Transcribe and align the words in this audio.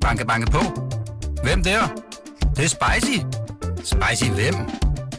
Banke, 0.00 0.26
banke 0.26 0.50
på. 0.50 0.62
Hvem 1.44 1.62
der? 1.62 1.80
Det, 2.40 2.56
det 2.56 2.64
er 2.64 2.68
spicy. 2.68 3.18
Spicy 3.76 4.30
hvem? 4.30 4.54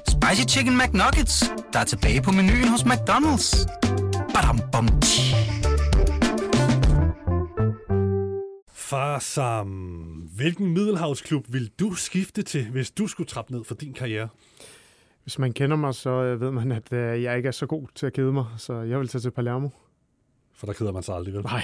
Spicy 0.08 0.56
Chicken 0.56 0.78
McNuggets, 0.78 1.44
der 1.74 1.80
er 1.80 1.84
tilbage 1.84 2.22
på 2.22 2.32
menuen 2.32 2.68
hos 2.68 2.82
McDonald's. 2.82 3.68
Badum, 4.34 4.60
bom, 4.72 4.88
tji. 5.02 5.36
Far 8.74 9.20
Sam, 9.20 9.68
hvilken 10.36 10.74
middelhavsklub 10.74 11.46
vil 11.50 11.72
du 11.80 11.94
skifte 11.94 12.42
til, 12.44 12.70
hvis 12.70 12.92
du 12.92 13.08
skulle 13.08 13.28
trappe 13.28 13.52
ned 13.54 13.64
for 13.64 13.76
din 13.76 13.94
karriere? 13.94 14.28
Hvis 15.24 15.40
man 15.40 15.54
kender 15.54 15.78
mig, 15.78 15.96
så 15.96 16.10
øh, 16.10 16.42
ved 16.42 16.52
man, 16.52 16.72
at 16.72 16.94
øh, 16.94 17.24
jeg 17.24 17.38
ikke 17.38 17.48
er 17.48 17.52
så 17.52 17.66
god 17.66 17.88
til 17.96 18.06
at 18.06 18.14
kede 18.14 18.34
mig, 18.34 18.46
så 18.58 18.74
jeg 18.74 19.00
vil 19.00 19.08
tage 19.08 19.22
til 19.22 19.32
Palermo. 19.32 19.70
For 20.56 20.66
der 20.66 20.74
keder 20.74 20.92
man 20.92 21.04
sig 21.04 21.16
aldrig, 21.16 21.34
vel? 21.34 21.44
Nej. 21.44 21.64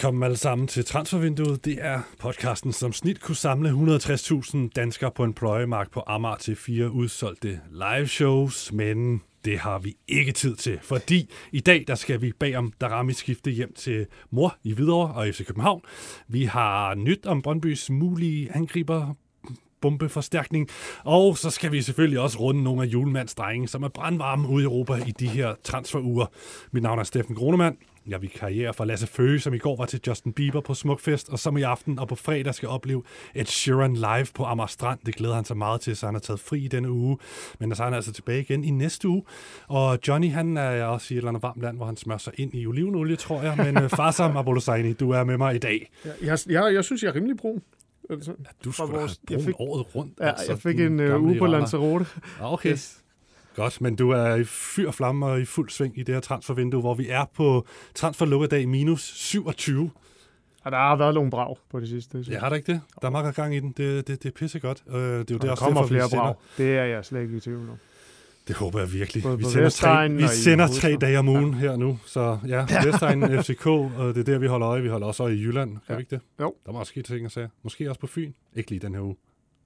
Velkommen 0.00 0.22
alle 0.22 0.36
sammen 0.36 0.68
til 0.68 0.84
Transfervinduet. 0.84 1.64
Det 1.64 1.78
er 1.80 2.00
podcasten, 2.18 2.72
som 2.72 2.92
snit 2.92 3.20
kunne 3.20 3.36
samle 3.36 3.70
160.000 3.70 4.58
danskere 4.76 5.10
på 5.10 5.24
en 5.24 5.34
pløjemark 5.34 5.90
på 5.90 6.02
Amager 6.06 6.36
til 6.36 6.56
fire 6.56 6.90
udsolgte 6.90 7.60
live 7.70 8.06
shows, 8.06 8.72
men 8.72 9.22
det 9.44 9.58
har 9.58 9.78
vi 9.78 9.96
ikke 10.08 10.32
tid 10.32 10.56
til, 10.56 10.78
fordi 10.82 11.30
i 11.52 11.60
dag 11.60 11.84
der 11.86 11.94
skal 11.94 12.20
vi 12.20 12.32
bag 12.32 12.56
om 12.56 12.72
Darami 12.80 13.12
skifte 13.12 13.50
hjem 13.50 13.72
til 13.72 14.06
mor 14.30 14.56
i 14.64 14.72
Hvidovre 14.72 15.14
og 15.14 15.26
FC 15.34 15.46
København. 15.46 15.82
Vi 16.28 16.44
har 16.44 16.94
nyt 16.94 17.26
om 17.26 17.42
Brøndbys 17.42 17.90
mulige 17.90 18.56
angriber 18.56 19.14
bombeforstærkning. 19.80 20.68
Og 21.04 21.38
så 21.38 21.50
skal 21.50 21.72
vi 21.72 21.82
selvfølgelig 21.82 22.20
også 22.20 22.38
runde 22.38 22.62
nogle 22.62 22.82
af 22.82 22.86
julemandsdrenge, 22.86 23.68
som 23.68 23.82
er 23.82 23.88
brandvarme 23.88 24.48
ude 24.48 24.62
i 24.62 24.64
Europa 24.64 24.94
i 24.94 25.10
de 25.10 25.28
her 25.28 25.54
transferuger. 25.64 26.26
Mit 26.72 26.82
navn 26.82 26.98
er 26.98 27.04
Steffen 27.04 27.34
Gronemann. 27.34 27.76
Jeg 28.08 28.22
vil 28.22 28.30
karriere 28.30 28.74
for 28.74 28.84
Lasse 28.84 29.06
Føge, 29.06 29.40
som 29.40 29.54
i 29.54 29.58
går 29.58 29.76
var 29.76 29.86
til 29.86 30.00
Justin 30.06 30.32
Bieber 30.32 30.60
på 30.60 30.74
Smukfest, 30.74 31.28
og 31.28 31.38
som 31.38 31.56
i 31.56 31.62
aften 31.62 31.98
og 31.98 32.08
på 32.08 32.14
fredag 32.14 32.54
skal 32.54 32.68
opleve 32.68 33.02
et 33.34 33.48
Sheeran 33.48 33.94
live 33.94 34.26
på 34.34 34.44
Amager 34.44 34.66
Strand. 34.66 34.98
Det 35.06 35.14
glæder 35.14 35.34
han 35.34 35.44
sig 35.44 35.56
meget 35.56 35.80
til, 35.80 35.96
så 35.96 36.06
han 36.06 36.14
har 36.14 36.20
taget 36.20 36.40
fri 36.40 36.60
i 36.64 36.68
denne 36.68 36.90
uge. 36.90 37.18
Men 37.58 37.74
så 37.74 37.82
er 37.82 37.84
han 37.86 37.94
altså 37.94 38.12
tilbage 38.12 38.40
igen 38.40 38.64
i 38.64 38.70
næste 38.70 39.08
uge. 39.08 39.22
Og 39.68 39.98
Johnny, 40.08 40.30
han 40.30 40.56
er 40.56 40.84
også 40.84 41.14
i 41.14 41.16
et 41.16 41.18
eller 41.18 41.28
andet 41.28 41.42
varmt 41.42 41.62
land, 41.62 41.76
hvor 41.76 41.86
han 41.86 41.96
smører 41.96 42.18
sig 42.18 42.32
ind 42.36 42.54
i 42.54 42.66
olivenolie, 42.66 43.16
tror 43.16 43.42
jeg. 43.42 43.56
Men 43.56 43.76
uh, 43.84 43.90
Farsam 43.90 44.36
Abolosaini, 44.36 44.92
du 44.92 45.10
er 45.10 45.24
med 45.24 45.38
mig 45.38 45.54
i 45.54 45.58
dag. 45.58 45.90
Jeg, 46.04 46.12
jeg, 46.22 46.38
jeg, 46.48 46.74
jeg 46.74 46.84
synes, 46.84 47.02
jeg 47.02 47.08
er 47.08 47.14
rimelig 47.14 47.36
brun. 47.36 47.62
Altså, 48.10 48.32
Du 48.64 48.72
skulle 48.72 48.92
vores- 48.92 49.20
have 49.28 49.38
jeg 49.38 49.38
brun 49.38 49.44
fik- 49.46 49.54
året 49.60 49.94
rundt. 49.94 50.12
Ja, 50.20 50.28
altså, 50.28 50.46
jeg 50.52 50.58
fik 50.58 50.80
en 50.80 50.98
gamle 50.98 51.18
uge 51.18 51.38
på. 51.38 51.46
Lanzarote. 51.46 52.06
Ja, 52.40 52.52
Okay. 52.52 52.70
Yes. 52.72 52.96
Godt, 53.56 53.80
men 53.80 53.96
du 53.96 54.10
er 54.10 54.34
i 54.34 54.44
fyr 54.44 54.86
og 54.88 54.94
flamme 54.94 55.26
og 55.26 55.40
i 55.40 55.44
fuld 55.44 55.70
sving 55.70 55.98
i 55.98 56.02
det 56.02 56.14
her 56.14 56.20
transfervindue, 56.20 56.80
hvor 56.80 56.94
vi 56.94 57.08
er 57.08 57.24
på 57.34 57.66
transferlukkedag 57.94 58.68
minus 58.68 59.02
27. 59.14 59.90
Og 60.64 60.72
der 60.72 60.78
har 60.78 60.96
været 60.96 61.14
nogle 61.14 61.30
brag 61.30 61.56
på 61.70 61.80
det 61.80 61.88
sidste. 61.88 62.10
synes 62.10 62.28
Ja, 62.28 62.32
jeg. 62.32 62.40
har 62.40 62.48
der 62.48 62.56
ikke 62.56 62.72
det? 62.72 62.80
Der 63.00 63.06
er 63.06 63.10
meget 63.12 63.34
gang 63.34 63.56
i 63.56 63.60
den. 63.60 63.74
Det, 63.76 64.08
det, 64.08 64.22
det 64.22 64.28
er 64.28 64.32
pissegodt. 64.32 64.82
Øh, 64.88 64.94
det 64.94 65.02
er 65.02 65.16
jo 65.16 65.22
det 65.22 65.42
der 65.42 65.50
også 65.50 65.64
kommer 65.64 65.80
derfor, 65.80 65.88
flere 65.88 66.08
brag. 66.10 66.34
Det 66.58 66.78
er 66.78 66.84
jeg 66.84 67.04
slet 67.04 67.22
ikke 67.22 67.36
i 67.36 67.40
tvivl 67.40 67.68
om. 67.70 67.76
Det 68.48 68.56
håber 68.56 68.78
jeg 68.78 68.92
virkelig. 68.92 69.22
Både 69.22 69.38
vi 69.38 69.44
sender, 69.44 69.68
tre, 69.70 70.08
vi 70.08 70.26
sender 70.28 70.68
tre 70.68 70.96
dage 71.00 71.18
om 71.18 71.28
ugen 71.28 71.54
her 71.54 71.76
nu. 71.76 71.98
Så 72.06 72.38
ja, 72.48 72.66
Vestegnen, 72.86 73.42
FCK, 73.42 73.66
og 73.66 73.92
det 73.98 74.18
er 74.18 74.22
der, 74.24 74.38
vi 74.38 74.46
holder 74.46 74.68
øje. 74.68 74.82
Vi 74.82 74.88
holder 74.88 75.06
også 75.06 75.22
øje 75.22 75.34
i 75.34 75.40
Jylland. 75.42 75.70
Kan 75.70 75.80
Ja. 75.88 75.94
vi 75.94 76.00
ikke 76.00 76.10
det? 76.10 76.20
Jo. 76.40 76.54
Der 76.66 76.72
må 76.72 76.78
også 76.78 76.90
ske 76.90 77.02
ting 77.02 77.26
og 77.26 77.32
sager. 77.32 77.48
Måske 77.62 77.88
også 77.90 78.00
på 78.00 78.06
Fyn. 78.06 78.32
Ikke 78.56 78.70
lige 78.70 78.80
den 78.80 78.94
her 78.94 79.00
uge. 79.02 79.16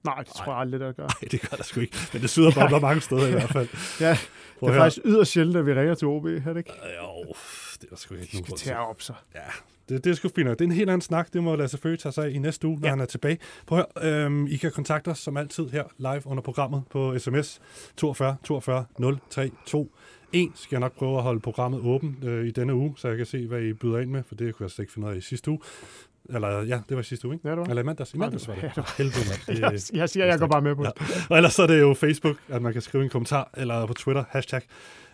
Nej, 0.05 0.15
det 0.23 0.27
tror 0.27 0.51
jeg 0.51 0.59
aldrig, 0.61 0.79
der 0.79 0.91
gør. 0.91 1.03
Nej, 1.03 1.27
det 1.31 1.41
gør 1.49 1.57
der 1.57 1.63
sgu 1.63 1.79
ikke. 1.79 1.97
Men 2.13 2.21
det 2.21 2.29
syder 2.29 2.51
bobler 2.51 2.79
mange 2.79 3.01
steder 3.01 3.27
i 3.27 3.31
hvert 3.31 3.49
fald. 3.49 3.67
Ja, 4.07 4.17
Prøv 4.59 4.69
det 4.69 4.75
er 4.75 4.81
faktisk 4.81 5.05
yderst 5.05 5.31
sjældent, 5.31 5.57
at 5.57 5.65
vi 5.65 5.73
ringer 5.73 5.95
til 5.95 6.07
OB, 6.07 6.25
er 6.25 6.29
det 6.29 6.57
ikke? 6.57 6.71
Jo, 7.01 7.33
det 7.73 7.83
er 7.83 7.87
der 7.89 7.95
sgu 7.95 8.15
ikke 8.15 8.37
De 8.47 8.57
skal 8.59 8.71
at 8.71 8.77
op 8.77 9.01
sig. 9.01 9.15
Ja, 9.35 9.39
det, 9.89 10.03
det 10.03 10.09
er 10.11 10.15
sgu 10.15 10.29
fint 10.35 10.47
nok. 10.47 10.59
Det 10.59 10.65
er 10.65 10.69
en 10.69 10.75
helt 10.75 10.89
anden 10.89 11.01
snak. 11.01 11.33
Det 11.33 11.43
må 11.43 11.55
Lasse 11.55 11.77
Føge 11.77 11.97
tage 11.97 12.11
sig 12.13 12.31
i 12.31 12.37
næste 12.37 12.67
uge, 12.67 12.79
når 12.79 12.87
Ja. 12.87 12.89
han 12.89 12.99
er 12.99 13.05
tilbage. 13.05 13.37
Prøv 13.67 13.79
at 13.79 13.85
høre, 14.03 14.25
øhm, 14.25 14.47
I 14.47 14.55
kan 14.57 14.71
kontakte 14.71 15.09
os 15.09 15.19
som 15.19 15.37
altid 15.37 15.69
her 15.69 15.83
live 15.97 16.21
under 16.25 16.43
programmet 16.43 16.83
på 16.89 17.19
sms 17.19 17.59
42 17.97 18.35
42 18.43 18.85
032 19.29 19.89
1. 20.33 20.51
Skal 20.55 20.75
jeg 20.75 20.79
nok 20.79 20.95
prøve 20.95 21.17
at 21.17 21.23
holde 21.23 21.39
programmet 21.39 21.79
åbent 21.81 22.23
øh, 22.23 22.47
i 22.47 22.51
denne 22.51 22.75
uge, 22.75 22.93
så 22.97 23.07
jeg 23.07 23.17
kan 23.17 23.25
se, 23.25 23.47
hvad 23.47 23.61
I 23.61 23.73
byder 23.73 23.99
ind 23.99 24.09
med, 24.09 24.23
for 24.27 24.35
det 24.35 24.55
kunne 24.55 24.63
jeg 24.63 24.71
slet 24.71 24.83
ikke 24.83 24.93
finde 24.93 25.07
ud 25.07 25.13
af 25.13 25.17
i 25.17 25.21
sidste 25.21 25.51
uge. 25.51 25.59
Eller 26.29 26.61
ja, 26.61 26.79
det 26.89 26.97
var 26.97 27.03
sidste 27.03 27.27
uge, 27.27 27.35
ikke? 27.35 27.47
Ja, 27.47 27.51
det 27.55 27.59
var. 27.59 27.65
Eller 27.65 27.81
i 27.81 27.85
mandags. 27.85 28.13
I 28.13 28.17
mandags 28.17 28.47
var 28.47 28.53
det. 28.55 28.63
Ja, 28.63 28.67
det 28.67 28.75
For 28.75 28.93
Helvede, 28.97 29.25
mand. 29.47 29.59
Jeg, 29.61 29.71
Det, 29.71 29.91
jeg 29.93 30.09
siger, 30.09 30.25
jeg 30.25 30.39
går 30.39 30.47
bare 30.47 30.61
med 30.61 30.75
på 30.75 30.83
det. 30.83 30.91
Ja. 30.99 31.15
Og 31.29 31.37
ellers 31.37 31.53
så 31.53 31.63
er 31.63 31.67
det 31.67 31.81
jo 31.81 31.93
Facebook, 31.93 32.35
at 32.49 32.61
man 32.61 32.73
kan 32.73 32.81
skrive 32.81 33.03
en 33.03 33.09
kommentar, 33.09 33.49
eller 33.57 33.85
på 33.85 33.93
Twitter, 33.93 34.23
hashtag 34.29 34.61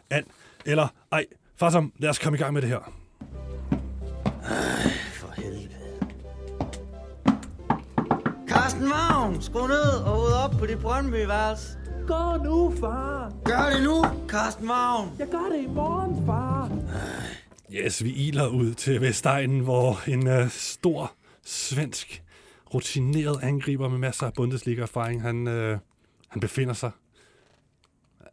and, 0.09 0.25
eller 0.65 0.87
ej. 1.11 1.25
Farsom, 1.57 1.93
lad 1.97 2.09
os 2.09 2.19
komme 2.19 2.37
i 2.37 2.41
gang 2.41 2.53
med 2.53 2.61
det 2.61 2.69
her. 2.69 2.93
For 5.13 5.41
helvede. 5.41 5.67
Carsten 8.47 8.89
Vagn, 8.89 9.41
skru 9.41 9.67
ned 9.67 10.03
og 10.05 10.19
ud 10.19 10.31
op 10.45 10.51
på 10.59 10.65
dit 10.65 10.79
Brøndby-værelse. 10.79 11.67
Gå 12.07 12.43
nu, 12.43 12.73
far. 12.79 13.31
Gør 13.45 13.69
det 13.75 13.83
nu, 13.83 14.05
Carsten 14.27 14.67
Vagn. 14.67 15.09
Jeg 15.19 15.27
gør 15.31 15.45
det 15.55 15.63
i 15.63 15.67
morgen, 15.67 16.25
far. 16.25 16.69
Yes, 17.73 18.03
vi 18.03 18.13
iler 18.13 18.47
ud 18.47 18.73
til 18.73 19.01
Vestegnen, 19.01 19.59
hvor 19.59 20.09
en 20.09 20.27
uh, 20.27 20.47
stor 20.49 21.13
svensk 21.43 22.23
rutineret 22.73 23.39
angriber 23.43 23.89
med 23.89 23.97
masser 23.97 24.25
af 24.25 24.33
Bundesliga-erfaring, 24.33 25.21
han, 25.21 25.47
uh, 25.47 25.77
han 26.29 26.39
befinder 26.41 26.73
sig. 26.73 26.91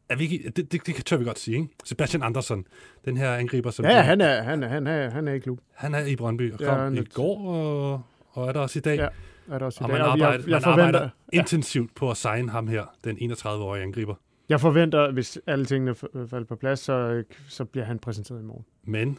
Er 0.09 0.16
vi 0.16 0.25
ikke, 0.25 0.50
det, 0.56 0.72
det, 0.72 0.87
det 0.87 1.04
tør 1.06 1.16
vi 1.16 1.25
godt 1.25 1.38
sige, 1.38 1.56
ikke? 1.56 1.69
Sebastian 1.84 2.22
Andersson, 2.22 2.65
den 3.04 3.16
her 3.16 3.34
angriber, 3.34 3.71
som 3.71 3.84
Ja, 3.84 4.00
han 4.00 4.21
er, 4.21 4.43
han 4.43 4.62
er, 4.62 4.69
han 4.69 4.87
er, 4.87 5.10
han 5.10 5.28
er 5.28 5.32
i 5.32 5.38
klub. 5.38 5.59
han 5.75 5.94
er 5.94 6.05
i 6.06 6.16
Brøndby 6.16 6.53
og 6.53 6.60
Ja, 6.60 6.66
kom 6.66 6.78
han 6.78 6.94
i 6.94 6.99
er- 6.99 7.03
går 7.15 7.49
og, 7.49 8.03
og 8.31 8.49
er 8.49 8.53
der 8.53 8.60
også 8.60 8.78
i 8.78 8.82
dag. 8.82 8.97
Ja, 8.99 9.09
er 9.55 9.59
der 9.59 9.66
også 9.66 9.78
i 9.81 9.84
og 9.84 9.88
dag. 9.88 9.99
man 9.99 10.09
Og 10.09 10.19
jeg- 10.19 10.26
arbejder, 10.26 10.44
jeg, 10.56 10.60
man 10.66 10.72
arbejder 10.72 11.09
intensivt 11.32 11.94
på 11.94 12.10
at 12.10 12.16
signe 12.16 12.50
ham 12.50 12.69
her, 12.69 12.84
den 13.05 13.16
31-årige 13.32 13.82
angriber. 13.82 14.15
jeg 14.49 14.60
forventer, 14.60 15.12
hvis 15.12 15.38
alle 15.47 15.65
tingene 15.65 15.94
falder 16.31 16.44
på 16.44 16.56
plads, 16.56 16.78
så, 16.81 17.22
så 17.49 17.65
bliver 17.65 17.84
han 17.84 17.99
præsenteret 17.99 18.41
i 18.41 18.44
morgen. 18.44 18.65
Men 18.84 19.19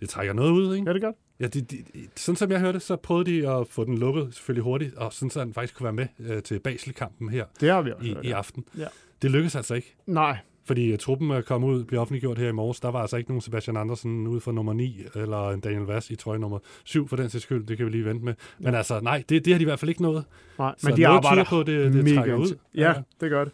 det 0.00 0.08
trækker 0.08 0.32
noget 0.34 0.50
ud, 0.50 0.74
ikke? 0.76 0.88
Er 0.88 0.92
det 0.92 1.02
godt? 1.02 1.16
Ja, 1.40 1.46
de, 1.46 1.60
de, 1.60 1.76
sådan 2.16 2.36
som 2.36 2.50
jeg 2.50 2.60
hørte, 2.60 2.80
så 2.80 2.96
prøvede 2.96 3.30
de 3.30 3.48
at 3.48 3.66
få 3.68 3.84
den 3.84 3.98
lukket 3.98 4.34
selvfølgelig 4.34 4.64
hurtigt, 4.64 4.94
og 4.94 5.12
sådan 5.12 5.30
så 5.30 5.38
han 5.38 5.54
faktisk 5.54 5.74
kunne 5.74 5.84
være 5.84 5.92
med 5.92 6.06
øh, 6.36 6.42
til 6.42 6.58
Basel-kampen 6.60 7.28
her 7.28 7.44
Det 7.60 7.70
har 7.70 7.82
vi 7.82 7.92
også. 7.92 8.06
i, 8.06 8.14
hørt, 8.14 8.24
i 8.24 8.28
ja. 8.28 8.36
aften. 8.36 8.64
Ja. 8.78 8.86
Det 9.22 9.30
lykkedes 9.30 9.56
altså 9.56 9.74
ikke, 9.74 9.94
Nej, 10.06 10.38
fordi 10.64 10.92
uh, 10.92 10.98
truppen 10.98 11.30
er 11.30 11.40
kommet 11.40 11.68
ud, 11.68 11.84
bliver 11.84 12.00
offentliggjort 12.00 12.38
her 12.38 12.48
i 12.48 12.52
morges. 12.52 12.80
Der 12.80 12.88
var 12.90 13.00
altså 13.00 13.16
ikke 13.16 13.30
nogen 13.30 13.40
Sebastian 13.40 13.76
Andersen 13.76 14.26
ude 14.26 14.40
for 14.40 14.52
nummer 14.52 14.72
9, 14.72 15.02
eller 15.14 15.50
en 15.50 15.60
Daniel 15.60 15.82
Vass 15.82 16.10
i 16.10 16.16
trøje 16.16 16.38
nummer 16.38 16.58
7 16.84 17.08
for 17.08 17.16
den 17.16 17.30
sags 17.30 17.44
skyld. 17.44 17.66
Det 17.66 17.76
kan 17.76 17.86
vi 17.86 17.90
lige 17.90 18.04
vente 18.04 18.24
med. 18.24 18.34
Men 18.58 18.74
altså, 18.74 19.00
nej, 19.00 19.22
det, 19.28 19.44
det 19.44 19.52
har 19.52 19.58
de 19.58 19.62
i 19.62 19.64
hvert 19.64 19.78
fald 19.78 19.88
ikke 19.88 20.02
nået. 20.02 20.24
nej. 20.58 20.74
Så 20.78 20.88
men 20.88 20.96
de 20.96 21.06
arbejder 21.06 21.44
på, 21.44 21.58
det, 21.62 21.92
det 21.92 22.04
mega 22.04 22.16
trækker 22.16 22.34
ud. 22.36 22.46
inti- 22.46 22.56
Ja, 22.80 22.94
det 23.20 23.30
gør 23.30 23.44
det. 23.44 23.52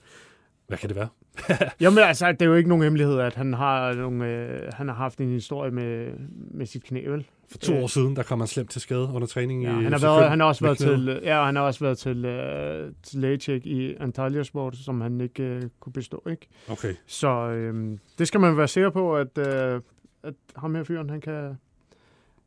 Hvad 0.67 0.79
kan 0.79 0.89
det 0.89 0.97
være? 0.97 1.09
Jamen 1.81 1.99
altså, 1.99 2.33
det 2.33 2.43
er 2.43 2.47
jo 2.47 2.55
ikke 2.55 2.69
nogen 2.69 2.83
hemmelighed, 2.85 3.19
at 3.21 3.35
han 3.35 3.55
har, 3.55 3.95
nogle, 3.95 4.27
øh, 4.27 4.73
han 4.73 4.89
har 4.89 4.95
haft 4.95 5.19
en 5.19 5.29
historie 5.31 5.71
med, 5.71 6.13
med 6.51 6.67
sit 6.67 6.85
knæ, 6.85 7.07
vel? 7.09 7.27
For 7.51 7.59
to 7.59 7.73
Øh. 7.75 7.83
år 7.83 7.87
siden, 7.87 8.17
der 8.17 8.23
kom 8.23 8.41
han 8.41 8.47
slemt 8.47 8.71
til 8.71 8.81
skade 8.81 9.11
under 9.15 9.27
træning 9.27 9.63
Ja, 9.63 9.69
i 9.81 9.83
han, 9.83 9.93
har 9.93 9.99
været, 10.01 10.31
han 10.31 10.41
har 10.41 10.47
også 10.47 10.65
været 10.65 10.79
knæet. 10.79 10.99
til, 10.99 11.21
ja, 11.25 11.45
han 11.45 11.57
har 11.57 11.63
også 11.63 11.81
været 11.85 11.99
til, 11.99 12.25
øh, 12.25 12.93
til 13.03 13.19
lægecheck 13.21 13.67
i 13.67 13.95
Antalya 14.01 14.43
Sport, 14.43 14.77
som 14.77 15.01
han 15.01 15.21
ikke 15.21 15.43
øh, 15.43 15.63
kunne 15.81 15.93
bestå, 15.93 16.23
ikke? 16.31 16.47
Okay. 16.71 16.95
Så 17.07 17.29
øh, 17.51 17.99
det 18.19 18.29
skal 18.29 18.41
man 18.41 18.57
være 18.57 18.69
sikker 18.69 18.91
på, 18.91 19.17
at, 19.17 19.39
øh, 19.39 19.81
at 20.23 20.35
ham 20.57 20.75
her 20.75 20.85
fyren, 20.85 21.11
han 21.11 21.21
kan, 21.21 21.59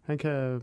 han 0.02 0.18
kan, 0.18 0.62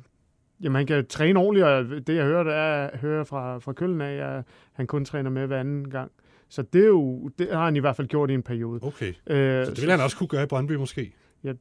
jamen, 0.62 0.76
han 0.76 0.86
kan 0.86 1.06
træne 1.06 1.38
ordentligt, 1.38 1.66
og 1.66 1.84
det 2.06 2.16
jeg 2.16 2.24
hører, 2.24 2.42
det 2.42 2.54
er, 2.54 2.96
hører 2.98 3.24
fra, 3.24 3.58
fra 3.58 3.72
Køllen 3.72 4.00
af, 4.00 4.36
at 4.36 4.44
han 4.72 4.86
kun 4.86 5.04
træner 5.04 5.30
med 5.30 5.46
hver 5.46 5.60
anden 5.60 5.90
gang. 5.90 6.10
Så 6.48 6.62
det, 6.62 6.82
er 6.82 6.86
jo, 6.86 7.30
det 7.38 7.48
har 7.52 7.64
han 7.64 7.76
i 7.76 7.78
hvert 7.78 7.96
fald 7.96 8.08
gjort 8.08 8.30
i 8.30 8.34
en 8.34 8.42
periode. 8.42 8.80
Okay. 8.82 9.08
Øh, 9.26 9.64
Så 9.66 9.70
det 9.70 9.82
vil 9.82 9.90
han 9.90 10.00
også 10.00 10.16
kunne 10.16 10.26
gøre 10.28 10.42
i 10.42 10.46
Brøndby 10.46 10.72
måske. 10.72 11.12
det 11.42 11.58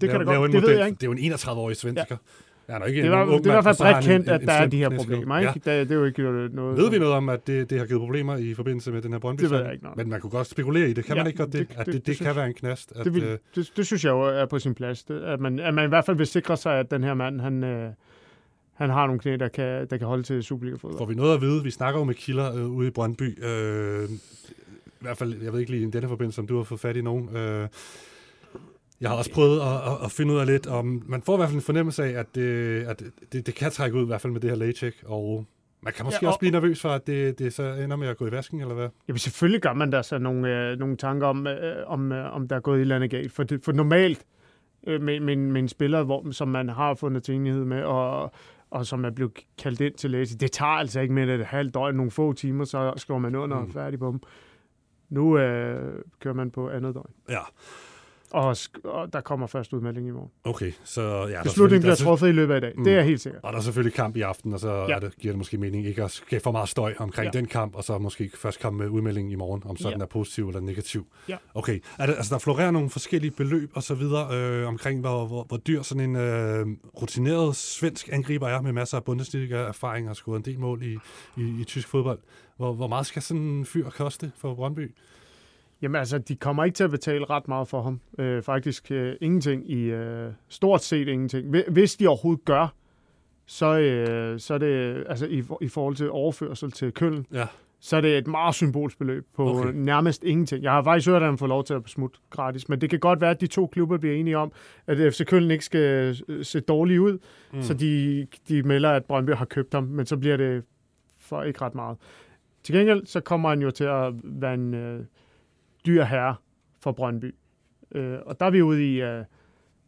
kan 0.00 0.08
Lave- 0.10 0.24
da 0.24 0.30
lave 0.30 0.40
godt, 0.40 0.52
det 0.52 0.62
ved 0.62 0.70
jeg 0.78 0.86
ikke. 0.86 0.96
Det 0.96 1.02
er 1.02 1.06
jo 1.06 1.12
en 1.12 1.32
31-årig 1.32 1.76
svensker. 1.76 2.04
Ja. 2.68 2.72
Han 2.72 2.82
er 2.82 2.86
ikke 2.86 3.02
Det, 3.02 3.10
var, 3.10 3.24
det 3.24 3.32
er 3.34 3.38
i 3.38 3.40
hvert 3.42 3.64
fald 3.64 3.76
bredt 3.76 3.94
han 3.96 4.04
en- 4.04 4.10
kendt, 4.10 4.28
at 4.28 4.40
en 4.42 4.46
der 4.48 4.52
er 4.54 4.66
de 4.66 4.76
her 4.76 4.90
problemer. 4.90 5.38
Ikke? 5.38 5.52
Det, 5.54 5.64
det 5.64 5.90
er 5.90 5.94
jo 5.94 6.04
ikke 6.04 6.22
noget... 6.54 6.76
Ved 6.76 6.90
vi 6.90 6.98
noget 6.98 7.14
om, 7.14 7.28
at 7.28 7.46
det, 7.46 7.70
det 7.70 7.78
har 7.78 7.86
givet 7.86 8.00
problemer 8.00 8.36
i 8.36 8.54
forbindelse 8.54 8.92
med 8.92 9.02
den 9.02 9.12
her 9.12 9.18
brøndby 9.18 9.42
Det 9.42 9.50
ved 9.50 9.62
jeg 9.62 9.72
ikke, 9.72 9.84
nej. 9.84 9.92
Men 9.96 10.08
man 10.08 10.20
kunne 10.20 10.30
godt 10.30 10.46
spekulere 10.46 10.90
i 10.90 10.92
det. 10.92 11.04
Kan 11.04 11.16
Ja, 11.16 11.22
man 11.22 11.26
ikke 11.26 11.38
godt 11.38 11.52
det? 11.52 11.68
det- 11.68 11.76
At 11.76 11.86
det- 11.86 11.86
det, 11.86 11.94
det, 11.94 12.00
det 12.00 12.06
det 12.06 12.14
synes- 12.16 12.26
kan 12.28 12.36
være 12.36 12.46
en 12.46 12.54
knast. 12.54 12.92
At, 12.96 13.04
Det, 13.04 13.14
vil, 13.14 13.22
øh, 13.24 13.38
det, 13.54 13.72
det 13.76 13.86
synes 13.86 14.04
jeg 14.04 14.10
jo 14.10 14.20
er 14.20 14.46
på 14.46 14.58
sin 14.58 14.74
plads. 14.74 15.04
Det, 15.04 15.20
at, 15.22 15.40
man, 15.40 15.58
at 15.58 15.74
man 15.74 15.84
i 15.84 15.88
hvert 15.88 16.04
fald 16.04 16.16
vil 16.16 16.26
sikre 16.26 16.56
sig, 16.56 16.78
at 16.78 16.90
den 16.90 17.04
her 17.04 17.14
mand, 17.14 17.40
han, 17.40 17.64
øh, 17.64 17.90
han 18.76 18.90
har 18.90 19.06
nogle 19.06 19.20
knæ, 19.20 19.36
der 19.36 19.48
kan, 19.48 19.86
der 19.90 19.96
kan 19.96 20.06
holde 20.06 20.22
til 20.22 20.42
Superliga-fodbold. 20.42 20.98
får 20.98 21.06
vi 21.06 21.14
noget 21.14 21.34
at 21.34 21.40
vide? 21.40 21.62
Vi 21.62 21.70
snakker 21.70 22.00
jo 22.00 22.04
med 22.04 22.14
kilder 22.14 22.54
øh, 22.56 22.66
ude 22.70 22.88
i 22.88 22.90
Brøndby. 22.90 23.44
Øh, 23.44 24.08
I 24.86 24.98
hvert 25.00 25.16
fald, 25.16 25.42
jeg 25.42 25.52
ved 25.52 25.60
ikke 25.60 25.72
lige 25.72 25.88
i 25.88 25.90
denne 25.90 26.08
forbindelse, 26.08 26.40
om 26.40 26.46
du 26.46 26.56
har 26.56 26.64
fået 26.64 26.80
fat 26.80 26.96
i 26.96 27.02
nogen. 27.02 27.36
Øh, 27.36 27.68
Jeg 29.00 29.10
har 29.10 29.16
også 29.16 29.32
prøvet 29.32 29.60
at, 29.60 29.66
at, 29.92 30.04
at 30.04 30.10
finde 30.12 30.34
ud 30.34 30.38
af 30.38 30.46
lidt, 30.46 30.66
om 30.66 31.02
man 31.06 31.22
får 31.22 31.34
i 31.34 31.36
hvert 31.36 31.48
fald 31.48 31.56
en 31.56 31.62
fornemmelse 31.62 32.04
af, 32.04 32.10
at 32.20 32.34
det, 32.34 32.82
at 32.84 33.02
det, 33.32 33.46
det 33.46 33.54
kan 33.54 33.70
trække 33.70 33.96
ud, 33.96 34.02
i 34.02 34.06
hvert 34.06 34.20
fald 34.20 34.32
med 34.32 34.40
det 34.40 34.50
her 34.50 34.56
lægecheck, 34.56 34.96
og 35.06 35.44
man 35.82 35.92
kan 35.92 36.04
måske 36.04 36.18
Ja, 36.22 36.26
og- 36.26 36.28
også 36.28 36.38
blive 36.38 36.52
nervøs 36.52 36.80
for, 36.80 36.88
at 36.88 37.06
det, 37.06 37.38
det 37.38 37.52
så 37.52 37.62
ender 37.62 37.96
med 37.96 38.08
at 38.08 38.16
gå 38.16 38.26
i 38.26 38.30
vasken, 38.32 38.60
eller 38.60 38.74
hvad? 38.74 38.88
Jamen 39.08 39.18
selvfølgelig 39.18 39.60
gør 39.62 39.72
man 39.72 39.92
der 39.92 40.02
så 40.02 40.18
nogle, 40.18 40.70
øh, 40.70 40.78
nogle 40.78 40.96
tanker 40.96 41.26
om, 41.26 41.46
øh, 41.46 41.76
om, 41.86 42.12
øh, 42.12 42.34
om 42.34 42.48
der 42.48 42.56
er 42.56 42.60
gået 42.60 42.76
et 42.76 42.80
eller 42.80 42.96
andet 42.96 43.10
galt. 43.10 43.32
For, 43.32 43.42
det, 43.42 43.64
for 43.64 43.72
normalt 43.72 44.24
øh, 44.86 45.02
med, 45.02 45.20
med, 45.20 45.36
med 45.36 45.60
en 45.60 45.68
spiller, 45.68 46.02
hvor, 46.02 46.30
som 46.30 46.48
man 46.48 46.68
har 46.68 46.94
fundet 46.94 47.22
til 47.22 47.34
enighed 47.34 47.64
med, 47.64 47.82
og, 47.82 48.32
og 48.70 48.86
som 48.86 49.04
er 49.04 49.10
blevet 49.10 49.32
kaldt 49.58 49.80
ind 49.80 49.94
til 49.94 50.10
læse, 50.10 50.38
det 50.38 50.52
tager 50.52 50.72
altså 50.72 51.00
ikke 51.00 51.14
mere 51.14 51.24
end 51.24 51.32
et 51.40 51.46
halvt 51.46 51.74
døgn, 51.74 51.94
nogle 51.96 52.10
få 52.10 52.32
timer, 52.32 52.64
så 52.64 52.92
skriver 52.96 53.20
man 53.20 53.34
under 53.34 53.56
og 53.56 53.62
Mm. 53.62 53.68
er 53.68 53.72
færdig 53.72 53.98
på 53.98 54.08
dem. 54.08 54.20
Nu 55.08 55.38
øh, 55.38 56.02
kører 56.20 56.34
man 56.34 56.50
på 56.50 56.70
andet 56.70 56.94
døgn. 56.94 57.10
Ja, 57.28 57.40
Og, 58.30 58.56
og 58.84 59.12
der 59.12 59.20
kommer 59.20 59.46
først 59.46 59.72
udmelding 59.72 60.08
i 60.08 60.10
morgen. 60.10 60.30
okay. 60.44 60.72
Så, 60.84 61.26
ja, 61.30 61.42
Beslutningen 61.42 61.80
bliver 61.82 61.92
er 61.92 61.96
truffet 61.96 62.28
i 62.28 62.32
løbet 62.32 62.54
af 62.54 62.58
i 62.58 62.60
dag. 62.60 62.72
Mm. 62.76 62.84
Det 62.84 62.94
er 62.94 63.02
helt 63.02 63.20
sikkert. 63.20 63.44
Og 63.44 63.52
der 63.52 63.58
er 63.58 63.62
selvfølgelig 63.62 63.94
kamp 63.94 64.16
i 64.16 64.20
aften, 64.20 64.52
og 64.52 64.60
så 64.60 64.72
Ja. 64.88 64.94
er 64.94 64.98
det, 64.98 65.16
giver 65.18 65.32
det 65.32 65.38
måske 65.38 65.58
mening 65.58 65.86
ikke 65.86 66.04
at 66.04 66.10
skabe 66.10 66.42
for 66.42 66.52
meget 66.52 66.68
støj 66.68 66.94
omkring 66.98 67.30
Ja. 67.34 67.38
den 67.38 67.46
kamp, 67.46 67.74
og 67.74 67.84
så 67.84 67.98
måske 67.98 68.30
først 68.34 68.60
komme 68.60 68.78
med 68.78 68.88
udmeldingen 68.88 69.32
i 69.32 69.34
morgen, 69.34 69.62
om 69.66 69.76
så 69.76 69.88
ja. 69.88 69.94
den 69.94 70.02
er 70.02 70.06
positiv 70.06 70.48
eller 70.48 70.60
negativ. 70.60 71.06
Ja. 71.28 71.36
Okay, 71.54 71.80
er 71.98 72.06
det, 72.06 72.14
altså 72.14 72.34
der 72.34 72.38
florerer 72.40 72.70
nogle 72.70 72.90
forskellige 72.90 73.30
beløb 73.30 73.70
og 73.74 73.82
så 73.82 73.94
videre 73.94 74.34
øh, 74.36 74.68
omkring, 74.68 75.00
hvor, 75.00 75.26
hvor, 75.26 75.44
hvor 75.44 75.56
dyr 75.56 75.82
sådan 75.82 76.10
en 76.10 76.16
øh, 76.16 76.66
rutineret 77.02 77.56
svensk 77.56 78.08
angriber 78.12 78.48
er, 78.48 78.60
med 78.62 78.72
masser 78.72 78.96
af 78.96 79.04
Bundesliga-erfaring 79.04 80.06
og 80.06 80.08
har 80.10 80.14
scoret 80.14 80.36
en 80.38 80.44
del 80.44 80.58
mål 80.60 80.82
i, 80.82 80.98
i, 81.36 81.60
i 81.60 81.64
tysk 81.64 81.88
fodbold. 81.88 82.18
Hvor, 82.56 82.72
hvor 82.72 82.86
meget 82.86 83.06
skal 83.06 83.22
sådan 83.22 83.42
en 83.42 83.66
fyr 83.66 83.90
koste 83.90 84.32
for 84.36 84.54
Brøndby? 84.54 84.94
Jamen 85.86 85.98
altså, 85.98 86.18
de 86.18 86.36
kommer 86.36 86.64
ikke 86.64 86.74
til 86.74 86.84
at 86.84 86.90
betale 86.90 87.24
ret 87.30 87.48
meget 87.48 87.68
for 87.68 87.82
ham. 87.82 88.00
Øh, 88.18 88.42
faktisk 88.42 88.90
øh, 88.92 89.14
ingenting 89.20 89.70
i, 89.70 89.82
øh, 89.82 90.30
stort 90.48 90.82
set 90.82 91.08
ingenting. 91.08 91.50
Hvi- 91.56 91.70
Hvis 91.70 91.96
de 91.96 92.06
overhovedet 92.08 92.44
gør, 92.44 92.74
så, 93.46 93.78
øh, 93.78 94.40
så 94.40 94.54
er 94.54 94.58
det, 94.58 95.04
altså 95.08 95.26
i, 95.26 95.42
i 95.60 95.68
forhold 95.68 95.96
til 95.96 96.10
overførsel 96.10 96.70
til 96.72 96.92
Køln, 96.92 97.26
Ja. 97.32 97.46
så 97.80 97.96
er 97.96 98.00
det 98.00 98.18
et 98.18 98.26
meget 98.26 98.54
symbolsk 98.54 98.98
beløb 98.98 99.26
på 99.36 99.48
Okay. 99.50 99.60
okay. 99.60 99.72
nærmest 99.78 100.24
ingenting. 100.24 100.62
Jeg 100.62 100.72
har 100.72 100.82
faktisk 100.82 101.08
hørt, 101.08 101.22
at 101.22 101.28
han 101.28 101.38
får 101.38 101.46
lov 101.46 101.64
til 101.64 101.74
at 101.74 101.82
smutte 101.86 102.18
gratis, 102.30 102.68
men 102.68 102.80
det 102.80 102.90
kan 102.90 102.98
godt 102.98 103.20
være, 103.20 103.30
at 103.30 103.40
de 103.40 103.46
to 103.46 103.66
klubber 103.66 103.98
bliver 103.98 104.14
enige 104.16 104.38
om, 104.38 104.52
at 104.86 105.12
FC 105.14 105.24
Køln 105.26 105.50
ikke 105.50 105.64
skal 105.64 106.16
øh, 106.28 106.44
se 106.44 106.60
dårligt 106.60 107.00
ud, 107.00 107.18
mm. 107.52 107.62
så 107.62 107.74
de, 107.74 108.26
de 108.48 108.62
melder, 108.62 108.90
at 108.90 109.04
Brøndby 109.04 109.30
har 109.30 109.44
købt 109.44 109.74
ham, 109.74 109.82
men 109.84 110.06
så 110.06 110.16
bliver 110.16 110.36
det 110.36 110.62
for 111.18 111.42
ikke 111.42 111.60
ret 111.62 111.74
meget. 111.74 111.96
Til 112.62 112.74
gengæld, 112.74 113.06
så 113.06 113.20
kommer 113.20 113.48
han 113.48 113.62
jo 113.62 113.70
til 113.70 113.84
at 113.84 114.12
være 114.24 114.54
en 114.54 114.74
øh, 114.74 115.00
dyr 115.86 116.04
herre 116.04 116.34
for 116.80 116.92
Brøndby. 116.92 117.34
Øh, 117.92 118.18
og 118.26 118.40
der 118.40 118.46
er 118.46 118.50
vi 118.50 118.62
ude 118.62 118.94
i 118.94 119.02
øh, 119.02 119.24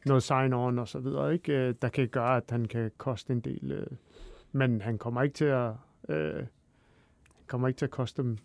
noget 0.06 0.22
sign-on 0.22 0.78
og 0.80 0.88
så 0.88 0.98
videre, 0.98 1.32
ikke? 1.32 1.52
Øh, 1.52 1.74
der 1.82 1.88
kan 1.88 2.08
gøre, 2.08 2.36
at 2.36 2.44
han 2.50 2.64
kan 2.64 2.90
koste 2.98 3.32
en 3.32 3.40
del. 3.40 3.72
Øh, 3.72 3.86
men 4.52 4.80
han 4.80 4.98
kommer 4.98 5.22
ikke 5.22 5.34
til 5.34 5.44
at, 5.44 5.70
øh, 6.08 6.42
kommer 7.46 7.68
ikke 7.68 7.78
til 7.78 7.84
at 7.86 7.90
koste 7.90 8.22
dem, 8.22 8.38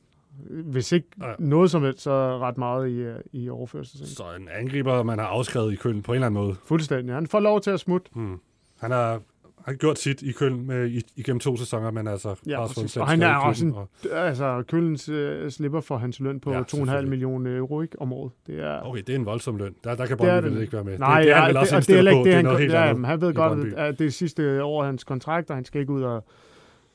hvis 0.50 0.92
ikke 0.92 1.08
Ja. 1.22 1.30
ja. 1.30 1.36
noget 1.40 1.72
som 1.72 1.84
helst, 1.84 2.02
så 2.02 2.40
ret 2.40 2.58
meget 2.58 2.90
i, 2.90 2.94
øh, 2.96 3.20
i 3.32 3.50
overførsel. 3.50 4.08
Så 4.08 4.24
en 4.40 4.50
angriber, 4.50 5.04
man 5.04 5.20
har 5.20 5.26
afskrevet 5.26 5.74
i 5.74 5.76
Køln 5.76 6.02
på 6.02 6.12
en 6.12 6.16
eller 6.16 6.28
anden 6.28 6.42
måde. 6.44 6.56
Fuldstændig. 6.66 7.16
Han 7.16 7.28
får 7.28 7.40
lov 7.40 7.62
til 7.62 7.72
at 7.72 7.80
smutte. 7.80 8.12
Hmm. 8.14 8.40
Han 8.80 8.92
har, 8.92 9.22
har 9.66 9.74
gjort 9.74 10.00
sit 10.00 10.22
i 10.22 10.32
Køln 10.32 10.68
med, 10.68 10.90
i, 10.90 11.02
igennem 11.16 11.40
to 11.40 11.58
sæsoner, 11.58 11.92
men 11.92 12.08
altså 12.08 12.36
Ja, 12.48 12.68
præcis. 12.68 12.98
Og 12.98 13.08
han 13.08 13.22
er 13.22 13.36
også 13.36 13.66
en- 13.66 13.74
og- 13.74 13.90
Altså, 14.12 14.64
Kølens 14.68 15.10
øh, 15.10 15.52
slipper 15.52 15.82
for 15.82 15.98
hans 15.98 16.20
løn 16.20 16.40
på 16.40 16.52
Ja, 16.52 16.58
ja, 16.58 16.64
2,5 16.64 16.70
selvfølgelig. 16.70 17.10
millioner 17.10 17.58
euro 17.58 17.82
ikke, 17.82 18.02
om 18.02 18.14
året. 18.14 18.32
Det 18.48 18.60
er, 18.60 18.80
Okay, 18.82 19.02
det 19.08 19.10
er 19.10 19.20
en 19.20 19.26
voldsom 19.26 19.58
løn. 19.58 19.76
Der, 19.84 19.96
der 19.96 20.06
kan 20.06 20.18
Brøndby 20.18 20.62
ikke 20.62 20.74
være 20.74 20.84
med. 20.84 20.98
Nej, 20.98 21.18
det, 21.20 21.26
det 21.26 21.32
er 21.32 21.36
ja, 21.38 21.42
han 21.42 21.50
vel 21.50 21.58
også 21.58 21.76
det, 21.80 21.88
det 21.88 21.96
er 21.96 22.00
ikke 22.00 22.38
det, 22.60 22.70
Det 22.70 22.76
er 22.76 22.80
han, 22.80 23.04
han 23.04 23.22
ved 23.22 23.34
godt, 23.34 23.74
at 23.74 24.00
det 24.00 24.08
er 24.08 24.12
sidste 24.12 24.64
år 24.64 24.82
af 24.82 24.86
hans 24.88 25.04
kontrakt, 25.04 25.50
og 25.50 25.56
han 25.56 25.66
skal 25.66 25.82
ikke 25.82 25.94
ud 25.94 26.04
og 26.04 26.26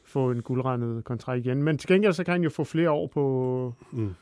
få 0.05 0.31
en 0.31 0.43
guldrendet 0.43 1.05
kontrakt 1.05 1.47
igen. 1.47 1.63
Men 1.63 1.79
til 1.79 1.89
gengæld, 1.89 2.13
så 2.13 2.25
kan 2.25 2.33
han 2.33 2.43
jo 2.43 2.51
få 2.51 2.65
flere 2.65 2.91
år 2.91 3.07
på... 3.07 3.75
Mm. 3.93 4.15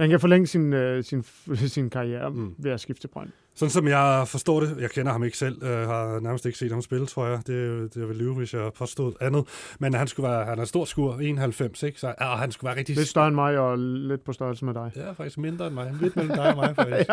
Han 0.00 0.10
kan 0.10 0.20
forlænge 0.20 0.46
sin, 0.46 0.72
øh, 0.72 1.04
sin, 1.04 1.22
sin 1.76 1.90
karriere 1.90 2.30
mm. 2.30 2.54
ved 2.58 2.70
at 2.70 2.80
skifte 2.80 3.02
til 3.02 3.08
Brøndby. 3.08 3.32
Sådan 3.56 3.70
som 3.70 3.88
jeg 3.88 4.28
forstår 4.28 4.60
det, 4.60 4.76
jeg 4.80 4.90
kender 4.90 5.12
ham 5.12 5.24
ikke 5.24 5.38
selv, 5.38 5.62
øh, 5.62 5.88
har 5.88 6.20
nærmest 6.20 6.46
ikke 6.46 6.58
set 6.58 6.72
ham 6.72 6.82
spille, 6.82 7.06
tror 7.06 7.26
jeg. 7.26 7.46
Det, 7.46 7.94
det 7.94 8.08
vil 8.08 8.16
lyve, 8.16 8.34
hvis 8.34 8.54
jeg 8.54 8.70
påstod 8.78 9.12
andet. 9.20 9.44
Men 9.78 9.94
han 9.94 10.08
skulle 10.08 10.28
være, 10.28 10.44
han 10.44 10.58
er 10.58 10.64
stor 10.64 10.84
skur, 10.84 11.14
91, 11.14 11.82
ikke? 11.82 12.00
Så, 12.00 12.14
og 12.18 12.38
han 12.38 12.52
skulle 12.52 12.68
være 12.68 12.78
rigtig... 12.78 12.96
Lidt 12.96 13.08
større 13.08 13.26
end 13.26 13.34
mig, 13.34 13.58
og 13.58 13.78
lidt 13.78 14.24
på 14.24 14.32
størrelse 14.32 14.64
med 14.64 14.74
dig. 14.74 14.90
Ja, 14.96 15.12
faktisk 15.12 15.38
mindre 15.38 15.66
end 15.66 15.74
mig. 15.74 15.94
Lidt 16.00 16.16
mellem 16.16 16.34
dig 16.34 16.50
og 16.50 16.56
mig, 16.56 16.74
faktisk. 16.76 17.10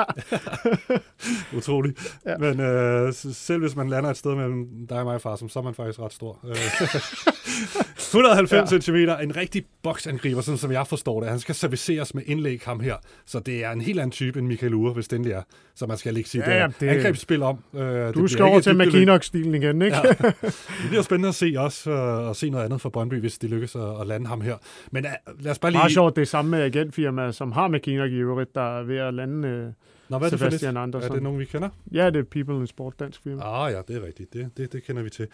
Utroligt. 1.57 2.17
Ja. 2.25 2.37
Men 2.37 2.59
øh, 2.59 3.13
selv 3.13 3.59
hvis 3.59 3.75
man 3.75 3.89
lander 3.89 4.09
et 4.09 4.17
sted 4.17 4.35
mellem 4.35 4.87
dig 4.89 4.99
og 4.99 5.05
mig, 5.05 5.21
far, 5.21 5.35
så 5.35 5.59
er 5.59 5.63
man 5.63 5.73
faktisk 5.73 5.99
ret 5.99 6.13
stor. 6.13 6.39
Øh, 8.15 8.19
190 8.19 8.71
ja. 8.71 8.79
cm, 8.79 8.95
en 8.95 9.35
rigtig 9.37 9.65
boksangriber, 9.83 10.41
sådan 10.41 10.57
som 10.57 10.71
jeg 10.71 10.87
forstår 10.87 11.19
det. 11.19 11.29
Han 11.29 11.39
skal 11.39 11.55
serviceres 11.55 12.15
med 12.15 12.23
indlæg 12.25 12.61
ham 12.65 12.79
her. 12.79 12.95
Så 13.25 13.39
det 13.39 13.63
er 13.65 13.71
en 13.71 13.81
helt 13.81 13.99
anden 13.99 14.11
type 14.11 14.39
end 14.39 14.47
Michael 14.47 14.73
Ure, 14.73 14.93
hvis 14.93 15.07
det 15.07 15.27
er. 15.27 15.41
Så 15.75 15.85
man 15.85 15.97
skal 15.97 16.17
ikke 16.17 16.29
sige, 16.29 16.43
Ja, 16.51 16.53
det 16.55 16.61
er 16.61 16.67
det- 16.79 16.87
angrebsspil 16.87 17.43
om. 17.43 17.57
Øh, 17.75 18.13
Du 18.13 18.27
skal 18.27 18.45
over 18.45 18.59
til. 18.59 18.75
McKinnock-stilen 18.77 19.55
igen, 19.55 19.81
ikke? 19.81 19.97
Ja. 19.97 20.01
Det 20.81 20.87
bliver 20.89 21.01
spændende 21.01 21.29
at 21.29 21.35
se 21.35 21.53
også, 21.57 21.91
øh, 21.91 22.29
at 22.29 22.35
se 22.35 22.49
noget 22.49 22.65
andet 22.65 22.81
fra 22.81 22.89
Brøndby, 22.89 23.19
hvis 23.19 23.37
det 23.37 23.49
lykkes 23.49 23.75
at, 23.75 24.01
at 24.01 24.07
lande 24.07 24.27
ham 24.27 24.41
her. 24.41 24.55
Men 24.91 25.05
uh, 25.05 25.43
lad 25.43 25.51
os 25.51 25.59
bare 25.59 25.71
lige... 25.71 25.79
Meget 25.79 25.91
sjovt, 25.91 26.15
det 26.15 26.21
er 26.21 26.25
samme 26.25 26.57
agentfirma, 26.63 27.31
som 27.31 27.51
har 27.51 27.67
McKinnock 27.67 28.11
i 28.11 28.15
øvrigt, 28.15 28.55
der 28.55 28.79
er 28.79 28.83
ved 28.83 28.97
at 28.97 29.13
lande... 29.13 29.47
Øh, 29.47 29.65
Nå, 30.13 30.17
hvad 30.19 30.27
er 30.27 30.29
det 30.29 30.39
for 30.39 30.45
Sebastian 30.45 30.69
lidt? 30.73 30.77
Er 30.77 30.81
Andersson. 30.81 31.15
det 31.15 31.23
nogen, 31.23 31.39
vi 31.39 31.45
kender? 31.45 31.69
ja, 31.91 32.09
det 32.09 32.15
er 32.19 32.23
People 32.23 32.55
in 32.55 32.67
Sport, 32.67 32.99
dansk 32.99 33.23
firma. 33.23 33.41
Ah 33.65 33.71
ja, 33.73 33.81
det 33.87 33.95
er 34.03 34.05
rigtigt. 34.05 34.33
Det, 34.33 34.49
det, 34.57 34.73
det 34.73 34.83
kender 34.83 35.03
vi 35.03 35.09
til. 35.09 35.27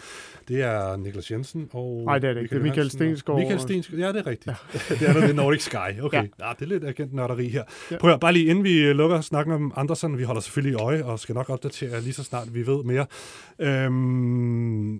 Det 0.48 0.62
er 0.62 0.98
Niklas 0.98 1.32
Jensen 1.32 1.70
og... 1.74 2.04
Nej, 2.06 2.18
det 2.20 2.30
er 2.30 2.34
det 2.34 2.42
ikke. 2.42 2.56
Det 2.56 2.60
er 2.60 2.64
Michael 2.64 2.78
Johansen 2.78 3.02
og- 3.02 3.06
Stensgaard. 3.08 3.40
Michael 3.40 3.60
Stensgaard, 3.60 4.00
ja, 4.02 4.08
det 4.08 4.16
er 4.20 4.28
rigtigt. 4.28 4.48
Ja. 4.48 4.80
det 4.96 5.02
er 5.08 5.14
noget, 5.14 5.24
det 5.24 5.30
er 5.30 5.34
Nordic 5.44 5.64
Sky. 5.64 5.76
Okay, 6.02 6.18
ja. 6.18 6.24
Ja. 6.40 6.48
ja 6.48 6.54
det 6.60 6.62
er 6.66 6.70
lidt 6.70 6.84
agentnørderi 6.84 7.50
her. 7.50 7.64
Ja. 7.92 7.98
Prøv 7.98 8.12
at 8.14 8.20
bare 8.20 8.34
lige 8.34 8.46
inden 8.46 8.64
vi 8.64 8.94
lukker 8.94 9.22
snakken 9.22 9.54
om 9.54 9.74
Andersen, 9.76 10.18
vi 10.18 10.24
holder 10.24 10.42
selvfølgelig 10.42 10.82
øje 10.82 11.04
og 11.04 11.20
skal 11.20 11.36
nok 11.36 11.50
opdatere 11.50 12.02
lige 12.02 12.14
så 12.14 12.24
snart 12.24 12.54
vi 12.54 12.68
ved 12.68 12.84
mere. 12.84 13.06
Øhm, 13.60 14.96
er- 14.96 15.00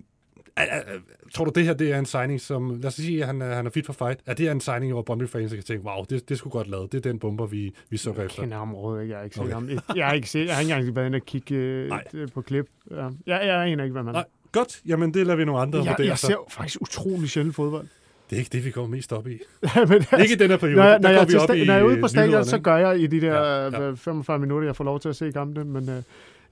tror 1.34 1.44
du, 1.44 1.50
det 1.54 1.64
her 1.64 1.74
det 1.74 1.92
er 1.92 1.98
en 1.98 2.06
signing, 2.06 2.40
som... 2.40 2.70
Lad 2.70 2.84
os 2.86 2.94
sige, 2.94 3.20
at 3.20 3.26
han 3.26 3.42
er, 3.42 3.54
han 3.54 3.66
er 3.66 3.70
fit 3.70 3.86
for 3.86 3.92
fight. 3.92 4.20
Er 4.26 4.34
det 4.34 4.50
en 4.50 4.60
signing, 4.60 4.92
hvor 4.92 5.02
Brøndby-fans 5.02 5.52
kan 5.52 5.62
tænke, 5.62 5.84
wow, 5.86 6.04
det, 6.10 6.28
det 6.28 6.38
skulle 6.38 6.50
godt 6.52 6.68
lavet. 6.70 6.92
Det 6.92 6.98
er 7.06 7.10
den 7.10 7.18
bomber, 7.18 7.46
vi, 7.46 7.58
vi 7.90 8.00
Jeg 8.06 8.10
efter. 8.10 8.26
kender 8.28 8.58
ham 8.58 8.74
overhovedet 8.74 9.02
ikke. 9.02 9.12
Jeg 9.12 9.18
har 9.18 9.24
ikke 9.24 9.36
set 9.36 9.42
Okay. 9.44 9.54
ham. 9.54 9.96
Jeg 9.96 10.06
har 10.06 10.12
ikke 10.12 10.30
set, 10.30 10.46
jeg 10.46 10.54
har 10.54 10.60
ikke 10.60 10.72
engang 10.74 10.96
været 10.96 11.06
inde 11.06 11.16
og 11.16 11.26
kigge 11.26 11.54
øh, 11.54 11.90
et- 12.14 12.32
på 12.34 12.40
klip. 12.42 12.66
Ja. 12.90 12.96
Jeg, 12.96 13.10
jeg 13.26 13.62
aner 13.66 13.84
ikke, 13.84 13.92
hvad 13.92 14.02
man 14.02 14.14
Nej, 14.14 14.24
godt. 14.52 14.80
Jamen, 14.86 15.14
det 15.14 15.26
lader 15.26 15.36
vi 15.36 15.44
nogle 15.44 15.60
andre 15.60 15.78
jeg, 15.78 15.86
vurdere. 15.88 16.06
jeg 16.06 16.18
så. 16.18 16.26
ser 16.26 16.36
faktisk 16.50 16.80
utrolig 16.82 17.30
sjældent 17.30 17.54
fodbold. 17.56 17.86
Det 18.30 18.36
er 18.36 18.40
ikke 18.40 18.50
det, 18.52 18.64
vi 18.64 18.70
går 18.70 18.86
mest 18.86 19.12
op 19.12 19.26
i. 19.26 19.30
Men 19.62 19.92
altså, 19.92 20.16
Ikke 20.16 20.34
i 20.34 20.36
den 20.38 20.50
her 20.50 20.56
periode. 20.56 20.76
når, 20.76 20.84
Der 20.88 20.98
når, 20.98 21.08
jeg, 21.08 21.28
vi 21.28 21.34
op 21.36 21.50
sta- 21.50 21.52
i 21.52 21.64
når 21.66 21.74
jeg 21.74 21.80
er 21.80 21.84
ude 21.86 22.00
på 22.00 22.08
stadion, 22.08 22.44
så 22.44 22.58
gør 22.58 22.76
jeg 22.76 23.00
i 23.00 23.06
de 23.06 23.20
der 23.20 23.34
Ja, 23.34 23.64
ja, 23.66 23.70
ja. 23.80 23.84
ja. 23.86 23.92
45 23.96 24.38
minutter, 24.38 24.68
jeg 24.68 24.76
får 24.76 24.84
lov 24.84 25.00
til 25.00 25.08
at 25.08 25.16
se 25.16 25.32
kampe. 25.32 25.64
Men 25.64 25.88
øh, 25.88 26.02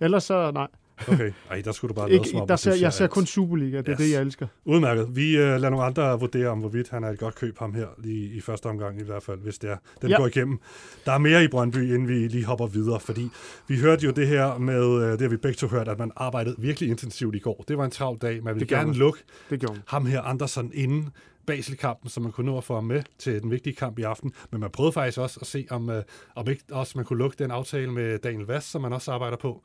ellers 0.00 0.24
så, 0.24 0.50
nej. 0.50 0.66
Okay. 1.08 1.32
Ej, 1.50 1.60
der 1.64 1.72
skulle 1.72 1.88
du 1.88 1.94
bare 2.00 2.10
Ikke, 2.10 2.30
om, 2.34 2.48
der 2.48 2.56
ser, 2.56 2.74
jeg 2.74 2.92
ser 2.92 3.06
kun 3.06 3.26
Superliga. 3.26 3.78
Det 3.78 3.88
er 3.88 3.92
Yes. 3.92 3.98
det, 3.98 4.10
jeg 4.12 4.20
elsker. 4.22 4.46
Udmærket. 4.64 5.16
Vi 5.16 5.36
øh, 5.36 5.42
lader 5.42 5.70
nogle 5.70 5.84
andre 5.84 6.20
vurdere 6.20 6.48
om, 6.48 6.58
hvorvidt 6.58 6.88
han 6.88 7.04
er 7.04 7.08
et 7.08 7.18
godt 7.18 7.34
køb 7.34 7.58
ham 7.58 7.74
her, 7.74 7.86
lige 7.98 8.34
i 8.34 8.40
første 8.40 8.66
omgang 8.66 9.00
i 9.00 9.04
hvert 9.04 9.22
fald, 9.22 9.38
hvis 9.40 9.58
det 9.58 9.70
er. 9.70 9.76
Den 10.02 10.10
ja. 10.10 10.16
Går 10.16 10.26
igennem. 10.26 10.58
Der 11.04 11.12
er 11.12 11.18
mere 11.18 11.44
i 11.44 11.48
Brøndby, 11.48 11.76
inden 11.94 12.08
vi 12.08 12.14
lige 12.28 12.44
hopper 12.44 12.66
videre, 12.66 13.00
fordi 13.00 13.28
vi 13.68 13.78
hørte 13.78 14.06
jo 14.06 14.10
det 14.12 14.28
her 14.28 14.58
med, 14.58 15.02
øh, 15.04 15.12
det 15.12 15.20
har 15.20 15.28
vi 15.28 15.36
begge 15.36 15.56
to 15.56 15.66
hørt, 15.66 15.88
at 15.88 15.98
man 15.98 16.12
arbejdede 16.16 16.54
virkelig 16.58 16.88
intensivt 16.90 17.34
i 17.34 17.38
går. 17.38 17.64
Det 17.68 17.78
var 17.78 17.84
en 17.84 17.90
travl 17.90 18.18
dag. 18.22 18.42
Man 18.44 18.54
ville 18.54 18.60
Det 18.60 18.68
gerne 18.68 18.86
man. 18.86 18.96
lukke 18.96 19.18
Det 19.50 19.60
gjorde 19.60 19.80
ham 19.86 20.06
her, 20.06 20.22
Andersen, 20.22 20.70
inden 20.74 21.08
Basel-kampen, 21.46 22.10
så 22.10 22.20
man 22.20 22.32
kunne 22.32 22.46
nå 22.46 22.58
at 22.58 22.64
få 22.64 22.74
ham 22.74 22.84
med 22.84 23.02
til 23.18 23.42
den 23.42 23.50
vigtige 23.50 23.74
kamp 23.76 23.98
i 23.98 24.02
aften. 24.02 24.32
Men 24.50 24.60
man 24.60 24.70
prøvede 24.70 24.92
faktisk 24.92 25.18
også 25.18 25.38
at 25.40 25.46
se, 25.46 25.66
om, 25.70 25.90
øh, 25.90 26.02
om 26.34 26.48
ikke 26.48 26.62
også 26.70 26.92
man 26.96 27.04
kunne 27.04 27.18
lukke 27.18 27.36
den 27.38 27.50
aftale 27.50 27.90
med 27.92 28.18
Daniel 28.18 28.46
Vass, 28.46 28.66
som 28.66 28.82
man 28.82 28.92
også 28.92 29.12
arbejder 29.12 29.36
på. 29.36 29.62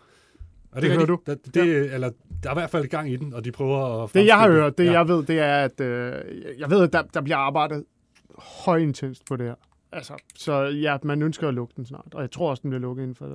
Er 0.76 0.80
Det 0.80 0.90
hører 0.92 1.02
rigtigt? 1.02 1.56
Der, 1.56 1.64
det, 1.64 1.94
eller, 1.94 2.10
der 2.44 2.50
er 2.50 2.54
i 2.54 2.60
hvert 2.60 2.70
fald 2.70 2.88
gang 2.88 3.12
i 3.12 3.16
den, 3.16 3.34
og 3.34 3.46
de 3.46 3.52
prøver 3.52 4.04
at... 4.04 4.14
Det 4.14 4.26
jeg 4.26 4.40
har 4.40 4.52
hørt, 4.52 4.78
det 4.78 4.86
Ja. 4.86 4.92
jeg 4.92 5.08
ved, 5.08 5.24
det 5.24 5.40
er, 5.40 5.56
at 5.56 5.82
øh, 5.82 6.14
jeg 6.60 6.70
ved, 6.70 6.84
at 6.84 6.94
der, 6.94 7.02
der 7.14 7.22
bliver 7.22 7.38
arbejdet 7.38 7.86
højintenst 8.38 9.26
på 9.26 9.36
det 9.36 9.46
her. 9.46 9.56
Altså, 9.92 10.14
så 10.36 10.54
ja, 10.64 10.98
man 11.04 11.22
ønsker 11.22 11.48
at 11.48 11.54
lukke 11.54 11.74
den 11.78 11.86
snart, 11.86 12.06
og 12.14 12.22
jeg 12.22 12.32
tror 12.32 12.50
også, 12.50 12.62
den 12.62 12.70
bliver 12.70 12.82
lukket 12.82 13.04
inden 13.04 13.16
for 13.16 13.26
øh, 13.26 13.32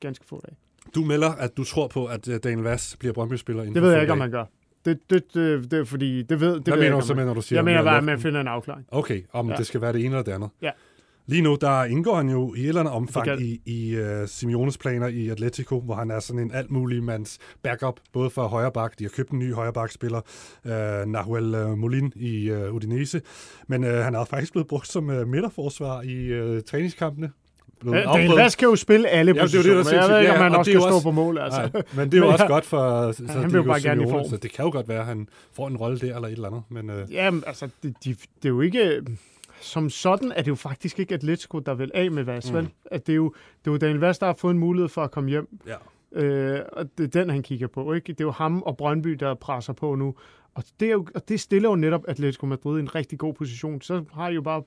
ganske 0.00 0.24
få 0.26 0.40
dage. 0.46 0.56
Du 0.94 1.04
melder, 1.04 1.30
at 1.32 1.56
du 1.56 1.64
tror 1.64 1.88
på, 1.88 2.06
at 2.06 2.28
øh, 2.28 2.40
Daniel 2.44 2.62
Vass 2.62 2.96
bliver 2.96 3.12
Brøndby-spiller 3.12 3.62
inden 3.62 3.74
Det 3.74 3.82
ved 3.82 3.92
jeg 3.92 4.00
ikke, 4.00 4.12
om 4.12 4.18
man 4.18 4.30
gør. 4.30 4.44
Det, 4.84 5.10
det, 5.10 5.34
det, 5.34 5.70
det 5.70 5.78
er 5.78 5.84
fordi, 5.84 6.22
det 6.22 6.40
ved, 6.40 6.54
det 6.54 6.64
Hvad 6.64 6.74
ved 6.74 6.82
jeg 6.82 6.90
mener 6.90 7.00
du 7.00 7.06
så 7.06 7.14
med, 7.14 7.24
når 7.24 7.34
du 7.34 7.40
siger... 7.42 7.56
Jeg 7.58 7.64
mener 7.64 7.82
bare, 7.82 7.96
at 7.98 8.04
man 8.04 8.20
finder 8.20 8.40
en 8.40 8.48
afklaring. 8.48 8.86
Okay, 8.90 9.22
om 9.32 9.50
Ja. 9.50 9.56
det 9.56 9.66
skal 9.66 9.80
være 9.80 9.92
det 9.92 10.00
ene 10.04 10.08
eller 10.14 10.22
det 10.22 10.32
andet. 10.32 10.50
Ja. 10.62 10.70
Lige 11.26 11.42
nu, 11.42 11.56
der 11.60 11.84
indgår 11.84 12.16
han 12.16 12.28
jo 12.28 12.54
i 12.54 12.60
et 12.60 12.68
eller 12.68 12.80
andet 12.80 12.94
omfang 12.94 13.26
Det 13.26 13.40
i, 13.40 13.60
i 13.66 14.00
uh, 14.00 14.06
Simeones 14.26 14.78
planer 14.78 15.06
i 15.06 15.28
Atletico, 15.28 15.80
hvor 15.80 15.94
han 15.94 16.10
er 16.10 16.20
sådan 16.20 16.42
en 16.42 16.50
alt 16.54 16.70
mulig 16.70 17.02
mands 17.02 17.38
backup, 17.62 18.00
både 18.12 18.30
for 18.30 18.46
højre 18.46 18.72
bak. 18.72 18.98
De 18.98 19.04
har 19.04 19.08
købt 19.08 19.30
en 19.30 19.38
ny 19.38 19.54
højre 19.54 19.72
bak-spiller, 19.72 20.20
uh, 20.64 21.10
Nahuel 21.12 21.54
uh, 21.54 21.78
Molin 21.78 22.12
i 22.16 22.50
uh, 22.50 22.74
Udinese. 22.74 23.20
Men 23.68 23.84
uh, 23.84 23.90
han 23.90 24.14
er 24.14 24.24
faktisk 24.24 24.52
blevet 24.52 24.68
brugt 24.68 24.88
som 24.88 25.08
uh, 25.08 25.28
midterforsvar 25.28 26.02
i 26.02 26.40
uh, 26.40 26.60
træningskampene. 26.60 27.30
blevet 27.80 28.36
Vask 28.36 28.58
kan 28.58 28.68
jo 28.68 28.76
spille 28.76 29.08
alle 29.08 29.30
Jamen, 29.30 29.34
det 29.48 29.54
er 29.54 29.58
positioner, 29.58 29.82
det, 29.82 29.86
der 29.86 29.92
er 29.92 30.02
men 30.02 30.10
jeg 30.10 30.16
ved 30.16 30.20
ikke, 30.20 30.32
om 30.32 30.42
han 30.42 30.52
og 30.52 30.58
også 30.58 30.70
kan 30.70 30.80
jo 30.80 30.86
stå 30.86 30.94
også- 30.94 31.04
på 31.04 31.10
mål. 31.10 31.38
Altså. 31.38 31.60
Nej, 31.72 31.82
men 31.96 32.12
det 32.12 32.18
er 32.18 32.26
jo 32.26 32.32
også 32.32 32.46
godt 32.46 32.64
for 32.64 33.12
så 33.12 33.24
han 33.26 33.50
jo 33.50 33.62
bare 33.62 33.80
gerne 33.82 34.02
i 34.02 34.10
form. 34.10 34.28
så 34.30 34.36
det 34.36 34.52
kan 34.52 34.64
jo 34.64 34.70
godt 34.70 34.88
være, 34.88 35.00
at 35.00 35.06
han 35.06 35.28
får 35.52 35.68
en 35.68 35.76
rolle 35.76 35.98
der 35.98 36.14
eller 36.16 36.28
et 36.28 36.32
eller 36.32 36.48
andet. 36.48 36.62
Men 36.70 36.90
øh, 36.90 37.12
Jamen, 37.12 37.42
altså, 37.46 37.68
det, 37.82 37.94
de, 38.04 38.10
det 38.10 38.44
er 38.44 38.48
jo 38.48 38.60
ikke... 38.60 39.00
Som 39.64 39.90
sådan 39.90 40.32
er 40.32 40.42
det 40.42 40.48
jo 40.48 40.54
faktisk 40.54 40.98
ikke 40.98 41.14
Atletico, 41.14 41.58
der 41.58 41.74
vil 41.74 41.90
af 41.94 42.10
med 42.10 42.22
Vass, 42.22 42.52
mm. 42.52 42.56
vel? 42.56 42.68
At 42.84 43.06
det, 43.06 43.12
er 43.12 43.16
jo, 43.16 43.34
det 43.64 43.70
er 43.70 43.72
jo 43.72 43.76
Daniel 43.76 43.98
Vass, 43.98 44.18
der 44.18 44.26
har 44.26 44.34
fået 44.34 44.52
en 44.52 44.58
mulighed 44.58 44.88
for 44.88 45.02
at 45.02 45.10
komme 45.10 45.30
hjem. 45.30 45.58
ja. 45.66 45.76
Øh, 46.14 46.64
og 46.72 46.86
det 46.98 47.04
er 47.04 47.20
den, 47.20 47.30
han 47.30 47.42
kigger 47.42 47.66
på, 47.66 47.92
ikke? 47.92 48.12
Det 48.12 48.20
er 48.20 48.24
jo 48.24 48.30
ham 48.30 48.62
og 48.62 48.76
Brøndby, 48.76 49.10
der 49.10 49.34
presser 49.34 49.72
på 49.72 49.94
nu. 49.94 50.14
Og 50.54 50.64
det, 50.80 50.88
er 50.88 50.92
jo, 50.92 51.06
og 51.14 51.28
det 51.28 51.40
stiller 51.40 51.68
jo 51.68 51.76
netop 51.76 52.04
Atletico 52.08 52.46
Madrid 52.46 52.78
i 52.78 52.80
en 52.80 52.94
rigtig 52.94 53.18
god 53.18 53.34
position. 53.34 53.80
Så 53.80 54.04
har 54.12 54.28
de 54.28 54.34
jo 54.34 54.42
bare 54.42 54.62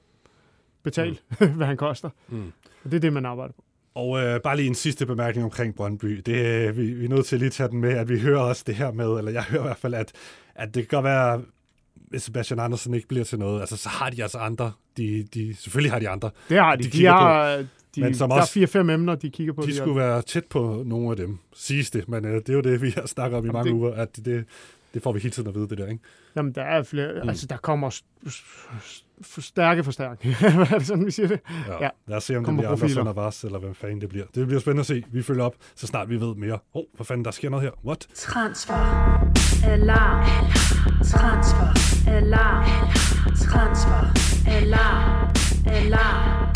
betalt, 0.83 1.23
mm. 1.41 1.47
hvad 1.57 1.67
han 1.67 1.77
koster. 1.77 2.09
Mm. 2.27 2.51
Og 2.83 2.91
det 2.91 2.93
er 2.93 2.99
det, 2.99 3.13
man 3.13 3.25
arbejder 3.25 3.53
på. 3.53 3.63
Og 3.93 4.19
øh, 4.19 4.41
bare 4.41 4.55
lige 4.55 4.67
en 4.67 4.75
sidste 4.75 5.05
bemærkning 5.05 5.45
omkring 5.45 5.75
Brøndby. 5.75 6.21
Det, 6.25 6.67
øh, 6.67 6.77
vi, 6.77 6.93
vi 6.93 7.05
er 7.05 7.09
nødt 7.09 7.25
til 7.25 7.35
at 7.35 7.39
lige 7.39 7.49
tage 7.49 7.69
den 7.69 7.81
med, 7.81 7.89
at 7.89 8.09
vi 8.09 8.19
hører 8.19 8.39
også 8.39 8.63
det 8.67 8.75
her 8.75 8.91
med, 8.91 9.17
eller 9.17 9.31
jeg 9.31 9.43
hører 9.43 9.61
i 9.61 9.65
hvert 9.65 9.77
fald, 9.77 9.93
at, 9.93 10.11
at 10.55 10.75
det 10.75 10.87
kan 10.87 10.97
godt 10.97 11.03
være, 11.03 11.41
Sebastian 12.17 12.59
Andersen 12.59 12.93
ikke 12.93 13.07
bliver 13.07 13.23
til 13.23 13.39
noget, 13.39 13.59
altså 13.59 13.77
så 13.77 13.89
har 13.89 14.09
de 14.09 14.21
altså 14.23 14.37
andre. 14.37 14.71
De, 14.97 15.27
de, 15.33 15.55
selvfølgelig 15.55 15.91
har 15.91 15.99
de 15.99 16.09
andre. 16.09 16.29
Det 16.49 16.57
har 16.59 16.75
De 16.75 16.83
de. 16.83 16.83
De, 16.83 16.91
de 16.91 16.97
kigger 16.97 17.11
har, 17.11 17.65
de, 17.95 18.01
Men 18.01 18.15
som 18.15 18.29
der 18.29 18.35
er 18.37 18.41
også- 18.41 18.53
fire-fem 18.53 18.89
emner, 18.89 19.15
de 19.15 19.29
kigger 19.29 19.53
på. 19.53 19.61
De 19.61 19.67
lige 19.67 19.77
skulle 19.77 20.01
øjeblikket. 20.01 20.13
være 20.13 20.21
tæt 20.21 20.45
på 20.45 20.83
nogle 20.85 21.09
af 21.11 21.15
dem, 21.17 21.37
siges 21.55 21.91
det. 21.91 22.09
Men 22.09 22.25
øh, 22.25 22.33
det 22.33 22.49
er 22.49 22.53
jo 22.53 22.61
det, 22.61 22.81
vi 22.81 22.89
har 22.89 23.05
snakket 23.05 23.37
om 23.37 23.43
i 23.45 23.47
Jamen, 23.47 23.53
mange 23.53 23.69
det- 23.69 23.75
uger, 23.75 23.91
at 23.93 24.17
det, 24.25 24.45
det 24.93 25.03
får 25.03 25.11
vi 25.11 25.19
hele 25.19 25.31
tiden 25.31 25.49
at 25.49 25.55
vide, 25.55 25.69
det 25.69 25.77
der, 25.77 25.87
ikke? 25.87 26.03
Jamen, 26.35 26.51
der 26.51 26.61
er 26.63 26.83
flere. 26.83 27.13
Mm. 27.23 27.29
Altså, 27.29 27.47
der 27.47 27.57
kommer 27.57 27.89
s- 27.89 28.05
stærke 29.39 29.83
forstærkninger. 29.83 30.51
Hvad 30.55 30.67
er 30.71 30.77
det 30.77 30.87
sådan, 30.87 31.05
vi 31.05 31.11
siger 31.11 31.27
det? 31.27 31.39
Ja. 31.67 31.83
Ja. 31.83 31.89
Lad 32.07 32.17
os 32.17 32.23
se, 32.23 32.35
om 32.37 32.41
det 32.41 32.45
Kommer 32.45 32.61
bliver 32.61 32.69
profiler. 32.69 32.89
Andersen 33.01 33.07
og 33.07 33.15
Vars, 33.15 33.43
eller 33.43 33.59
hvem 33.59 33.75
fanden 33.75 34.01
det 34.01 34.09
bliver. 34.09 34.25
Det 34.35 34.47
bliver 34.47 34.59
spændende 34.61 34.79
at 34.79 34.85
se. 34.85 35.03
Vi 35.11 35.21
følger 35.23 35.43
op, 35.43 35.55
så 35.75 35.87
snart 35.87 36.09
vi 36.09 36.21
ved 36.21 36.35
mere. 36.35 36.53
Åh, 36.53 36.59
oh, 36.73 36.83
hvad 36.95 37.05
fanden, 37.05 37.25
der 37.25 37.31
sker 37.31 37.49
noget 37.49 37.63
her. 37.63 37.71
What? 37.85 38.07
Transfer. 38.15 38.73
Alarm. 39.65 40.25
Transfer. 41.03 41.67
Alarm. 42.11 42.65
Transfer. 43.35 44.01
Alarm. 44.47 45.29
Alarm. 45.67 46.53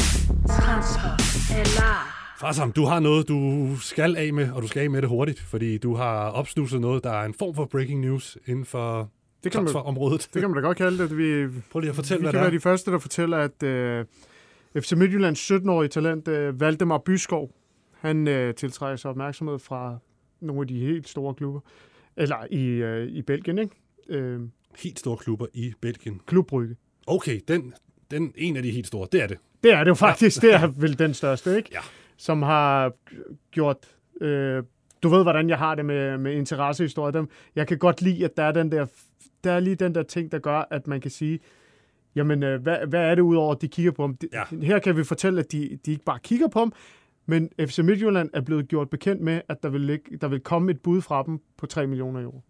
Transfer. 0.48 1.12
Alarm. 1.56 2.11
Farsam, 2.42 2.72
du 2.72 2.86
har 2.86 3.00
noget, 3.00 3.28
du 3.28 3.70
skal 3.82 4.16
af 4.18 4.34
med, 4.34 4.52
og 4.52 4.62
du 4.62 4.68
skal 4.68 4.82
af 4.82 4.90
med 4.90 5.02
det 5.02 5.10
hurtigt, 5.10 5.40
fordi 5.40 5.78
du 5.78 5.96
har 5.96 6.30
opsnuset 6.30 6.82
noget, 6.82 7.04
der 7.04 7.12
er 7.12 7.26
en 7.26 7.34
form 7.34 7.56
for 7.56 7.66
breaking 7.66 8.00
news 8.02 8.38
inden 8.48 8.66
for 8.66 9.12
Det 9.44 9.52
kan 9.52 9.60
man, 9.60 9.66
transferområdet. 9.66 10.30
det 10.34 10.42
kan 10.42 10.50
man 10.50 10.56
da 10.56 10.68
godt 10.68 10.78
kalde 10.78 10.98
det. 10.98 11.18
Vi, 11.18 11.60
Prøv 11.72 11.80
lige 11.80 11.90
at 11.90 11.96
fortælle, 11.96 12.20
vi 12.20 12.24
hvad 12.24 12.32
kan 12.32 12.38
det 12.38 12.42
være 12.44 12.54
er. 12.54 12.58
de 12.58 12.60
første, 12.60 12.92
der 12.92 13.00
fortæller, 13.00 13.38
at 13.38 13.64
øh, 13.64 14.06
FC 14.80 14.92
Midtjyllands 14.92 15.52
17-årige 15.52 15.90
talent, 15.90 16.28
øh, 16.28 16.60
Valdemar 16.60 16.98
Byskov, 16.98 17.52
han 18.00 18.28
øh, 18.28 18.56
tiltrækker 18.56 18.96
sig 18.96 19.10
opmærksomhed 19.12 19.60
fra 19.60 19.98
nogle 20.42 20.62
af 20.62 20.68
de 20.68 20.80
helt 20.80 21.10
store 21.10 21.34
klubber. 21.34 21.60
Eller 22.18 22.36
i, 22.52 22.66
øh, 22.66 23.08
i 23.08 23.22
Belgien, 23.22 23.58
ikke? 23.60 23.76
Øh, 24.10 24.40
Helt 24.80 25.00
store 25.00 25.18
klubber 25.18 25.46
i 25.54 25.74
Belgien. 25.82 26.22
Klub 26.26 26.48
Brygge. 26.48 26.76
Okay, 27.08 27.40
den, 27.48 27.74
den 28.12 28.34
en 28.38 28.58
af 28.58 28.64
de 28.64 28.72
helt 28.72 28.88
store, 28.88 29.08
det 29.12 29.22
er 29.24 29.28
det. 29.28 29.38
Det 29.64 29.74
er 29.74 29.84
det 29.84 29.90
jo 29.90 29.96
faktisk. 29.96 30.42
Det 30.42 30.54
er 30.54 30.68
vel 30.68 31.00
den 31.00 31.14
største, 31.14 31.58
ikke? 31.58 31.70
Ja. 31.74 31.80
Som 32.22 32.42
har 32.42 32.92
gjort... 33.52 33.78
Øh, 34.22 34.64
du 35.04 35.10
ved, 35.10 35.24
hvordan 35.24 35.50
jeg 35.50 35.58
har 35.58 35.76
det 35.76 35.86
med, 35.86 36.18
med 36.18 36.34
interessehistorier. 36.34 37.12
Dem, 37.12 37.30
jeg 37.56 37.68
kan 37.68 37.78
godt 37.78 38.02
lide, 38.02 38.26
at 38.26 38.38
der 38.38 38.44
er, 38.44 38.52
den 38.52 38.72
der, 38.72 38.86
der 39.44 39.52
er 39.52 39.60
lige 39.60 39.76
den 39.76 39.96
der 39.96 40.04
ting, 40.04 40.32
der 40.32 40.40
gør, 40.40 40.68
at 40.72 40.88
man 40.88 41.02
kan 41.02 41.12
sige, 41.12 41.40
jamen, 42.16 42.44
øh, 42.44 42.62
hvad, 42.62 42.78
hvad 42.88 43.02
er 43.02 43.16
det 43.16 43.22
udover, 43.22 43.56
at 43.56 43.62
de 43.62 43.68
kigger 43.68 43.92
på 43.92 44.02
ham? 44.02 44.16
De, 44.16 44.28
Ja. 44.34 44.44
Her 44.62 44.80
kan 44.80 44.98
vi 44.98 45.04
fortælle, 45.04 45.40
at 45.40 45.52
de, 45.52 45.80
de 45.86 45.92
ikke 45.92 46.04
bare 46.04 46.20
kigger 46.24 46.48
på 46.48 46.60
ham, 46.60 46.74
men 47.26 47.50
FC 47.60 47.80
Midtjylland 47.80 48.30
er 48.34 48.42
blevet 48.42 48.68
gjort 48.68 48.90
bekendt 48.90 49.22
med, 49.22 49.42
at 49.50 49.64
der 49.64 49.70
vil, 49.70 49.82
ligge, 49.82 50.18
der 50.18 50.28
vil 50.28 50.40
komme 50.40 50.72
et 50.72 50.82
bud 50.82 51.02
fra 51.02 51.24
dem 51.24 51.40
på 51.58 51.66
3 51.66 51.88
millioner 51.88 52.22
euro. 52.22 52.42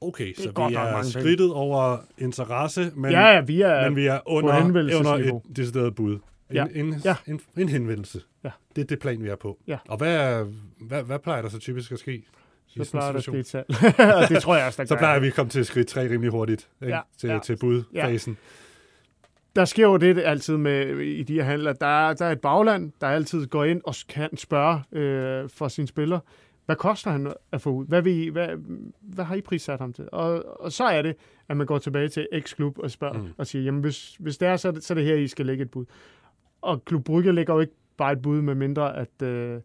Okay, 0.00 0.30
er 0.30 0.42
så 0.42 0.52
godt 0.52 0.70
vi 0.70 0.74
er 0.74 0.92
penge. 0.92 1.04
skridtet 1.04 1.52
over 1.52 1.96
interesse, 2.18 2.92
men, 2.96 3.10
ja, 3.10 3.34
ja, 3.34 3.40
vi 3.40 3.60
er... 3.60 3.84
men 3.84 3.96
vi 3.96 4.06
er 4.06 4.20
under, 4.26 4.64
under 4.98 5.14
et 5.14 5.56
decideret 5.56 5.94
bud. 5.94 6.18
En, 6.50 6.56
Ja. 6.56 6.66
en, 6.74 6.94
Ja. 7.04 7.16
en, 7.26 7.40
en 7.56 7.68
henvendelse. 7.68 8.20
Ja. 8.44 8.50
Det 8.76 8.82
er 8.82 8.86
det 8.86 8.98
plan, 8.98 9.22
vi 9.22 9.28
er 9.28 9.36
på. 9.36 9.58
Ja. 9.66 9.78
Og 9.88 9.96
hvad, 9.96 10.44
hvad, 10.80 11.02
hvad 11.02 11.18
plejer 11.18 11.42
der 11.42 11.48
så 11.48 11.58
typisk 11.58 11.92
at 11.92 11.98
ske? 11.98 12.22
Så 12.66 12.90
plejer 12.90 13.12
der 13.12 13.32
et 13.34 13.46
salg. 13.46 13.66
Det 14.34 14.42
tror 14.42 14.56
jeg 14.56 14.66
også, 14.66 14.82
der 14.82 14.88
Så 14.88 14.96
plejer 14.96 15.20
vi 15.20 15.26
at 15.26 15.34
komme 15.34 15.50
til 15.50 15.64
skridt 15.64 15.88
tre 15.88 16.08
rimelig 16.10 16.30
hurtigt 16.30 16.68
ikke? 16.82 16.94
Ja, 16.94 17.00
til, 17.18 17.30
ja. 17.30 17.38
til 17.38 17.56
budfasen. 17.56 18.36
der 19.56 19.64
sker 19.64 19.82
jo 19.86 19.96
det 19.96 20.18
altid 20.18 20.56
med 20.56 20.98
i 21.00 21.22
de 21.22 21.34
her 21.34 21.42
handler. 21.42 21.72
Der 21.72 22.08
er, 22.08 22.14
der 22.14 22.24
er 22.26 22.32
et 22.32 22.40
bagland, 22.40 22.92
der 23.00 23.06
altid 23.06 23.46
går 23.46 23.64
ind 23.64 23.80
og 23.84 23.94
kan 24.08 24.36
spørge 24.36 24.98
øh, 24.98 25.48
for 25.50 25.68
sine 25.68 25.86
spillere, 25.86 26.20
hvad 26.66 26.76
koster 26.76 27.10
han 27.10 27.32
at 27.52 27.60
få 27.60 27.70
ud? 27.70 27.86
Hvad, 27.86 28.02
vil 28.02 28.12
I, 28.12 28.28
hvad, 28.28 28.48
hvad 29.00 29.24
har 29.24 29.34
I 29.34 29.40
prissat 29.40 29.80
ham 29.80 29.92
til? 29.92 30.08
Og, 30.12 30.60
og 30.60 30.72
så 30.72 30.84
er 30.84 31.02
det, 31.02 31.14
at 31.48 31.56
man 31.56 31.66
går 31.66 31.78
tilbage 31.78 32.08
til 32.08 32.28
X-klub 32.40 32.78
og 32.78 32.90
spørger 32.90 33.18
mm. 33.18 33.28
og 33.36 33.46
siger, 33.46 33.64
jamen 33.64 33.80
hvis, 33.80 34.16
hvis 34.18 34.38
det 34.38 34.48
er, 34.48 34.56
så 34.56 34.68
er 34.68 34.72
det, 34.72 34.84
så 34.84 34.92
er 34.92 34.94
det 34.94 35.04
her, 35.04 35.14
I 35.14 35.28
skal 35.28 35.46
lægge 35.46 35.62
et 35.62 35.70
bud. 35.70 35.84
Og 36.62 36.84
Klub 36.84 37.04
Brygge 37.04 37.32
lægger 37.32 37.54
jo 37.54 37.60
ikke 37.60 37.72
bare 37.98 38.12
et 38.12 38.22
bud, 38.22 38.40
med 38.42 38.54
mindre 38.54 38.96
at... 38.96 39.22
Øh, 39.22 39.60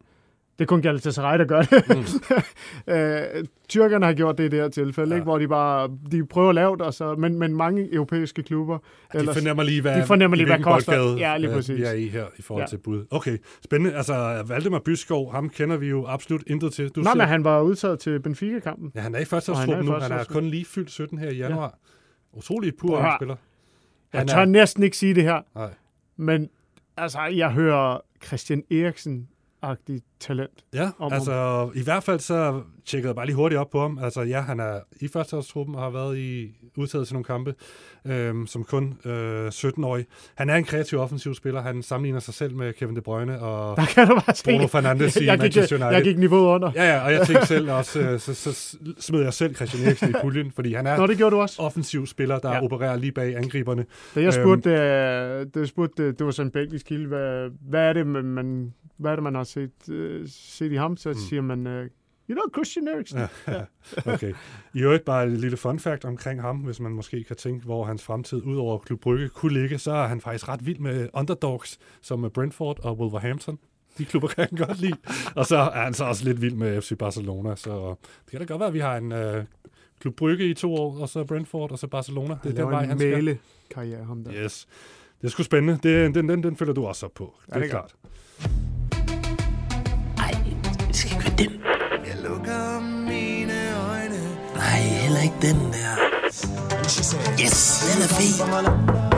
det 0.59 0.65
er 0.65 0.67
kun 0.67 0.81
Galatasaray, 0.81 1.39
der 1.39 1.45
gør 1.45 1.61
det. 1.61 1.83
Mm. 1.89 2.93
øh, 2.93 3.45
tyrkerne 3.69 4.05
har 4.05 4.13
gjort 4.13 4.37
det 4.37 4.43
i 4.43 4.47
det 4.47 4.59
her 4.59 4.69
tilfælde, 4.69 5.09
Ja. 5.09 5.15
ja. 5.15 5.15
ikke? 5.15 5.23
hvor 5.23 5.37
de 5.37 5.47
bare 5.47 5.89
de 6.11 6.25
prøver 6.25 6.51
lavt, 6.51 6.81
og 6.81 6.93
så, 6.93 7.15
men, 7.15 7.39
men 7.39 7.55
mange 7.55 7.93
europæiske 7.93 8.43
klubber 8.43 8.77
De 9.13 9.27
fornemmer 9.33 9.63
lige, 9.63 9.81
hvad, 9.81 10.01
de 10.01 10.05
fornemmer 10.05 10.37
lige, 10.37 10.45
hvad 10.47 10.59
koster. 10.63 11.15
Ja, 11.17 11.37
lige 11.37 11.51
præcis. 11.53 11.81
er 11.87 11.91
i 11.93 12.07
her 12.07 12.25
i 12.37 12.41
forhold 12.41 12.61
Ja. 12.63 12.67
til 12.67 12.77
bud. 12.77 13.05
Okay, 13.11 13.37
spændende. 13.65 13.95
Altså, 13.97 14.43
Valdemar 14.47 14.79
Byskov, 14.79 15.31
ham 15.31 15.49
kender 15.49 15.77
vi 15.77 15.87
jo 15.89 16.05
absolut 16.07 16.43
intet 16.47 16.73
til. 16.73 16.89
Du 16.89 16.99
Nå, 16.99 17.03
siger- 17.03 17.15
men 17.15 17.27
han 17.27 17.43
var 17.43 17.61
udtaget 17.61 17.99
til 17.99 18.19
Benfica-kampen. 18.19 18.91
Ja, 18.95 18.99
han 19.01 19.15
er 19.15 19.19
i 19.19 19.25
førsteårstruppen 19.25 19.85
nu. 19.85 19.91
Han 19.91 20.11
er 20.11 20.23
kun 20.23 20.43
lige 20.45 20.65
fyldt 20.65 20.91
17 20.91 21.17
her 21.17 21.29
i 21.29 21.35
januar. 21.37 21.77
Utrolig 22.33 22.73
Prøv 22.81 22.95
at 22.97 23.01
pur 23.03 23.15
spiller. 23.19 23.35
Jeg 24.13 24.27
tør 24.27 24.37
er- 24.37 24.45
næsten 24.45 24.83
ikke 24.83 24.97
sige 24.97 25.15
det 25.15 25.23
her, 25.23 25.41
Nej. 25.55 25.69
men 26.17 26.49
altså, 26.97 27.21
jeg 27.21 27.51
hører 27.51 27.99
Christian 28.25 28.63
Eriksen 28.71 29.29
Eriksen-agtigt 29.63 30.05
talent. 30.19 30.51
Ja, 30.73 30.89
om 30.99 31.13
altså 31.13 31.69
i 31.75 31.83
hvert 31.83 32.03
fald 32.03 32.19
så 32.19 32.61
tjekkede 32.85 33.09
jeg 33.09 33.15
bare 33.15 33.25
lige 33.25 33.35
hurtigt 33.35 33.59
op 33.59 33.69
på 33.69 33.81
ham. 33.81 33.99
Altså 34.01 34.21
ja, 34.21 34.41
han 34.41 34.59
er 34.59 34.79
i 35.01 35.07
førsteårstruppen 35.07 35.75
og 35.75 35.81
har 35.81 35.89
været 35.89 36.17
i 36.17 36.51
udtaget 36.77 37.07
til 37.07 37.13
nogle 37.13 37.23
kampe 37.25 37.55
øhm, 38.07 38.47
som 38.47 38.63
kun 38.63 38.97
øh, 39.05 39.47
17-årig. 39.47 40.05
Han 40.35 40.49
er 40.49 40.55
en 40.55 40.63
kreativ 40.63 40.99
offensiv 40.99 41.33
spiller. 41.35 41.61
Han 41.61 41.81
sammenligner 41.83 42.19
sig 42.19 42.33
selv 42.33 42.55
med 42.55 42.73
Kevin 42.73 42.95
De 42.95 43.01
Bruyne 43.01 43.39
og 43.39 43.75
Der 43.77 43.85
kan 43.85 44.07
du 44.07 44.13
bare 44.25 44.35
se. 44.35 44.43
Bruno 44.45 44.67
Fernandes 44.67 45.15
i 45.15 45.25
jeg, 45.25 45.33
gik, 45.33 45.41
Manchester 45.41 45.75
United. 45.75 45.91
jeg 45.93 46.03
gik 46.03 46.17
niveauet 46.17 46.55
under. 46.55 46.71
Ja, 46.75 46.83
ja, 46.93 47.05
og 47.05 47.13
jeg 47.13 47.27
tænkte 47.27 47.45
selv 47.47 47.71
også, 47.79 47.99
øh, 48.01 48.19
så, 48.19 48.33
så 48.33 48.77
smed 48.99 49.21
jeg 49.23 49.33
selv 49.33 49.55
Christian 49.55 49.87
Eriksen 49.87 50.09
i 50.09 50.13
puljen, 50.21 50.51
fordi 50.51 50.73
han 50.73 50.87
er 50.87 50.97
Nå, 50.97 51.07
det 51.07 51.17
gjorde 51.17 51.35
du 51.35 51.41
også. 51.41 51.61
offensiv 51.61 52.05
spiller, 52.07 52.39
der 52.39 52.51
ja. 52.51 52.63
Opererer 52.63 52.95
lige 52.95 53.11
bag 53.11 53.35
angriberne. 53.37 53.85
Da 54.15 54.19
jeg 54.19 54.25
Øhm. 54.37 54.43
spurgte, 54.43 54.69
øh, 54.69 54.75
da 55.53 55.59
jeg 55.59 55.67
spurgte 55.67 56.07
det, 56.07 56.19
det 56.19 56.25
var 56.25 56.31
sådan 56.31 56.47
en 56.47 56.51
belgisk 56.51 56.85
kilde, 56.85 57.07
hvad, 57.07 57.49
hvad, 57.69 57.81
er 57.89 57.93
det, 57.93 58.07
man, 58.07 58.73
hvad 59.03 59.17
det, 59.17 59.23
man 59.23 59.35
har 59.35 59.43
set, 59.43 59.89
øh, 59.89 60.27
set 60.27 60.71
i 60.71 60.75
ham? 60.75 60.97
Så 60.97 61.09
mm. 61.09 61.15
siger 61.15 61.41
man, 61.41 61.67
øh, 61.67 61.89
you 62.29 62.35
know 62.35 62.45
Christian 62.53 62.87
Eriksen. 62.87 63.19
Ja. 63.47 63.65
Okay. 64.13 64.33
I 64.73 64.81
øvrigt 64.81 65.05
bare 65.05 65.25
et 65.25 65.31
lille 65.31 65.57
fun 65.57 65.79
fact 65.79 66.05
omkring 66.05 66.41
ham, 66.41 66.57
hvis 66.57 66.79
man 66.79 66.91
måske 66.91 67.23
kan 67.23 67.35
tænke, 67.35 67.65
hvor 67.65 67.85
hans 67.85 68.03
fremtid 68.03 68.41
ud 68.41 68.57
over 68.57 68.77
Klub 68.77 68.99
Brygge 68.99 69.29
kunne 69.29 69.53
ligge, 69.53 69.77
så 69.77 69.91
er 69.91 70.07
han 70.07 70.21
faktisk 70.21 70.49
ret 70.49 70.65
vild 70.65 70.79
med 70.79 71.09
underdogs, 71.13 71.79
som 72.01 72.31
Brentford 72.33 72.79
og 72.85 72.97
Wolverhampton. 72.97 73.59
De 73.97 74.05
klubber 74.05 74.27
kan 74.27 74.47
han 74.49 74.67
godt 74.67 74.79
lide. 74.79 74.97
Og 75.35 75.45
så 75.45 75.57
er 75.57 75.83
han 75.83 75.93
så 75.93 76.05
også 76.05 76.25
lidt 76.25 76.41
vild 76.41 76.55
med 76.55 76.81
FC 76.81 76.97
Barcelona, 76.97 77.55
så 77.55 77.95
det 78.25 78.31
kan 78.31 78.39
da 78.39 78.45
godt 78.45 78.59
være, 78.59 78.67
at 78.67 78.73
vi 78.73 78.79
har 78.79 78.97
en 78.97 79.11
øh, 79.11 79.43
Klub 79.99 80.15
Brygge 80.15 80.49
i 80.49 80.53
to 80.53 80.75
år, 80.75 80.97
og 81.01 81.09
så 81.09 81.23
Brentford, 81.23 81.71
og 81.71 81.79
så 81.79 81.87
Barcelona. 81.87 82.37
Det 82.43 82.49
er 82.49 82.63
den 82.63 82.71
vej, 82.71 82.83
en 82.83 82.89
han 82.89 82.99
skal. 82.99 83.37
karriere 83.69 84.03
ham 84.03 84.23
der. 84.23 84.33
Yes. 84.33 84.67
Det 85.21 85.27
er 85.27 85.31
sgu 85.31 85.43
spændende. 85.43 85.79
Det, 85.83 86.15
den, 86.15 86.29
den, 86.29 86.43
den 86.43 86.55
følger 86.55 86.73
du 86.73 86.85
også 86.85 87.05
op 87.05 87.13
på. 87.13 87.33
Det 87.45 87.55
er, 87.55 87.59
det 87.59 87.65
er 87.65 87.69
klart. 87.69 87.95
Den. 91.37 91.51
Jeg 92.09 92.17
lukker 92.27 92.63
mine 93.09 93.57
øjne. 93.91 94.19
Nej, 94.55 94.79
heller 95.03 95.21
ikke 95.27 95.39
den 95.41 95.59
der. 95.75 95.93
Yes, 97.43 97.57
den 97.87 97.97
er 98.05 98.11
fed. 98.17 98.33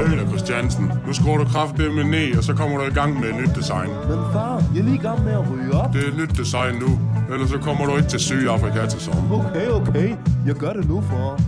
Øl 0.04 0.28
Christiansen. 0.28 0.92
Nu 1.08 1.14
skruer 1.14 1.38
du 1.38 1.44
kraftedeme 1.44 2.04
ned, 2.04 2.38
og 2.38 2.44
så 2.44 2.54
kommer 2.54 2.78
du 2.78 2.84
i 2.84 2.94
gang 2.94 3.20
med 3.20 3.30
et 3.30 3.36
nyt 3.36 3.56
design. 3.56 3.90
Men 3.90 4.20
far, 4.34 4.64
jeg 4.74 4.80
er 4.80 4.84
lige 4.84 4.96
i 4.96 5.06
gang 5.08 5.24
med 5.24 5.34
at 5.34 5.52
ryge 5.52 5.74
op. 5.74 5.94
Det 5.94 6.04
er 6.04 6.08
et 6.08 6.18
nyt 6.18 6.38
design 6.38 6.76
nu, 6.76 7.00
ellers 7.34 7.50
så 7.50 7.58
kommer 7.58 7.86
du 7.86 7.98
ikke 7.98 8.10
til 8.10 8.20
Sydafrika 8.20 8.88
til 8.88 9.02
sommer. 9.02 9.50
Okay, 9.50 9.68
okay. 9.68 10.16
Jeg 10.48 10.56
gør 10.56 10.74
det 10.74 10.88
nu, 10.88 11.02
far. 11.02 11.42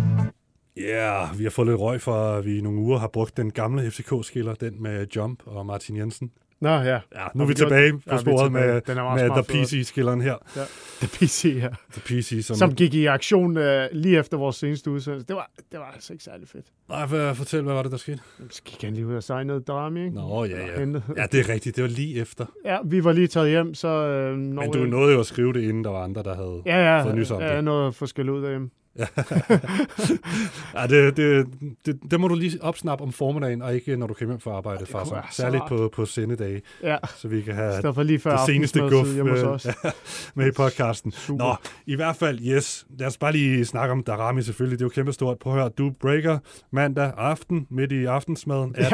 Ja, 0.77 1.24
yeah, 1.24 1.39
vi 1.39 1.43
har 1.43 1.51
fået 1.51 1.67
lidt 1.67 1.79
røg 1.79 2.01
for, 2.01 2.13
at 2.13 2.45
vi 2.45 2.57
i 2.57 2.62
nogle 2.62 2.79
uger 2.79 3.00
har 3.00 3.07
brugt 3.07 3.38
den 3.38 3.51
gamle 3.51 3.91
FCK-skiller, 3.91 4.53
den 4.53 4.83
med 4.83 5.07
Jump 5.15 5.39
og 5.45 5.65
Martin 5.65 5.97
Jensen. 5.97 6.31
Nå, 6.61 6.69
ja. 6.69 6.81
Ja, 6.91 6.99
nu 7.35 7.43
er 7.43 7.47
vi 7.47 7.53
tilbage 7.53 7.93
på 7.93 7.99
Ja, 8.11 8.17
sporet 8.17 8.51
med, 8.51 8.81
med 8.87 9.43
The. 9.43 9.63
PC-skilleren 9.63 10.21
her. 10.21 10.35
ja. 10.55 10.61
The 11.01 11.07
PC, 11.07 11.45
ja. 11.61 11.67
The 11.93 12.01
PC, 12.05 12.45
som... 12.45 12.55
Som 12.55 12.75
gik 12.75 12.93
i 12.93 13.05
aktion 13.05 13.57
øh, 13.57 13.87
lige 13.91 14.19
efter 14.19 14.37
vores 14.37 14.55
seneste 14.55 14.91
udsendelse. 14.91 15.27
Det 15.27 15.35
var, 15.35 15.49
det 15.71 15.79
var 15.79 15.91
altså 15.93 16.13
ikke 16.13 16.23
særlig 16.23 16.47
fedt. 16.47 16.65
Nej, 16.89 17.05
hvad- 17.05 17.35
fortæl, 17.35 17.61
hvad 17.63 17.73
var 17.73 17.83
det, 17.83 17.91
der 17.91 17.97
skete? 17.97 18.19
Så 18.49 18.61
gik 18.65 18.81
han 18.83 18.93
lige 18.93 19.07
ud 19.07 19.15
og 19.15 19.23
signede 19.23 19.59
Drami, 19.59 20.03
ikke? 20.03 20.15
Nå, 20.15 20.45
ja, 20.45 20.65
ja. 20.65 20.81
Ja, 21.17 21.25
det 21.31 21.39
er 21.39 21.49
rigtigt. 21.49 21.75
Det 21.75 21.83
var 21.83 21.89
lige 21.89 22.21
efter. 22.21 22.45
Ja, 22.65 22.77
vi 22.85 23.03
var 23.03 23.11
lige 23.11 23.27
taget 23.27 23.49
hjem, 23.49 23.73
så... 23.73 23.87
Øh, 23.87 24.37
Men 24.37 24.71
du 24.71 24.79
nåede 24.85 25.13
jo 25.13 25.19
at 25.19 25.25
skrive 25.25 25.53
det, 25.53 25.61
inden 25.61 25.83
der 25.83 25.89
var 25.89 26.03
andre, 26.03 26.23
der 26.23 26.35
havde... 26.35 26.61
Ja, 26.65 26.95
ja. 26.95 27.03
fået 27.03 27.15
nys 27.15 27.31
om 27.31 27.41
ja, 27.41 27.55
det. 27.55 27.63
noget 27.63 27.95
forskelligt 27.95 28.33
ud 28.35 28.41
derhjemme. 28.43 28.69
Ja, 30.75 30.87
det, 30.87 31.17
det, 31.17 31.47
det, 31.85 31.99
det 32.11 32.19
må 32.19 32.27
du 32.27 32.35
lige 32.35 32.63
opsnappe 32.63 33.03
om 33.03 33.11
formiddagen, 33.11 33.61
og 33.61 33.75
ikke 33.75 33.97
når 33.97 34.07
du 34.07 34.13
kommer 34.13 34.33
hjem 34.33 34.39
fra 34.39 34.51
arbejde, 34.51 34.85
far. 34.85 35.03
Så. 35.03 35.21
Særligt 35.31 35.63
på, 35.67 35.89
på 35.95 36.05
sendedage, 36.05 36.61
Ja, 36.83 36.97
så 37.17 37.27
vi 37.27 37.41
kan 37.41 37.55
have 37.55 38.03
lige 38.03 38.19
før 38.19 38.37
det 38.37 38.45
seneste 38.45 38.79
guf 38.79 39.07
hos 39.17 39.67
med, 40.35 40.47
i 40.47 40.51
podcasten. 40.51 41.11
Super. 41.11 41.45
Nå, 41.45 41.55
i 41.85 41.95
hvert 41.95 42.15
fald, 42.15 42.39
yes. 42.41 42.87
Lad 42.99 43.07
os 43.07 43.17
bare 43.17 43.31
lige 43.31 43.65
snakke 43.65 43.91
om 43.91 44.03
Darami 44.03 44.41
selvfølgelig. 44.41 44.79
Det 44.79 44.83
er 44.83 44.85
jo 44.85 44.89
kæmpestort. 44.89 45.39
Prøv 45.39 45.53
at 45.53 45.59
høre, 45.59 45.69
du 45.69 45.91
breaker 45.99 46.39
mandag 46.71 47.13
aften, 47.17 47.67
midt 47.69 47.91
i 47.91 48.05
aftensmaden, 48.05 48.75
at 48.77 48.93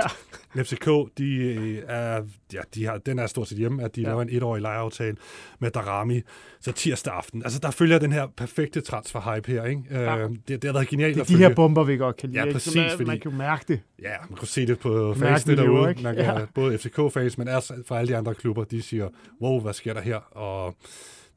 ja. 0.56 0.64
FCK, 0.64 0.88
de 1.18 1.36
øh, 1.36 1.78
er, 1.88 2.22
ja, 2.54 2.60
de 2.76 2.86
har, 2.86 2.98
den 2.98 3.20
er 3.20 3.28
stort 3.28 3.48
set 3.48 3.58
hjemme, 3.58 3.84
at 3.84 3.96
de. 3.96 4.02
Ja. 4.02 4.08
laver 4.08 4.22
en 4.22 4.30
etårig 4.32 4.62
lejeaftale 4.62 5.16
med 5.60 5.72
Darami. 5.72 6.22
Så 6.62 6.72
tirsdag 6.72 7.14
aften. 7.14 7.44
Altså, 7.44 7.60
der 7.60 7.72
følger 7.72 8.00
den 8.00 8.12
her 8.12 8.28
perfekte 8.38 8.82
transfer-hype 8.82 9.52
her, 9.52 9.64
ikke? 9.66 9.82
Ja. 9.94 10.02
Ja. 10.16 10.24
Øh, 10.24 10.30
det, 10.30 10.48
det 10.48 10.64
har 10.64 10.74
været 10.74 10.88
genialt 10.88 11.16
Det 11.16 11.22
er 11.22 11.26
de 11.26 11.32
følge. 11.34 11.48
her 11.48 11.56
bomber, 11.56 11.84
vi 11.84 11.98
godt 11.98 12.18
kan 12.18 12.30
lide. 12.30 12.46
Ja, 12.46 12.52
præcis, 12.54 12.76
man, 12.76 12.90
fordi- 12.92 13.04
man 13.06 13.20
kan 13.20 13.32
jo 13.32 13.38
mærke 13.38 13.66
det. 13.68 13.80
Ja, 14.02 14.14
man 14.30 14.38
kan 14.38 14.48
se 14.48 14.66
det 14.68 14.80
på 14.80 15.14
fansene 15.18 15.56
derude. 15.56 15.90
ikke? 15.90 16.04
Man 16.04 16.16
kan, 16.16 16.24
Ja. 16.26 16.46
Både 16.56 16.78
FCK-fans, 16.78 17.38
men 17.38 17.48
også 17.48 17.74
for 17.88 17.96
alle 17.96 18.08
de 18.14 18.18
andre 18.18 18.34
klubber, 18.36 18.64
de 18.64 18.82
siger, 18.82 19.08
wow, 19.42 19.60
hvad 19.62 19.74
sker 19.74 19.94
der 19.94 20.02
her? 20.02 20.16
Og 20.38 20.76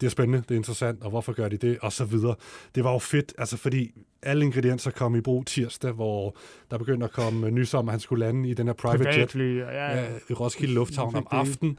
det 0.00 0.06
er 0.06 0.10
spændende, 0.10 0.38
det 0.48 0.50
er 0.50 0.54
interessant, 0.56 1.02
og 1.02 1.10
hvorfor 1.10 1.32
gør 1.32 1.48
de 1.48 1.56
det? 1.56 1.78
Og 1.82 1.92
så 1.92 2.04
videre. 2.04 2.34
Det 2.74 2.84
var 2.84 2.92
jo 2.92 2.98
fedt, 2.98 3.32
altså 3.38 3.56
fordi 3.56 3.90
alle 4.22 4.44
ingredienser 4.44 4.90
kom 4.90 5.16
i 5.16 5.20
brug 5.20 5.46
tirsdag, 5.46 5.92
hvor 5.92 6.36
der 6.70 6.78
begyndte 6.78 7.04
at 7.04 7.12
komme 7.12 7.50
nys 7.50 7.74
om, 7.74 7.88
at 7.88 7.92
han 7.92 8.00
skulle 8.00 8.24
lande 8.26 8.48
i 8.48 8.54
den 8.54 8.66
her 8.66 8.74
private 8.74 9.10
jet 9.20 9.34
ja, 9.34 9.40
ja, 9.70 10.00
ja. 10.00 10.06
i 10.30 10.32
Roskilde 10.32 10.74
Lufthavn 10.74 11.14
om 11.16 11.26
aftenen. 11.30 11.78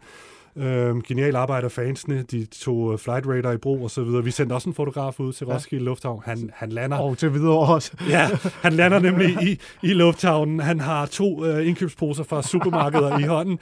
Øhm, 0.58 1.02
genial 1.02 1.36
arbejde 1.36 1.66
af 1.66 1.72
fansene. 1.72 2.22
De 2.32 2.46
tog 2.46 2.94
øh, 2.94 3.00
Flight 3.00 3.26
Radar 3.28 3.52
i 3.52 3.58
brug 3.58 3.84
og 3.84 3.92
så 3.92 4.04
videre. 4.04 4.24
Vi 4.24 4.32
sendte 4.32 4.54
også 4.54 4.70
en 4.70 4.76
fotograf 4.76 5.20
ud 5.20 5.34
til 5.34 5.48
Ja. 5.50 5.54
Roskilde 5.56 5.84
Lufthavn. 5.86 6.22
Han, 6.26 6.50
han 6.54 6.70
lander 6.70 6.98
Og 6.98 7.18
til 7.18 7.34
videre 7.34 7.58
også. 7.60 7.92
Ja, 8.10 8.30
han 8.62 8.74
lander 8.74 9.00
nemlig 9.00 9.30
i, 9.44 9.60
i 9.84 9.94
lufthavnen. 9.94 10.60
Han 10.60 10.80
har 10.80 11.06
to 11.06 11.46
øh, 11.46 11.68
indkøbsposer 11.68 12.24
fra 12.24 12.42
supermarkeder 12.44 13.20
i 13.20 13.24
hånden. 13.24 13.60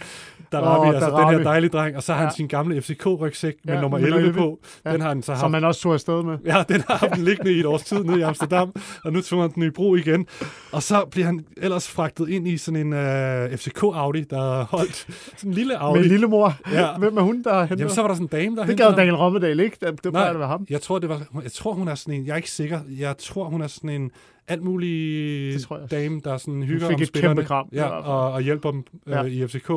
Der 0.51 0.61
Åh, 0.61 0.79
oh, 0.79 0.87
altså 0.87 1.09
den 1.09 1.29
her 1.29 1.43
dejlige 1.43 1.69
dreng. 1.69 1.95
Og 1.97 2.03
så 2.03 2.13
har 2.13 2.19
han 2.19 2.27
Ja. 2.29 2.35
sin 2.35 2.47
gamle 2.47 2.81
FCK-rygsæk 2.81 3.53
med 3.63 3.73
Ja, 3.73 3.81
nummer 3.81 3.97
nummer 3.99 4.15
11 4.17 4.27
11. 4.27 4.33
på. 4.39 4.59
Ja. 4.85 4.93
Den 4.93 5.01
har 5.01 5.07
han 5.07 5.21
så 5.23 5.31
haft. 5.31 5.39
Som 5.39 5.51
man 5.51 5.63
også 5.63 5.81
tog 5.81 5.93
afsted 5.93 6.23
med. 6.23 6.37
Ja, 6.45 6.63
den 6.69 6.83
har 6.89 7.07
han 7.13 7.21
liggende 7.23 7.53
i 7.53 7.59
et 7.59 7.65
års 7.65 7.81
tid 7.83 8.03
nede 8.03 8.19
i 8.19 8.21
Amsterdam, 8.21 8.73
og 9.03 9.13
nu 9.13 9.21
tog 9.21 9.41
han 9.41 9.51
den 9.55 9.63
i 9.63 9.69
brug 9.69 9.97
igen. 9.97 10.25
Og 10.71 10.83
så 10.83 11.05
bliver 11.11 11.25
han 11.25 11.45
ellers 11.57 11.89
fragtet 11.89 12.29
ind 12.29 12.47
i 12.47 12.57
sådan 12.57 12.79
en 12.87 12.93
øh, 12.93 13.45
FCK-Audi, 13.45 14.23
der 14.29 14.59
er 14.59 14.65
holdt 14.65 14.95
sådan 15.37 15.51
en 15.51 15.53
lille 15.53 15.77
Audi. 15.77 15.99
Med 15.99 16.09
lillemor. 16.09 16.53
Ja. 16.71 16.84
Hvem 16.99 17.17
er 17.17 17.21
hun, 17.21 17.43
der 17.43 17.59
henter? 17.59 17.75
Jamen, 17.77 17.89
så 17.93 18.01
var 18.01 18.07
der 18.07 18.15
sådan 18.15 18.25
en 18.25 18.29
dame, 18.43 18.55
der 18.55 18.65
det 18.65 18.79
ham. 18.79 18.93
Daniel 18.95 19.15
Rommedal 19.15 19.59
ikke. 19.59 19.77
Det, 19.81 20.03
det 20.03 20.11
plejer 20.13 20.29
at 20.33 20.39
være 20.39 20.47
ham. 20.47 20.65
Jeg 20.69 20.81
tror, 20.81 20.99
det 20.99 21.09
var, 21.09 21.21
jeg 21.43 21.51
tror, 21.51 21.73
hun 21.73 21.87
er 21.87 21.95
sådan 21.95 22.13
en, 22.13 22.25
jeg 22.25 22.31
er 22.31 22.37
ikke 22.37 22.51
sikker, 22.51 22.79
jeg 22.99 23.17
tror, 23.17 23.45
hun 23.45 23.61
er 23.61 23.67
sådan 23.67 23.89
en 23.89 24.11
alt 24.47 24.63
mulig 24.63 25.59
dame, 25.91 26.21
der 26.23 26.37
sådan 26.37 26.63
hygger 26.63 26.87
fik 26.87 26.95
om 26.95 27.01
et 27.01 27.07
spillerne. 27.07 27.35
kæmpe 27.35 27.47
kram, 27.47 27.69
i 27.71 27.75
Ja, 27.75 27.81
hvert 27.81 27.91
fald. 27.91 28.03
og, 28.05 28.31
og 28.31 28.41
hjælper 28.41 28.71
dem 28.71 28.83
øh, 29.07 29.11
Ja. 29.13 29.23
i 29.23 29.47
FCK. 29.47 29.69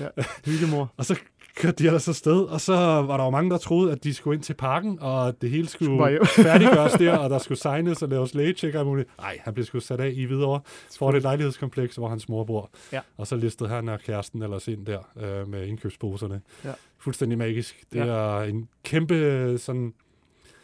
Ja. 0.00 0.06
Hyggemor. 0.46 0.92
Og 0.98 1.04
så 1.04 1.16
kørte 1.56 1.76
de 1.82 1.86
ellers 1.86 2.08
afsted, 2.08 2.42
og 2.42 2.60
så 2.60 2.74
var 2.76 3.16
der 3.16 3.24
jo 3.24 3.30
mange, 3.30 3.50
der 3.50 3.58
troede, 3.58 3.92
at 3.92 4.04
de 4.04 4.14
skulle 4.14 4.34
ind 4.34 4.42
til 4.42 4.54
parken, 4.54 4.98
og 5.00 5.40
det 5.42 5.50
hele 5.50 5.68
skulle, 5.68 6.18
færdiggøres 6.26 6.92
der, 6.92 7.16
og 7.16 7.30
der 7.30 7.38
skulle 7.38 7.58
signes 7.58 8.02
og 8.02 8.08
laves 8.08 8.34
lægecheck 8.34 8.74
og 8.74 8.86
muligt. 8.86 9.08
Nej, 9.18 9.38
han 9.44 9.54
blev 9.54 9.64
sgu 9.66 9.80
sat 9.80 10.00
af 10.00 10.12
i 10.14 10.24
videre 10.24 10.60
for 10.98 11.10
et 11.12 11.22
lejlighedskompleks, 11.22 11.96
hvor 11.96 12.08
hans 12.08 12.28
mor 12.28 12.44
bor. 12.44 12.70
Ja. 12.92 13.00
Og 13.16 13.26
så 13.26 13.36
listede 13.36 13.70
han 13.70 13.88
og 13.88 14.00
kæresten 14.00 14.42
ellers 14.42 14.68
ind 14.68 14.86
der 14.86 14.98
øh, 15.16 15.48
med 15.48 15.66
indkøbsposerne. 15.66 16.40
Ja. 16.64 16.72
Fuldstændig 16.98 17.38
magisk. 17.38 17.84
Det 17.92 17.98
Ja. 17.98 18.06
er 18.06 18.40
en 18.42 18.68
kæmpe 18.84 19.58
sådan 19.58 19.92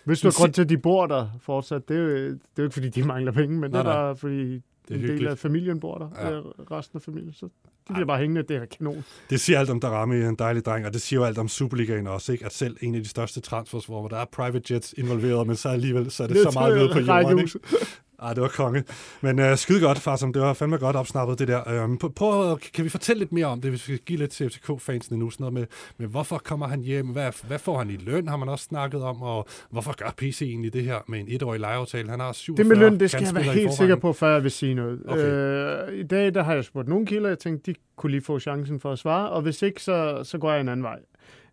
Hvis 0.04 0.20
du 0.20 0.26
har 0.28 0.34
grund 0.38 0.52
til, 0.52 0.62
at 0.62 0.68
de 0.68 0.78
bor 0.78 1.06
der 1.06 1.26
fortsat, 1.40 1.88
det 1.88 1.96
er 1.96 2.00
jo, 2.00 2.08
det 2.08 2.32
er 2.32 2.36
jo 2.58 2.62
ikke, 2.64 2.74
fordi 2.74 2.88
de 2.88 3.02
mangler 3.02 3.32
penge, 3.32 3.58
men 3.60 3.70
Nej, 3.70 3.82
det 3.82 3.90
er 3.90 4.06
der, 4.06 4.14
fordi 4.14 4.44
Det 4.44 4.60
er 4.90 4.94
en 4.94 5.00
del 5.00 5.00
hyggeligt. 5.00 5.30
af 5.30 5.38
familien 5.38 5.80
bor 5.80 5.98
der, 5.98 6.08
Ja. 6.28 6.34
ja. 6.34 6.40
resten 6.70 6.96
af 6.96 7.02
familien. 7.02 7.32
Så 7.32 7.48
de 7.88 7.92
bliver 7.92 8.06
bare 8.06 8.18
hængende, 8.18 8.42
det 8.42 8.56
er 8.56 8.64
kanon. 8.64 9.04
Det 9.30 9.40
siger 9.40 9.58
alt 9.58 9.70
om 9.70 9.80
Darami, 9.80 10.16
en 10.16 10.36
dejlig 10.36 10.64
dreng, 10.64 10.86
og 10.86 10.92
det 10.92 11.02
siger 11.02 11.20
jo 11.20 11.26
alt 11.26 11.38
om 11.38 11.48
Superligaen 11.48 12.06
også, 12.06 12.32
ikke? 12.32 12.46
at 12.46 12.52
selv 12.52 12.76
en 12.80 12.94
af 12.94 13.02
de 13.02 13.08
største 13.08 13.40
transfers, 13.40 13.84
hvor 13.84 14.08
der 14.08 14.16
er 14.16 14.24
private 14.24 14.74
jets 14.74 14.94
involveret, 14.98 15.46
men 15.46 15.56
så 15.56 15.68
alligevel 15.68 16.10
så 16.10 16.22
er 16.22 16.26
det 16.26 16.36
så 16.36 16.50
meget 16.54 16.76
nede 16.76 16.92
på 16.92 16.98
jorden. 16.98 17.38
Ikke? 17.38 17.58
Ah, 18.22 18.34
det 18.34 18.42
var 18.42 18.48
konge. 18.48 18.84
Men 19.20 19.38
uh, 19.38 19.56
skide 19.56 19.80
godt, 19.80 19.98
far, 19.98 20.16
som 20.16 20.32
det 20.32 20.42
var 20.42 20.52
fandme 20.52 20.76
godt 20.76 20.96
opsnappet, 20.96 21.38
det 21.38 21.48
der. 21.48 21.84
Um, 21.84 21.98
prøv, 21.98 22.58
kan 22.74 22.84
vi 22.84 22.88
fortælle 22.88 23.18
lidt 23.18 23.32
mere 23.32 23.46
om 23.46 23.60
det, 23.60 23.70
hvis 23.70 23.88
vi 23.88 23.94
skal 23.94 24.04
give 24.04 24.18
lidt 24.18 24.30
til 24.30 24.48
FCK-fansene 24.48 25.16
nu, 25.16 25.30
sådan 25.30 25.44
noget 25.44 25.54
med, 25.54 25.66
med, 25.98 26.08
hvorfor 26.08 26.38
kommer 26.38 26.66
han 26.66 26.80
hjem, 26.80 27.06
hvad, 27.06 27.46
hvad 27.46 27.58
får 27.58 27.78
han 27.78 27.90
i 27.90 27.96
løn, 27.96 28.28
har 28.28 28.36
man 28.36 28.48
også 28.48 28.64
snakket 28.64 29.02
om, 29.02 29.22
og 29.22 29.46
hvorfor 29.70 29.96
gør 29.96 30.14
PC 30.16 30.42
egentlig 30.42 30.72
det 30.72 30.84
her 30.84 30.98
med 31.08 31.20
en 31.20 31.26
etårig 31.28 31.60
lejeaftale? 31.60 32.10
Han 32.10 32.20
har 32.20 32.32
47 32.32 32.64
Det 32.64 32.68
med 32.68 32.76
løn, 32.76 33.00
det 33.00 33.10
skal 33.10 33.24
jeg 33.24 33.34
være 33.34 33.44
helt 33.44 33.74
sikker 33.74 33.96
på, 33.96 34.12
før 34.12 34.32
jeg 34.32 34.42
vil 34.42 34.50
sige 34.50 34.74
noget. 34.74 35.02
Okay. 35.08 35.92
Øh, 35.92 35.98
I 35.98 36.02
dag 36.02 36.34
der 36.34 36.42
har 36.42 36.54
jeg 36.54 36.64
spurgt 36.64 36.88
nogle 36.88 37.06
kilder, 37.06 37.28
jeg 37.28 37.38
tænkte, 37.38 37.72
de 37.72 37.78
kunne 37.96 38.10
lige 38.10 38.22
få 38.22 38.38
chancen 38.38 38.80
for 38.80 38.92
at 38.92 38.98
svare, 38.98 39.30
og 39.30 39.42
hvis 39.42 39.62
ikke, 39.62 39.82
så, 39.82 40.20
så 40.24 40.38
går 40.38 40.52
jeg 40.52 40.60
en 40.60 40.68
anden 40.68 40.84
vej. 40.84 40.98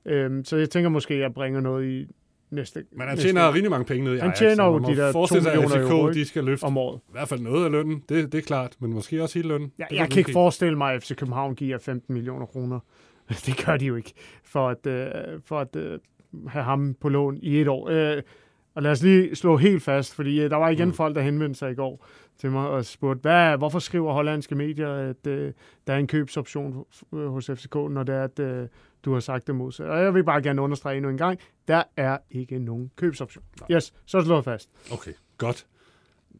Øh, 0.05 0.45
så 0.45 0.57
jeg 0.57 0.69
tænker 0.69 0.89
måske, 0.89 1.13
at 1.13 1.19
jeg 1.19 1.33
bringer 1.33 1.61
noget 1.61 1.85
i 1.87 2.07
næste 2.51 2.83
Men 2.91 2.99
han 3.01 3.09
næste 3.09 3.27
tjener 3.27 3.45
uge 3.45 3.53
rigtig 3.53 3.71
mange 3.71 3.85
penge 3.85 4.03
ned 4.03 4.13
i 4.13 4.17
Han 4.17 4.25
Ajax, 4.27 4.37
tjener 4.39 4.55
så 4.55 4.63
jo 4.63 4.79
de 4.79 4.95
der 4.97 5.11
forestille 5.11 5.43
sig, 5.43 5.53
2 5.53 5.59
at 5.61 5.69
millioner 5.69 5.85
FCK, 5.85 5.91
euro, 5.91 6.09
de 6.11 6.25
skal 6.25 6.43
løfte 6.43 6.63
om 6.63 6.77
året. 6.77 6.99
i 7.07 7.11
hvert 7.11 7.27
fald 7.27 7.39
noget 7.39 7.65
af 7.65 7.71
lønnen, 7.71 8.03
det, 8.09 8.31
det 8.31 8.37
er 8.37 8.41
klart, 8.41 8.75
men 8.79 8.93
måske 8.93 9.23
også 9.23 9.39
hele 9.39 9.47
lønnen. 9.47 9.71
Ja, 9.79 9.85
Det 9.89 9.95
jeg 9.97 10.09
kan 10.09 10.17
ikke 10.19 10.31
forestille 10.31 10.77
mig, 10.77 10.93
at 10.93 11.03
FC 11.03 11.15
København 11.15 11.55
giver 11.55 11.77
15 11.77 12.13
millioner 12.13 12.45
kroner. 12.45 12.79
Det 13.45 13.65
gør 13.65 13.77
de 13.77 13.85
jo 13.85 13.95
ikke, 13.95 14.13
for 14.43 14.69
at, 14.69 14.87
øh, 14.87 15.07
for 15.45 15.59
at 15.59 15.75
øh, 15.75 15.99
have 16.47 16.63
ham 16.63 16.95
på 17.01 17.09
lån 17.09 17.37
i 17.41 17.61
et 17.61 17.67
år. 17.67 17.89
Øh, 17.89 18.21
og 18.75 18.83
lad 18.83 18.91
os 18.91 19.03
lige 19.03 19.35
slå 19.35 19.57
helt 19.57 19.83
fast, 19.83 20.15
fordi 20.15 20.41
øh, 20.41 20.49
der 20.49 20.55
var 20.57 20.69
igen 20.69 20.85
Mm. 20.85 20.89
mm. 20.89 20.93
folk, 20.95 21.15
der 21.15 21.21
henvendte 21.21 21.59
sig 21.59 21.71
i 21.71 21.75
går 21.75 22.05
til 22.37 22.51
mig 22.51 22.67
og 22.67 22.85
spurgte, 22.85 23.21
hvad, 23.21 23.57
hvorfor 23.57 23.79
skriver 23.79 24.13
hollandske 24.13 24.55
medier, 24.55 24.93
at 24.93 25.27
øh, 25.27 25.53
der 25.87 25.93
er 25.93 25.97
en 25.97 26.07
købsoption 26.07 26.85
øh, 27.13 27.27
hos 27.27 27.49
FCK, 27.55 27.75
når 27.75 28.03
det 28.03 28.15
er, 28.15 28.23
at 28.23 28.39
øh, 28.39 28.67
du 29.05 29.13
har 29.13 29.19
sagt 29.19 29.47
det 29.47 29.55
modsat. 29.55 29.85
Og 29.85 30.03
jeg 30.03 30.13
vil 30.13 30.23
bare 30.23 30.41
gerne 30.41 30.61
understrege 30.61 30.97
endnu 30.97 31.09
en 31.09 31.17
gang, 31.17 31.39
der 31.67 31.83
er 31.97 32.17
ikke 32.31 32.59
nogen 32.59 32.91
købsoption. 32.95 33.43
Yes, 33.71 33.93
så 34.05 34.21
slår 34.21 34.41
fast. 34.41 34.69
Okay, 34.91 35.11
godt. 35.37 35.65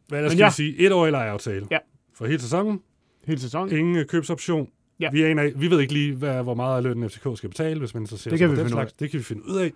Hvad 0.08 0.18
ellers 0.18 0.30
Men 0.30 0.36
skal 0.36 0.44
ja. 0.44 0.48
vi 0.48 0.52
sige? 0.52 0.86
Et 0.86 0.92
år 0.92 1.06
i 1.06 1.10
lejeaftale. 1.10 1.66
Ja. 1.70 1.78
For 2.14 2.26
hele 2.26 2.40
sæsonen. 2.40 2.82
Hele 3.24 3.40
sæsonen. 3.40 3.76
Ingen 3.76 3.96
øh, 3.96 4.06
købsoption. 4.06 4.68
Ja. 5.00 5.10
Vi, 5.12 5.22
aner, 5.24 5.50
vi 5.56 5.70
ved 5.70 5.80
ikke 5.80 5.92
lige, 5.92 6.14
hvad, 6.14 6.42
hvor 6.42 6.54
meget 6.54 6.76
af 6.76 6.82
lønnen 6.82 7.10
FCK 7.10 7.26
skal 7.34 7.48
betale, 7.48 7.78
hvis 7.78 7.94
man 7.94 8.06
så 8.06 8.16
ser 8.16 8.30
Det 8.30 8.38
kan 8.38 8.50
vi 8.50 8.56
den 8.56 8.68
slags. 8.68 8.92
Det 8.92 9.10
kan 9.10 9.18
vi 9.18 9.24
finde 9.24 9.42
ud 9.48 9.56
af. 9.56 9.72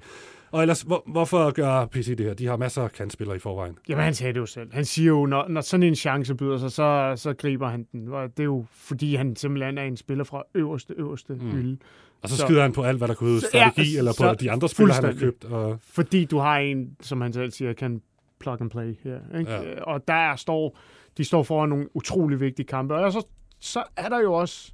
Og 0.51 0.63
ellers, 0.63 0.83
hvor, 0.83 1.03
hvorfor 1.07 1.51
gør 1.51 1.87
PC 1.87 2.17
det 2.17 2.27
her? 2.27 2.35
De 2.35 2.47
har 2.47 2.57
masser 2.57 2.83
af 2.83 2.93
kantspillere 2.93 3.37
i 3.37 3.39
forvejen. 3.39 3.79
Jamen, 3.89 4.05
han 4.05 4.15
sagde 4.15 4.33
det 4.33 4.41
jo 4.41 4.47
selv. 4.47 4.73
Han 4.73 4.85
siger 4.85 5.09
jo, 5.09 5.27
når, 5.27 5.49
når 5.49 5.61
sådan 5.61 5.83
en 5.87 5.97
chance 5.97 6.35
byder 6.35 6.59
sig, 6.59 6.73
så, 6.73 7.13
så 7.17 7.35
griber 7.35 7.69
han 7.69 7.87
den. 7.93 8.09
Og 8.09 8.29
det 8.29 8.41
er 8.41 8.45
jo, 8.45 8.65
fordi 8.73 9.15
han 9.15 9.37
simpelthen 9.37 9.79
er 9.79 9.83
en 9.83 9.97
spiller 9.97 10.25
fra 10.25 10.43
øverste, 10.55 10.95
øverste 10.97 11.33
Mm. 11.33 11.51
hylde. 11.51 11.77
Og 12.23 12.29
så, 12.29 12.37
Så- 12.37 12.43
skyder 12.47 12.63
han 12.63 12.73
på 12.73 12.83
alt, 12.83 12.99
hvad 12.99 13.09
der 13.09 13.15
kunne 13.15 13.41
Så- 13.41 13.47
strategi, 13.47 13.93
ja, 13.93 13.99
eller 13.99 14.11
på 14.13 14.17
så- 14.17 14.35
de 14.41 14.51
andre 14.51 14.69
spillere, 14.69 14.95
han 14.95 15.05
har 15.05 15.13
købt. 15.13 15.45
Og, 15.45 15.79
Fordi 15.83 16.25
du 16.25 16.39
har 16.39 16.59
en, 16.59 16.97
som 17.01 17.21
han 17.21 17.33
selv 17.33 17.51
siger, 17.51 17.73
kan 17.73 18.01
plug 18.41 18.61
and 18.61 18.71
play 18.71 18.95
her. 19.05 19.39
Ikke? 19.39 19.53
Ja. 19.53 19.83
Og 19.83 20.09
der 20.09 20.37
står, 20.37 20.79
de 21.19 21.25
står 21.25 21.43
foran 21.43 21.69
nogle 21.69 21.97
utrolig 21.97 22.41
vigtige 22.41 22.67
kampe. 22.67 22.95
Og 22.95 23.13
så, 23.13 23.27
så 23.61 23.83
er 23.97 24.09
der 24.09 24.21
jo 24.21 24.33
også, 24.33 24.73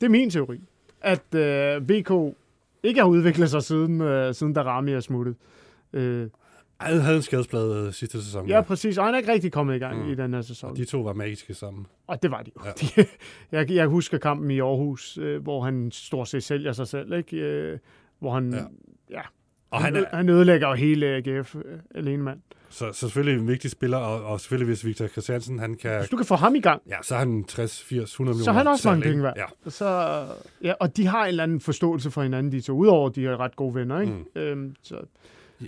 det 0.00 0.06
er 0.06 0.10
min 0.10 0.30
teori, 0.30 0.60
at 1.00 1.34
øh, 1.34 1.88
VK 1.88 2.36
ikke 2.82 3.00
har 3.00 3.06
udviklet 3.08 3.50
sig 3.50 3.62
siden, 3.62 4.00
øh, 4.00 4.34
siden 4.34 4.52
Darami 4.52 4.92
er 4.92 5.00
smuttet. 5.00 5.36
Øh, 5.92 6.28
han 6.80 7.00
havde 7.00 7.16
en 7.16 7.22
skadesplade 7.22 7.92
sidste 7.92 8.22
sæson. 8.24 8.48
ja, 8.48 8.60
præcis. 8.60 8.98
Og 8.98 9.04
han 9.04 9.14
er 9.14 9.18
ikke 9.18 9.32
rigtig 9.32 9.52
kommet 9.52 9.74
i 9.74 9.78
gang 9.78 10.04
Mm. 10.04 10.10
i 10.10 10.14
den 10.14 10.34
her 10.34 10.40
sæson. 10.42 10.70
Og 10.70 10.76
de 10.76 10.84
to 10.84 11.00
var 11.00 11.12
magiske 11.12 11.54
sammen. 11.54 11.86
Og 12.06 12.22
det 12.22 12.30
var 12.30 12.42
de. 12.42 12.50
Ja. 12.64 12.70
Ja. 12.96 13.04
jeg, 13.58 13.70
jeg 13.70 13.86
husker 13.86 14.18
kampen 14.18 14.50
i 14.50 14.60
Aarhus, 14.60 15.18
øh, 15.18 15.42
hvor 15.42 15.62
han 15.64 15.90
stort 15.92 16.28
set 16.28 16.42
sælger 16.42 16.72
sig 16.72 16.88
selv, 16.88 17.12
ikke? 17.12 17.36
Øh, 17.36 17.78
hvor 18.18 18.34
han, 18.34 18.52
Ja. 18.52 18.62
ja. 19.10 19.20
Og 19.74 19.82
han, 19.84 19.94
han 19.94 20.04
han 20.12 20.28
ødelægger 20.28 20.68
jo 20.68 20.74
hele 20.74 21.06
AGF 21.06 21.56
øh, 21.56 21.62
alene 21.94 22.22
mand. 22.22 22.38
så, 22.68 22.92
så 22.92 22.98
selvfølgelig 23.00 23.40
en 23.40 23.48
vigtig 23.48 23.70
spiller, 23.70 23.96
og, 23.98 24.24
og 24.24 24.40
selvfølgelig 24.40 24.66
hvis 24.66 24.86
Victor 24.86 25.06
Christiansen, 25.06 25.58
han 25.58 25.74
kan... 25.74 25.98
Hvis 25.98 26.08
du 26.08 26.16
kan 26.16 26.26
få 26.26 26.34
ham 26.34 26.54
i 26.54 26.60
gang, 26.60 26.82
Ja, 26.88 26.96
så 27.02 27.14
er 27.14 27.18
han 27.18 27.44
60, 27.44 27.82
80, 27.82 28.10
100 28.12 28.34
millioner. 28.36 28.44
så 28.44 28.58
han 28.58 28.66
også 28.66 28.88
mange 28.88 29.02
penge 29.02 29.22
værd. 29.22 29.34
Ja. 29.36 29.70
Så, 29.70 30.20
ja, 30.62 30.72
og 30.80 30.96
de 30.96 31.06
har 31.06 31.22
en 31.22 31.28
eller 31.28 31.42
anden 31.42 31.60
forståelse 31.60 32.10
for 32.10 32.22
hinanden, 32.22 32.52
de 32.52 32.60
to, 32.60 32.72
udover 32.72 33.08
at 33.08 33.16
de 33.16 33.26
er 33.26 33.40
ret 33.40 33.56
gode 33.56 33.74
venner. 33.74 34.00
Ikke? 34.00 34.12
Mm. 34.12 34.40
Øhm, 34.40 34.74
så, 34.82 34.96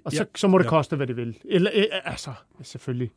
Og 0.04 0.12
Ja, 0.12 0.16
så, 0.18 0.24
så 0.36 0.48
må 0.48 0.58
det 0.58 0.64
ja. 0.64 0.68
koste, 0.70 0.96
hvad 0.96 1.06
det 1.06 1.16
vil. 1.16 1.38
Eller, 1.44 1.70
øh, 1.74 1.84
altså, 2.04 2.30
selvfølgelig. 2.62 3.10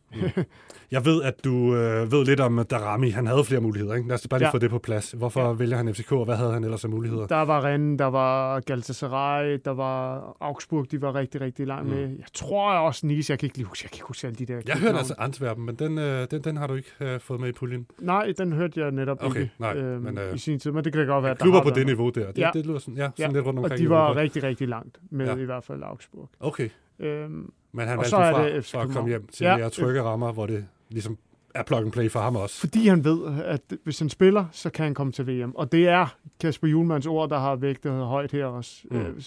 Jeg 0.91 1.05
ved, 1.05 1.23
at 1.23 1.43
du 1.43 1.75
øh, 1.75 2.11
ved 2.11 2.25
lidt 2.25 2.39
om 2.39 2.65
Darami. 2.69 3.09
Han 3.09 3.27
havde 3.27 3.43
flere 3.43 3.61
muligheder, 3.61 3.95
ikke? 3.95 4.07
Lad 4.09 4.15
os 4.15 4.27
bare 4.29 4.39
lige 4.39 4.47
Ja. 4.47 4.53
få 4.53 4.57
det 4.57 4.69
på 4.69 4.79
plads. 4.79 5.11
Hvorfor 5.11 5.41
ja. 5.47 5.51
vælger 5.53 5.77
han 5.77 5.93
FCK, 5.95 6.11
og 6.11 6.25
hvad 6.25 6.35
havde 6.35 6.53
han 6.53 6.63
ellers 6.63 6.83
af 6.83 6.89
muligheder? 6.89 7.27
Der 7.27 7.41
var 7.41 7.63
Rennes, 7.65 7.97
der 7.99 8.05
var 8.05 8.59
Galatasaray, 8.59 9.59
der 9.65 9.71
var 9.71 10.35
Augsburg, 10.41 10.91
de 10.91 11.01
var 11.01 11.15
rigtig, 11.15 11.41
rigtig 11.41 11.67
langt 11.67 11.89
Mm. 11.89 11.95
med. 11.95 12.01
Jeg 12.01 12.25
tror 12.33 12.71
også 12.71 13.07
Nice, 13.07 13.31
jeg 13.31 13.39
kan 13.39 13.45
ikke 13.47 13.57
lige 13.57 13.65
huske, 13.67 13.85
jeg 13.85 13.91
kan 13.91 13.97
ikke 13.97 14.07
huske 14.07 14.27
alle 14.27 14.35
de 14.35 14.45
der 14.45 14.61
Jeg 14.67 14.77
hørte 14.77 14.97
altså 14.97 15.15
Antwerpen, 15.17 15.65
men 15.65 15.75
den, 15.75 15.97
øh, 15.97 16.27
den, 16.31 16.41
den 16.43 16.57
har 16.57 16.67
du 16.67 16.73
ikke 16.73 16.89
øh, 17.01 17.19
fået 17.19 17.39
med 17.39 17.49
i 17.49 17.51
puljen. 17.51 17.85
Nej, 17.99 18.33
den 18.37 18.53
hørte 18.53 18.79
jeg 18.81 18.91
netop 18.91 19.17
Okay, 19.21 19.39
ikke 19.41 19.51
nej, 19.59 19.75
øhm, 19.77 20.01
men, 20.03 20.17
øh, 20.17 20.35
i 20.35 20.37
sin 20.37 20.59
tid, 20.59 20.71
men 20.71 20.83
det 20.83 20.93
kan 20.93 21.07
godt 21.07 21.23
være, 21.23 21.31
at 21.31 21.39
der 21.39 21.43
Klubber 21.43 21.61
på 21.63 21.69
det 21.69 21.85
niveau 21.85 22.09
der. 22.09 22.27
Det, 22.27 22.37
Ja. 22.37 22.49
det 22.53 22.65
lyder 22.65 22.79
sådan, 22.79 22.97
ja, 22.97 23.03
Ja, 23.03 23.09
sådan 23.17 23.33
lidt 23.33 23.45
rundt 23.45 23.59
Og 23.59 23.63
omkring. 23.63 23.79
de 23.79 23.83
i 23.83 23.89
var 23.89 24.05
Europa. 24.05 24.19
rigtig, 24.21 24.43
rigtig 24.43 24.67
langt 24.67 24.99
med 25.11 25.25
Ja. 25.25 25.35
i 25.35 25.43
hvert 25.45 25.63
fald 25.63 25.83
Augsburg. 25.83 26.29
Okay, 26.39 26.68
Øhm, 26.99 27.51
men 27.71 27.87
han 27.87 27.97
valgte 27.97 28.09
så 28.09 28.17
er 28.17 28.31
fra, 28.31 28.49
det 28.49 28.65
for 28.65 28.79
at 28.79 28.89
komme 28.89 29.09
hjem 29.09 29.27
til 29.27 29.43
Ja, 29.45 29.57
mere 29.57 29.69
trygge 29.69 30.01
rammer, 30.03 30.31
hvor 30.31 30.45
det 30.45 30.67
ligesom 30.89 31.17
er 31.55 31.63
plug 31.63 31.79
and 31.79 31.91
play 31.91 32.09
for 32.09 32.19
ham 32.19 32.35
også. 32.35 32.59
fordi 32.59 32.87
han 32.87 33.03
ved, 33.03 33.41
at 33.45 33.61
hvis 33.83 33.99
han 33.99 34.09
spiller, 34.09 34.45
så 34.51 34.69
kan 34.69 34.83
han 34.83 34.93
komme 34.93 35.13
til 35.13 35.27
VM. 35.27 35.55
Og 35.55 35.71
det 35.71 35.87
er 35.87 36.17
Kasper 36.39 36.67
Julmans 36.67 37.05
ord, 37.07 37.29
der 37.29 37.39
har 37.39 37.55
vægtet 37.55 37.91
højt 37.91 38.31
her 38.31 38.45
også. 38.45 38.81
Mm. 38.91 38.97
Øh, 38.97 39.21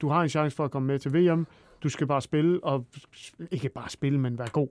Du 0.00 0.08
har 0.08 0.22
en 0.22 0.28
chance 0.28 0.56
for 0.56 0.64
at 0.64 0.70
komme 0.70 0.86
med 0.86 0.98
til 0.98 1.14
VM. 1.14 1.46
Du 1.82 1.88
skal 1.88 2.06
bare 2.06 2.22
spille, 2.22 2.64
og 2.64 2.86
ikke 3.50 3.68
bare 3.68 3.88
spille, 3.90 4.18
men 4.20 4.38
være 4.38 4.48
god. 4.52 4.68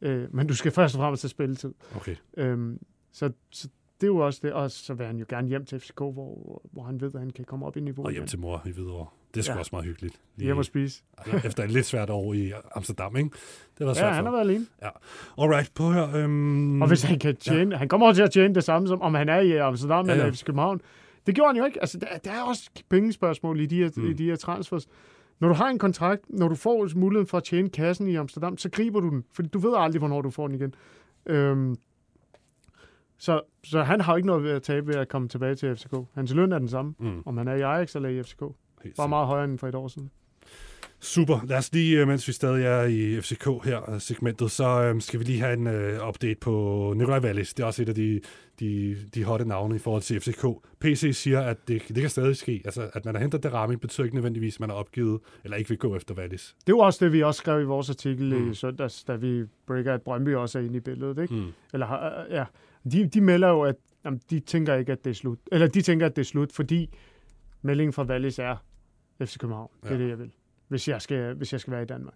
Øh, 0.00 0.34
men 0.34 0.46
du 0.46 0.54
skal 0.54 0.72
først 0.72 0.94
og 0.94 0.98
fremmest 0.98 1.22
have 1.22 1.28
spilletid. 1.30 1.74
Okay. 1.96 2.16
Øhm, 2.36 2.78
så, 3.12 3.30
så 3.50 3.68
det 4.00 4.06
er 4.06 4.08
jo 4.08 4.16
også 4.16 4.40
det. 4.42 4.52
Og 4.52 4.70
så 4.70 4.94
vil 4.94 5.06
han 5.06 5.16
jo 5.18 5.24
gerne 5.28 5.48
hjem 5.48 5.64
til 5.64 5.80
FCK, 5.80 5.96
hvor, 5.98 6.62
hvor 6.72 6.82
han 6.82 7.00
ved, 7.00 7.14
at 7.14 7.20
han 7.20 7.30
kan 7.30 7.44
komme 7.44 7.66
op 7.66 7.76
i 7.76 7.80
niveau. 7.80 8.04
Og 8.04 8.12
hjem 8.12 8.26
til 8.26 8.38
mor 8.38 8.62
i 8.66 8.70
Hvidovre. 8.70 9.06
Det 9.34 9.40
er 9.40 9.44
sgu 9.44 9.52
Ja. 9.52 9.58
også 9.58 9.70
meget 9.72 9.86
hyggeligt. 9.86 10.20
Hjem 10.36 10.56
og 10.58 10.64
spise. 10.64 11.02
Altså, 11.18 11.40
Efter 11.48 11.64
et 11.64 11.70
lidt 11.70 11.86
svært 11.86 12.10
år 12.10 12.32
i 12.34 12.52
Amsterdam, 12.76 13.16
ikke? 13.16 13.30
Det 13.78 13.86
var 13.86 13.94
svært 13.94 14.06
Ja, 14.06 14.12
han 14.12 14.24
har 14.24 14.32
været 14.32 14.40
alene. 14.44 14.66
Alright, 15.38 15.74
på 15.74 15.92
her. 15.92 16.16
Øhm, 16.16 16.82
Og 16.82 16.88
hvis 16.88 17.02
han 17.02 17.18
kan 17.18 17.36
tjene, 17.36 17.70
ja. 17.70 17.76
han 17.78 17.88
kommer 17.88 18.12
til 18.12 18.22
at 18.22 18.30
tjene 18.30 18.54
det 18.54 18.64
samme, 18.64 18.88
som 18.88 19.02
om 19.02 19.14
han 19.14 19.28
er 19.28 19.40
i 19.40 19.56
Amsterdam 19.56 20.06
Ja, 20.06 20.12
ja, 20.12 20.18
ja. 20.18 20.22
eller 20.24 20.36
FC 20.36 20.44
København. 20.44 20.80
Det 21.26 21.34
gjorde 21.34 21.48
han 21.48 21.56
jo 21.56 21.64
ikke. 21.64 21.80
Altså, 21.80 21.98
der, 21.98 22.06
der 22.24 22.30
er 22.30 22.42
også 22.42 22.70
pengespørgsmål 22.88 23.60
i 23.60 23.66
de, 23.66 23.76
her, 23.76 23.90
mm. 23.96 24.10
i 24.10 24.12
de 24.12 24.24
her 24.24 24.36
transfers. 24.36 24.86
Når 25.40 25.48
du 25.48 25.54
har 25.54 25.68
en 25.68 25.78
kontrakt, 25.78 26.22
når 26.28 26.48
du 26.48 26.54
får 26.54 26.88
muligheden 26.96 27.26
for 27.26 27.36
at 27.38 27.44
tjene 27.44 27.68
kassen 27.68 28.08
i 28.08 28.14
Amsterdam, 28.16 28.58
så 28.58 28.70
griber 28.70 29.00
du 29.00 29.08
den, 29.10 29.24
fordi 29.32 29.48
du 29.48 29.58
ved 29.58 29.72
aldrig, 29.76 29.98
hvornår 29.98 30.22
du 30.22 30.30
får 30.30 30.46
den 30.46 30.56
igen. 30.56 30.74
Øhm, 31.26 31.76
så, 33.18 33.40
så 33.64 33.82
han 33.82 34.00
har 34.00 34.12
jo 34.12 34.16
ikke 34.16 34.26
noget 34.26 34.42
ved 34.42 34.50
at 34.50 34.62
tabe 34.62 34.86
ved 34.86 34.94
at 34.94 35.08
komme 35.08 35.28
tilbage 35.28 35.54
til 35.54 35.76
FCK. 35.76 35.94
Hans 36.14 36.34
løn 36.34 36.52
er 36.52 36.58
den 36.58 36.68
samme, 36.68 36.94
Mm, 36.98 37.22
om 37.26 37.36
han 37.36 37.48
er 37.48 37.54
i 37.54 37.60
Ajax 37.60 37.96
eller 37.96 38.08
i 38.08 38.22
FCK. 38.22 38.42
Helt 38.84 38.96
Bare 38.96 39.08
meget 39.08 39.26
højere 39.26 39.44
end 39.44 39.58
for 39.58 39.68
et 39.68 39.74
år 39.74 39.88
siden. 39.88 40.10
Super. 41.02 41.40
Lad 41.46 41.58
os 41.58 41.72
lige, 41.72 42.00
øh, 42.00 42.08
mens 42.08 42.28
vi 42.28 42.32
stadig 42.32 42.64
er 42.64 42.82
i 42.84 43.20
FCK 43.20 43.44
her, 43.64 43.90
øh, 43.90 44.00
segmentet, 44.00 44.50
så 44.50 44.82
øh, 44.82 45.00
skal 45.00 45.20
vi 45.20 45.24
lige 45.24 45.40
have 45.40 45.52
en 45.52 45.66
øh, 45.66 46.08
update 46.08 46.34
på 46.40 46.94
Nikolaj 46.96 47.18
Wallis. 47.18 47.54
Det 47.54 47.62
er 47.62 47.66
også 47.66 47.82
et 47.82 47.88
af 47.88 47.94
de, 47.94 48.20
de, 48.60 48.96
de 49.14 49.24
hotte 49.24 49.44
navne 49.44 49.76
i 49.76 49.78
forhold 49.78 50.02
til 50.02 50.20
FCK. 50.20 50.44
PC 50.80 51.10
siger, 51.12 51.40
at 51.40 51.68
det, 51.68 51.82
det 51.88 51.96
kan 51.96 52.10
stadig 52.10 52.36
ske. 52.36 52.62
Altså, 52.64 52.90
at 52.94 53.04
man 53.04 53.14
har 53.14 53.20
hentet 53.20 53.42
Derami, 53.42 53.76
betyder 53.76 54.04
ikke 54.04 54.16
nødvendigvis, 54.16 54.56
at 54.56 54.60
man 54.60 54.70
har 54.70 54.76
opgivet, 54.76 55.20
eller 55.44 55.56
ikke 55.56 55.68
vil 55.68 55.78
gå 55.78 55.96
efter 55.96 56.14
Wallis. 56.14 56.56
Det 56.66 56.72
jo 56.72 56.78
også 56.78 57.04
det, 57.04 57.12
vi 57.12 57.22
også 57.22 57.38
skrev 57.38 57.60
i 57.60 57.64
vores 57.64 57.90
artikel 57.90 58.34
Mm. 58.38 58.50
i 58.50 58.54
søndags, 58.54 59.04
da 59.04 59.14
vi 59.14 59.44
breaker, 59.66 59.94
at 59.94 60.02
Brøndby 60.02 60.34
også 60.34 60.58
er 60.58 60.62
inde 60.62 60.76
i 60.76 60.80
billedet. 60.80 61.18
Ikke? 61.22 61.34
Mm. 61.34 61.46
Eller, 61.72 62.12
ja, 62.30 62.44
de, 62.92 63.06
de 63.08 63.20
melder 63.20 63.48
jo, 63.48 63.62
at 63.62 63.76
jamen, 64.04 64.20
de 64.30 64.40
tænker 64.40 64.74
ikke, 64.74 64.92
at 64.92 65.04
det 65.04 65.10
er 65.10 65.14
slut. 65.14 65.38
Eller 65.52 65.66
de 65.66 65.82
tænker, 65.82 66.06
at 66.06 66.16
det 66.16 66.22
er 66.22 66.26
slut, 66.26 66.52
fordi 66.52 66.90
meldingen 67.62 67.92
fra 67.92 68.04
Wallis 68.04 68.38
er 68.38 68.56
FC 69.26 69.38
København. 69.38 69.70
Det 69.82 69.90
er 69.90 69.94
Ja. 69.96 70.02
det, 70.02 70.08
jeg 70.08 70.18
vil. 70.18 70.30
Hvis 70.68 70.88
jeg 70.88 71.02
skal, 71.02 71.34
hvis 71.34 71.52
jeg 71.52 71.60
skal 71.60 71.70
være 71.72 71.82
i 71.82 71.86
Danmark. 71.86 72.14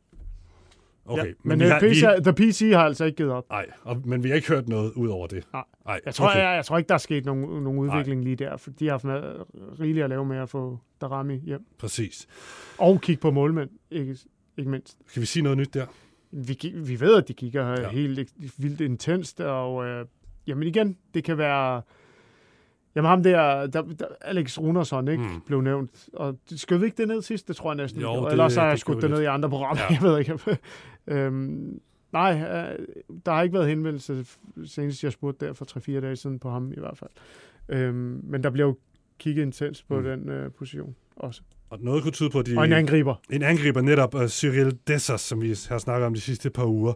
Okay, 1.07 1.27
ja. 1.27 1.33
Men, 1.43 1.59
men 1.59 1.69
har, 1.71 1.81
PC, 1.81 2.03
vi, 2.17 2.23
The 2.23 2.33
PC 2.33 2.71
har 2.73 2.85
altså 2.85 3.05
ikke 3.05 3.17
givet 3.17 3.33
op. 3.33 3.51
nej, 3.51 3.67
men 4.05 4.23
vi 4.25 4.29
har 4.29 4.37
ikke 4.37 4.49
hørt 4.49 4.69
noget 4.69 4.93
ud 4.93 5.09
over 5.09 5.27
det. 5.27 5.47
Nej. 5.53 6.01
Jeg 6.07 6.15
tror, 6.15 6.29
okay. 6.29 6.39
jeg, 6.39 6.57
jeg 6.57 6.65
tror 6.65 6.79
ikke, 6.79 6.89
der 6.89 6.95
er 6.95 6.99
sket 6.99 7.25
nogen, 7.25 7.63
nogen 7.65 7.79
udvikling 7.79 8.25
lige 8.25 8.37
der, 8.37 8.57
for 8.57 8.71
de 8.71 8.85
har 8.85 8.93
haft 8.93 9.05
med, 9.05 9.23
rigeligt 9.81 10.05
at 10.05 10.11
lave 10.11 10.25
med 10.25 10.37
at 10.37 10.49
få 10.49 10.79
Darami 11.01 11.39
hjem. 11.39 11.67
Præcis. 11.79 12.27
Og 12.79 13.01
kigge 13.01 13.21
på 13.21 13.31
målmænd, 13.31 13.71
ikke, 13.91 14.17
ikke 14.59 14.71
mindst. 14.71 14.99
Kan 15.15 15.21
vi 15.21 15.27
sige 15.27 15.43
noget 15.43 15.59
nyt 15.59 15.75
der? 15.75 15.87
Vi, 16.31 16.73
vi 16.75 17.01
ved, 17.01 17.17
at 17.17 17.29
de 17.29 17.35
kigger 17.35 17.81
Ja. 17.81 17.89
helt 17.89 18.33
vildt 18.59 18.81
intenst, 18.81 19.41
og 19.41 19.85
øh, 19.87 20.07
jamen 20.47 20.69
igen, 20.69 20.99
det 21.15 21.25
kan 21.25 21.39
være... 21.39 21.83
Jamen 22.97 23.09
ham 23.09 23.23
der, 23.23 23.67
der, 23.67 23.83
der 23.83 24.07
Alex 24.21 24.59
Runersson, 24.59 25.09
ikke, 25.09 25.23
Mm. 25.23 25.41
blev 25.47 25.61
nævnt. 25.61 26.09
Og 26.13 26.39
skød 26.47 26.79
vi 26.79 26.85
ikke 26.85 26.97
det 26.97 27.09
ned 27.09 27.23
sidst? 27.23 27.49
Det 27.49 27.57
tror 27.57 27.71
jeg 27.71 27.77
næsten. 27.77 28.01
Jo, 28.01 28.25
det- 28.25 28.31
Ellers 28.33 28.55
har 28.55 28.63
det 28.65 28.71
jeg 28.71 28.79
skudt 28.79 29.03
det 29.03 29.11
vi 29.11 29.15
ned 29.15 29.23
i 29.23 29.27
andre 29.27 29.49
programmer. 29.51 29.83
Ja. 29.91 29.95
Jeg 30.01 30.03
ved 30.03 30.19
ikke. 30.19 30.59
øhm, 31.07 31.81
nej, 32.13 32.33
øh, 32.33 32.87
der 33.27 33.33
har 33.33 33.43
ikke 33.43 33.55
været 33.55 33.69
henvendelse 33.69 34.27
senest, 34.65 35.05
jeg 35.05 35.13
spurgte 35.13 35.47
der 35.47 35.53
for 35.53 35.65
3-4 35.65 36.01
dage 36.01 36.17
siden 36.17 36.39
på 36.39 36.51
ham 36.51 36.73
i 36.73 36.81
hvert 36.81 36.99
fald. 36.99 37.11
Øhm, 37.69 38.21
men 38.25 38.43
der 38.43 38.51
bliver 38.51 38.67
jo 38.67 38.77
kigget 39.19 39.43
intens 39.43 39.83
på 39.83 39.97
mm. 39.99 40.05
den 40.05 40.29
øh, 40.29 40.51
position 40.53 40.97
også. 41.17 41.43
Og 41.75 41.81
noget 41.83 42.03
kunne 42.03 42.13
tyde 42.13 42.31
på, 42.31 42.39
at 42.39 42.47
de... 42.47 42.59
Og 42.59 42.65
en 42.65 42.73
angriber. 42.73 43.15
En 43.31 43.43
angriber 43.43 43.81
netop, 43.81 44.15
uh, 44.15 44.27
Cyril 44.27 44.79
Dessers, 44.87 45.21
som 45.21 45.43
vi 45.43 45.49
har 45.69 45.79
snakket 45.79 46.07
om 46.07 46.15
de 46.15 46.21
sidste 46.21 46.51
par 46.51 46.65
uger, 46.65 46.93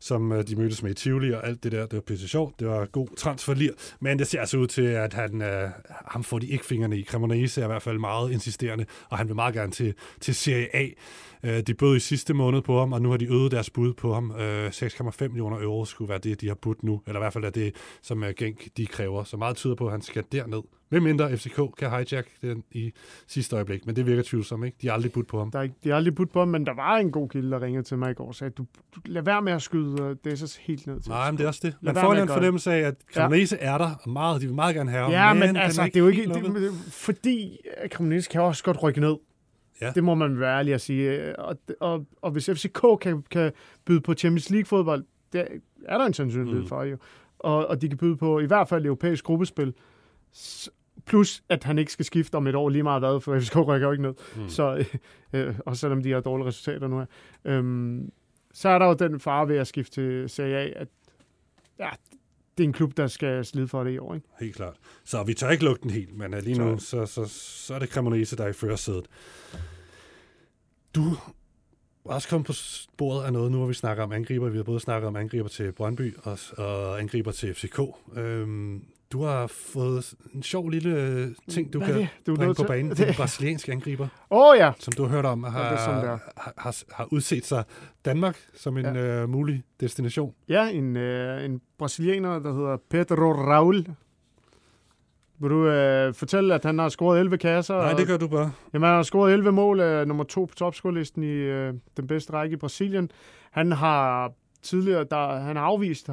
som 0.00 0.32
uh, 0.32 0.40
de 0.40 0.56
mødtes 0.56 0.82
med 0.82 0.90
i 0.90 0.94
Tivoli 0.94 1.32
og 1.32 1.46
alt 1.46 1.64
det 1.64 1.72
der. 1.72 1.86
Det 1.86 1.92
var 1.92 2.00
pisse 2.00 2.28
sjovt. 2.28 2.60
Det 2.60 2.68
var 2.68 2.86
god 2.86 3.08
transferlir. 3.16 3.70
Men 4.00 4.18
det 4.18 4.26
ser 4.26 4.40
altså 4.40 4.56
ud 4.56 4.66
til, 4.66 4.82
at 4.82 5.14
han, 5.14 5.34
uh, 5.34 5.70
ham 5.88 6.24
får 6.24 6.38
de 6.38 6.46
ikke 6.46 6.66
fingrene 6.66 6.98
i. 6.98 7.04
Cremonese 7.04 7.60
er 7.60 7.64
i 7.64 7.68
hvert 7.68 7.82
fald 7.82 7.98
meget 7.98 8.32
insisterende, 8.32 8.84
og 9.08 9.18
han 9.18 9.26
vil 9.26 9.34
meget 9.34 9.54
gerne 9.54 9.72
til, 9.72 9.94
til 10.20 10.34
Serie 10.34 10.76
A. 10.76 10.86
Uh, 11.42 11.58
de 11.66 11.74
bød 11.74 11.96
i 11.96 12.00
sidste 12.00 12.34
måned 12.34 12.62
på 12.62 12.78
ham, 12.78 12.92
og 12.92 13.02
nu 13.02 13.10
har 13.10 13.16
de 13.16 13.32
øget 13.32 13.50
deres 13.50 13.70
bud 13.70 13.94
på 13.94 14.14
ham. 14.14 14.30
Uh, 14.30 14.66
6,5 14.66 15.28
millioner 15.28 15.60
euro 15.60 15.84
skulle 15.84 16.08
være 16.08 16.18
det, 16.18 16.40
de 16.40 16.48
har 16.48 16.54
budt 16.54 16.82
nu. 16.82 17.02
Eller 17.06 17.20
i 17.20 17.22
hvert 17.22 17.32
fald 17.32 17.44
er 17.44 17.50
det, 17.50 17.74
som 18.02 18.22
uh, 18.22 18.28
Genk 18.36 18.68
de 18.76 18.86
kræver. 18.86 19.24
Så 19.24 19.36
meget 19.36 19.56
tyder 19.56 19.74
på, 19.74 19.86
at 19.86 19.92
han 19.92 20.02
skal 20.02 20.24
derned. 20.32 20.62
Hvem 20.90 21.02
mindre 21.02 21.36
FCK 21.36 21.60
kan 21.78 21.90
hijack 21.90 22.28
den 22.42 22.64
i 22.70 22.92
sidste 23.26 23.56
øjeblik, 23.56 23.86
men 23.86 23.96
det 23.96 24.06
virker 24.06 24.22
tvivlsomt, 24.26 24.64
ikke? 24.64 24.76
De 24.82 24.86
har 24.86 24.94
aldrig 24.94 25.12
budt 25.12 25.26
på 25.26 25.38
ham. 25.38 25.50
Der 25.50 25.58
er, 25.58 25.62
ikke- 25.62 25.74
de 25.84 25.88
har 25.88 25.96
aldrig 25.96 26.14
budt 26.14 26.32
på 26.32 26.38
ham, 26.38 26.48
men 26.48 26.66
der 26.66 26.74
var 26.74 26.96
en 26.96 27.10
god 27.10 27.28
kilde, 27.28 27.50
der 27.50 27.62
ringede 27.62 27.82
til 27.82 27.98
mig 27.98 28.10
i 28.10 28.14
går 28.14 28.26
og 28.26 28.34
sagde, 28.34 28.50
du, 28.50 28.66
du 28.94 29.00
lad 29.04 29.22
være 29.22 29.42
med 29.42 29.52
at 29.52 29.62
skyde 29.62 30.02
øh, 30.02 30.16
Dessers 30.24 30.56
helt 30.56 30.86
ned 30.86 31.00
til. 31.00 31.10
Nej, 31.10 31.30
men 31.30 31.38
det 31.38 31.44
er 31.44 31.48
også 31.48 31.60
det. 31.62 31.74
Man 31.80 31.94
får 31.94 32.14
en 32.14 32.28
fornemmelse 32.28 32.72
af, 32.72 32.78
at 32.78 32.94
Cremonese 33.14 33.56
er 33.56 33.78
der, 33.78 33.90
og 34.02 34.10
meget, 34.10 34.40
de 34.40 34.46
vil 34.46 34.54
meget 34.54 34.74
gerne 34.74 34.90
have 34.90 35.02
ham. 35.02 35.12
Ja, 35.12 35.32
men, 35.34 35.42
den 35.42 35.56
altså, 35.56 35.84
det 35.84 35.96
er 35.96 36.00
jo 36.00 36.08
ikke... 36.08 36.24
Det, 36.26 36.44
det, 36.44 36.72
fordi 36.88 37.58
øh, 37.82 37.88
Cremonese 37.88 38.30
kan 38.30 38.40
også 38.40 38.64
godt 38.64 38.82
rykke 38.82 39.00
ned. 39.00 39.16
Ja. 39.80 39.92
Det 39.94 40.04
må 40.04 40.14
man 40.14 40.40
være 40.40 40.58
ærlig 40.58 40.74
at 40.74 40.80
sige. 40.80 41.38
Og, 41.38 41.56
og, 41.80 42.06
og 42.22 42.30
hvis 42.30 42.50
FCK 42.50 42.80
kan, 43.00 43.22
kan 43.30 43.52
byde 43.86 44.00
på 44.00 44.14
Champions 44.14 44.50
League-fodbold, 44.50 45.04
det 45.32 45.46
er 45.84 45.98
der 45.98 46.06
en 46.06 46.14
sandsynlighed 46.14 46.62
mm. 46.62 46.68
for 46.68 46.82
jo. 46.82 46.96
Og, 47.38 47.66
og 47.66 47.82
de 47.82 47.88
kan 47.88 47.98
byde 47.98 48.16
på 48.16 48.40
i 48.40 48.46
hvert 48.46 48.68
fald 48.68 48.86
europæisk 48.86 49.24
gruppespil. 49.24 49.74
Plus, 51.06 51.42
at 51.48 51.64
han 51.64 51.78
ikke 51.78 51.92
skal 51.92 52.04
skifte 52.04 52.34
om 52.34 52.46
et 52.46 52.54
år 52.54 52.68
lige 52.68 52.82
meget 52.82 53.02
hvad, 53.02 53.20
for 53.20 53.40
FCK 53.40 53.56
rykker 53.56 53.86
jo 53.86 53.92
ikke 53.92 54.02
ned. 54.02 54.14
Mm. 54.36 54.48
Så, 54.48 54.84
øh, 55.32 55.54
og 55.66 55.76
selvom 55.76 56.02
de 56.02 56.12
har 56.12 56.20
dårlige 56.20 56.48
resultater 56.48 56.88
nu 56.88 56.98
her. 56.98 57.06
Øhm, 57.44 58.10
så 58.52 58.68
er 58.68 58.78
der 58.78 58.86
jo 58.86 58.94
den 58.94 59.20
fare 59.20 59.48
ved 59.48 59.56
at 59.56 59.66
skifte 59.66 59.92
til 59.92 60.28
Serie 60.30 60.56
A, 60.56 60.80
at 60.80 60.88
ja, 61.78 61.90
det 62.58 62.64
er 62.64 62.68
en 62.68 62.72
klub, 62.72 62.96
der 62.96 63.06
skal 63.06 63.44
slide 63.44 63.68
for 63.68 63.84
det 63.84 63.92
i 63.92 63.98
år. 63.98 64.14
Ikke? 64.14 64.26
Helt 64.40 64.56
klart. 64.56 64.76
Så 65.04 65.22
vi 65.22 65.34
tør 65.34 65.50
ikke 65.50 65.64
lukke 65.64 65.82
den 65.82 65.90
helt, 65.90 66.16
men 66.16 66.34
lige 66.42 66.58
nu, 66.58 66.78
så, 66.78 67.06
så, 67.06 67.24
så 67.26 67.74
er 67.74 67.78
det 67.78 67.88
Cremonese, 67.88 68.36
der 68.36 68.44
er 68.44 68.48
i 68.48 68.52
førersædet. 68.52 69.06
Du 70.94 71.02
er 72.04 72.14
også 72.14 72.28
kommet 72.28 72.46
på 72.46 72.52
sporet 72.52 73.24
af 73.24 73.32
noget, 73.32 73.52
nu 73.52 73.58
hvor 73.58 73.66
vi 73.66 73.74
snakker 73.74 74.02
om 74.02 74.12
angriber. 74.12 74.48
Vi 74.48 74.56
har 74.56 74.64
både 74.64 74.80
snakket 74.80 75.08
om 75.08 75.16
angriber 75.16 75.48
til 75.48 75.72
Brøndby 75.72 76.16
og, 76.22 76.38
og 76.56 77.00
angriber 77.00 77.32
til 77.32 77.54
FCK. 77.54 77.80
Øhm, 78.16 78.84
du 79.12 79.22
har 79.22 79.46
fået 79.46 80.14
en 80.34 80.42
sjov 80.42 80.68
lille 80.70 80.90
øh, 81.02 81.28
ting, 81.48 81.72
du 81.72 81.78
Hvad 81.78 81.88
kan? 81.94 82.06
Du 82.26 82.36
bringe 82.36 82.54
på 82.54 82.62
banen. 82.62 82.90
Det- 82.96 83.00
er 83.00 83.06
en 83.06 83.14
brasiliansk 83.14 83.68
angriber, 83.68 84.08
oh, 84.30 84.56
ja, 84.58 84.72
som 84.78 84.92
du 84.92 85.02
har 85.02 85.10
hørt 85.10 85.24
om, 85.24 85.42
har, 85.44 85.70
det 85.70 85.80
sådan, 85.80 86.00
det 86.04 86.10
er. 86.10 86.18
har, 86.36 86.52
har, 86.58 86.76
har 86.92 87.08
udset 87.12 87.44
sig 87.46 87.64
Danmark 88.04 88.36
som 88.54 88.76
en 88.76 88.84
ja. 88.84 88.94
øh, 89.22 89.28
mulig 89.28 89.62
destination. 89.80 90.34
Ja, 90.48 90.68
en, 90.68 90.96
øh, 90.96 91.44
en 91.44 91.60
brasilianer, 91.78 92.38
der 92.38 92.52
hedder 92.54 92.76
Pedro 92.90 93.32
Raul. 93.32 93.86
Vil 95.38 95.50
du 95.50 95.66
øh, 95.68 96.14
fortælle, 96.14 96.54
at 96.54 96.64
han 96.64 96.78
har 96.78 96.88
scoret 96.88 97.20
11 97.20 97.38
kasser? 97.38 97.74
Nej, 97.76 97.92
og- 97.92 97.98
det 97.98 98.06
gør 98.06 98.16
du 98.16 98.28
bare. 98.28 98.52
Jamen, 98.72 98.86
han 98.86 98.96
har 98.96 99.02
scoret 99.02 99.32
11 99.32 99.52
mål, 99.52 99.80
er 99.80 100.04
nummer 100.04 100.24
to 100.24 100.44
på 100.44 100.54
topscorelisten 100.54 101.22
i 101.22 101.26
øh, 101.26 101.74
den 101.96 102.06
bedste 102.06 102.32
række 102.32 102.52
i 102.54 102.56
Brasilien. 102.56 103.10
Han 103.50 103.72
har 103.72 104.32
tidligere, 104.62 105.04
der, 105.10 105.38
han 105.40 105.56
har 105.56 105.62
afvist 105.64 106.06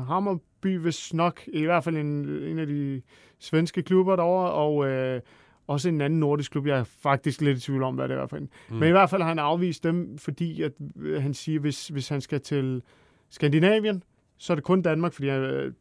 Hammerby, 0.64 0.82
hvis 0.82 1.14
nok, 1.14 1.42
i 1.48 1.64
hvert 1.64 1.84
fald 1.84 1.98
en, 1.98 2.30
en 2.30 2.60
af 2.60 2.68
de 2.68 3.02
svenske 3.40 3.84
klubber 3.84 4.16
derovre, 4.16 4.52
og 4.52 4.88
øh, 4.88 5.22
også 5.68 5.90
en 5.90 6.02
anden 6.02 6.20
nordisk 6.20 6.52
klub. 6.52 6.68
Jeg 6.68 6.80
er 6.80 6.84
faktisk 6.84 7.42
lidt 7.42 7.58
i 7.58 7.62
tvivl 7.62 7.84
om, 7.84 7.96
hvad 7.96 8.08
det 8.08 8.12
er 8.12 8.16
i 8.16 8.20
hvert 8.20 8.30
fald. 8.30 8.48
Mm. 8.70 8.76
Men 8.76 8.88
i 8.88 8.92
hvert 8.92 9.10
fald 9.10 9.22
har 9.22 9.30
han 9.30 9.40
afvist 9.40 9.84
dem, 9.84 10.18
fordi 10.18 10.62
at, 10.62 10.72
øh, 10.96 11.22
han 11.22 11.34
siger, 11.34 11.60
hvis, 11.60 11.88
hvis 11.88 12.10
han 12.10 12.22
skal 12.22 12.42
til 12.42 12.82
Skandinavien, 13.30 14.04
så 14.38 14.54
er 14.54 14.56
det 14.56 14.64
kun 14.64 14.82
Danmark, 14.82 15.14
fordi 15.14 15.28
han 15.28 15.42
øh, 15.42 15.74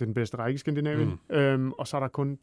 den 0.00 0.14
bedste 0.14 0.36
række 0.36 0.54
i 0.54 0.58
Skandinavien. 0.58 1.18
Mm. 1.30 1.36
Øhm, 1.36 1.72
og 1.72 1.86
så 1.86 1.96
er 1.96 2.00
der 2.00 2.08
kun 2.08 2.38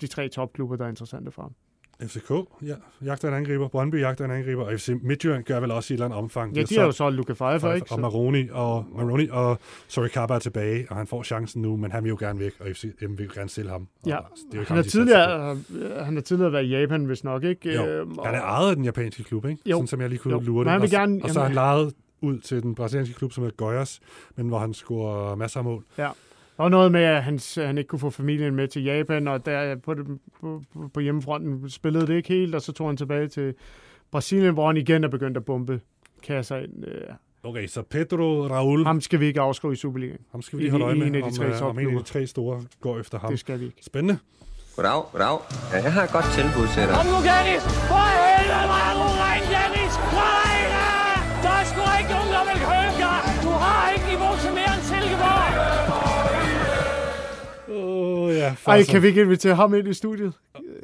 de 0.00 0.06
tre 0.06 0.28
topklubber, 0.28 0.76
der 0.76 0.84
er 0.84 0.88
interessante 0.88 1.30
for 1.30 1.42
ham. 1.42 1.54
FCK 2.02 2.30
ja, 2.62 2.74
jagter 3.04 3.28
en 3.28 3.34
angriber, 3.34 3.68
Brøndby 3.68 4.00
jagter 4.00 4.24
en 4.24 4.30
angriber, 4.30 4.64
og 4.64 4.72
FC 4.80 4.88
Midtjylland 5.02 5.44
gør 5.44 5.60
vel 5.60 5.70
også 5.70 5.92
i 5.92 5.94
et 5.94 5.96
eller 5.96 6.04
andet 6.04 6.18
omfang. 6.18 6.56
Ja, 6.56 6.62
de 6.62 6.74
har 6.78 6.84
jo 6.84 6.92
så 6.92 7.10
Luka 7.10 7.32
Pfeiffer, 7.32 7.72
ikke? 7.74 7.86
Og 7.92 8.00
Maroni 8.00 8.48
og, 8.52 8.84
Maroni 8.96 9.28
og 9.30 9.58
Sorry 9.88 10.08
Kappa 10.08 10.34
er 10.34 10.38
tilbage, 10.38 10.86
og 10.90 10.96
han 10.96 11.06
får 11.06 11.22
chancen 11.22 11.62
nu, 11.62 11.76
men 11.76 11.92
han 11.92 12.04
vil 12.04 12.08
jo 12.10 12.16
gerne 12.20 12.38
væk, 12.38 12.52
og 12.60 12.66
FC 12.72 12.84
M 13.08 13.18
vil 13.18 13.30
gerne 13.34 13.48
sælge 13.50 13.70
ham. 13.70 13.88
Ja, 14.06 14.16
og 14.16 14.24
det 14.52 14.54
er 14.54 14.58
jo 14.58 14.64
han, 14.64 14.66
ham, 14.68 14.78
er 14.78 14.82
tidligere, 14.82 15.56
han 16.04 16.14
har 16.14 16.22
tidligere 16.22 16.52
været 16.52 16.64
i 16.64 16.68
Japan, 16.68 17.04
hvis 17.04 17.24
nok, 17.24 17.44
ikke? 17.44 17.74
Jo, 17.74 17.84
Øhm, 17.86 18.18
han 18.24 18.34
er 18.34 18.40
og- 18.40 18.48
ejet 18.48 18.70
af 18.70 18.76
den 18.76 18.84
japanske 18.84 19.24
klub, 19.24 19.44
ikke? 19.46 19.62
Jo. 19.66 19.76
Sådan 19.76 19.86
som 19.86 20.00
jeg 20.00 20.08
lige 20.08 20.18
kunne 20.18 20.34
Jo. 20.34 20.40
lure 20.40 20.64
det. 20.64 20.72
han 20.72 20.80
vil 20.80 20.86
og, 20.86 20.90
så- 20.90 20.96
gerne- 20.98 21.20
og 21.24 21.30
så 21.30 21.40
er 21.40 21.44
han 21.44 21.54
lejet 21.54 21.92
ud 22.22 22.38
til 22.38 22.62
den 22.62 22.74
brasilianske 22.74 23.14
klub, 23.14 23.32
som 23.32 23.44
hedder 23.44 23.82
Goiás, 23.84 23.98
men 24.36 24.48
hvor 24.48 24.58
han 24.58 24.74
scorer 24.74 25.34
masser 25.34 25.58
af 25.60 25.64
mål. 25.64 25.84
Ja. 25.98 26.08
Var 26.58 26.68
noget 26.68 26.92
med, 26.92 27.02
at 27.02 27.22
han, 27.24 27.38
han 27.56 27.78
ikke 27.78 27.88
kunne 27.88 27.98
få 27.98 28.10
familien 28.10 28.54
med 28.54 28.68
til 28.68 28.82
Japan, 28.84 29.28
og 29.28 29.46
der 29.46 29.76
på, 29.76 29.94
det, 29.94 30.06
på, 30.40 30.62
på- 30.94 31.00
hjemmefronten 31.00 31.70
spillede 31.70 32.06
det 32.06 32.14
ikke 32.16 32.28
helt, 32.28 32.54
og 32.54 32.62
så 32.62 32.72
tog 32.72 32.86
han 32.88 32.96
tilbage 32.96 33.28
til 33.28 33.54
Brasilien, 34.10 34.54
hvor 34.54 34.66
han 34.66 34.76
igen 34.76 35.04
er 35.04 35.08
begyndt 35.08 35.36
at 35.36 35.44
bombe 35.44 35.80
kasser 36.22 36.56
ind. 36.56 36.86
Øh, 36.86 37.00
Okay, 37.46 37.66
så 37.66 37.82
Pedro 37.82 38.46
Raul, 38.46 38.84
Ham 38.84 39.00
skal 39.00 39.20
vi 39.20 39.26
ikke 39.26 39.40
afskrive 39.40 39.72
i 39.72 39.76
Superligaen. 39.76 40.20
ham 40.32 40.42
skal 40.42 40.58
vi 40.58 40.62
lige 40.62 40.70
holde 40.70 40.84
øje 40.84 40.94
med, 40.94 41.06
en 41.06 41.14
af 41.14 41.22
de 41.22 41.26
om, 41.26 41.32
tre 41.32 41.46
øh, 41.46 41.62
om 41.62 41.78
en 41.78 41.88
af 41.90 41.96
de 42.04 42.08
tre 42.12 42.26
store 42.26 42.62
går 42.80 42.98
efter 42.98 43.18
ham. 43.18 43.30
Det 43.30 43.38
skal 43.40 43.60
vi 43.60 43.64
ikke. 43.64 43.80
Spændende. 43.90 44.18
Goddag, 44.76 45.02
goddag. 45.12 45.38
Ja, 45.72 45.78
jeg 45.86 45.92
har 45.96 46.02
et 46.08 46.12
godt 46.16 46.28
tilbud 46.38 46.66
til 46.74 46.82
dig. 46.88 46.94
Kom 46.98 47.06
nu, 47.14 47.18
Dennis! 47.30 47.62
For 47.90 48.04
helvede, 48.16 48.66
er 48.88 48.92
du 49.00 49.06
ren, 49.22 49.42
Dennis! 49.54 49.92
Nej, 50.20 50.56
da! 50.74 50.86
Der 51.44 51.52
er 51.60 51.64
sgu 51.70 51.80
ikke 52.00 52.12
nogen, 52.16 52.30
der 52.36 52.42
vil 52.50 52.58
købe 52.70 52.94
dig! 53.04 53.18
Du 53.46 53.52
har 53.64 53.80
ikke 53.94 54.06
niveau 54.12 54.32
til 54.44 54.52
oh, 57.68 58.34
ja. 58.34 58.48
Ej, 58.48 58.54
farser. 58.54 58.92
kan 58.92 59.02
vi 59.02 59.06
ikke 59.06 59.20
invitere 59.20 59.54
ham 59.54 59.74
ind 59.74 59.88
i 59.88 59.94
studiet? 59.94 60.32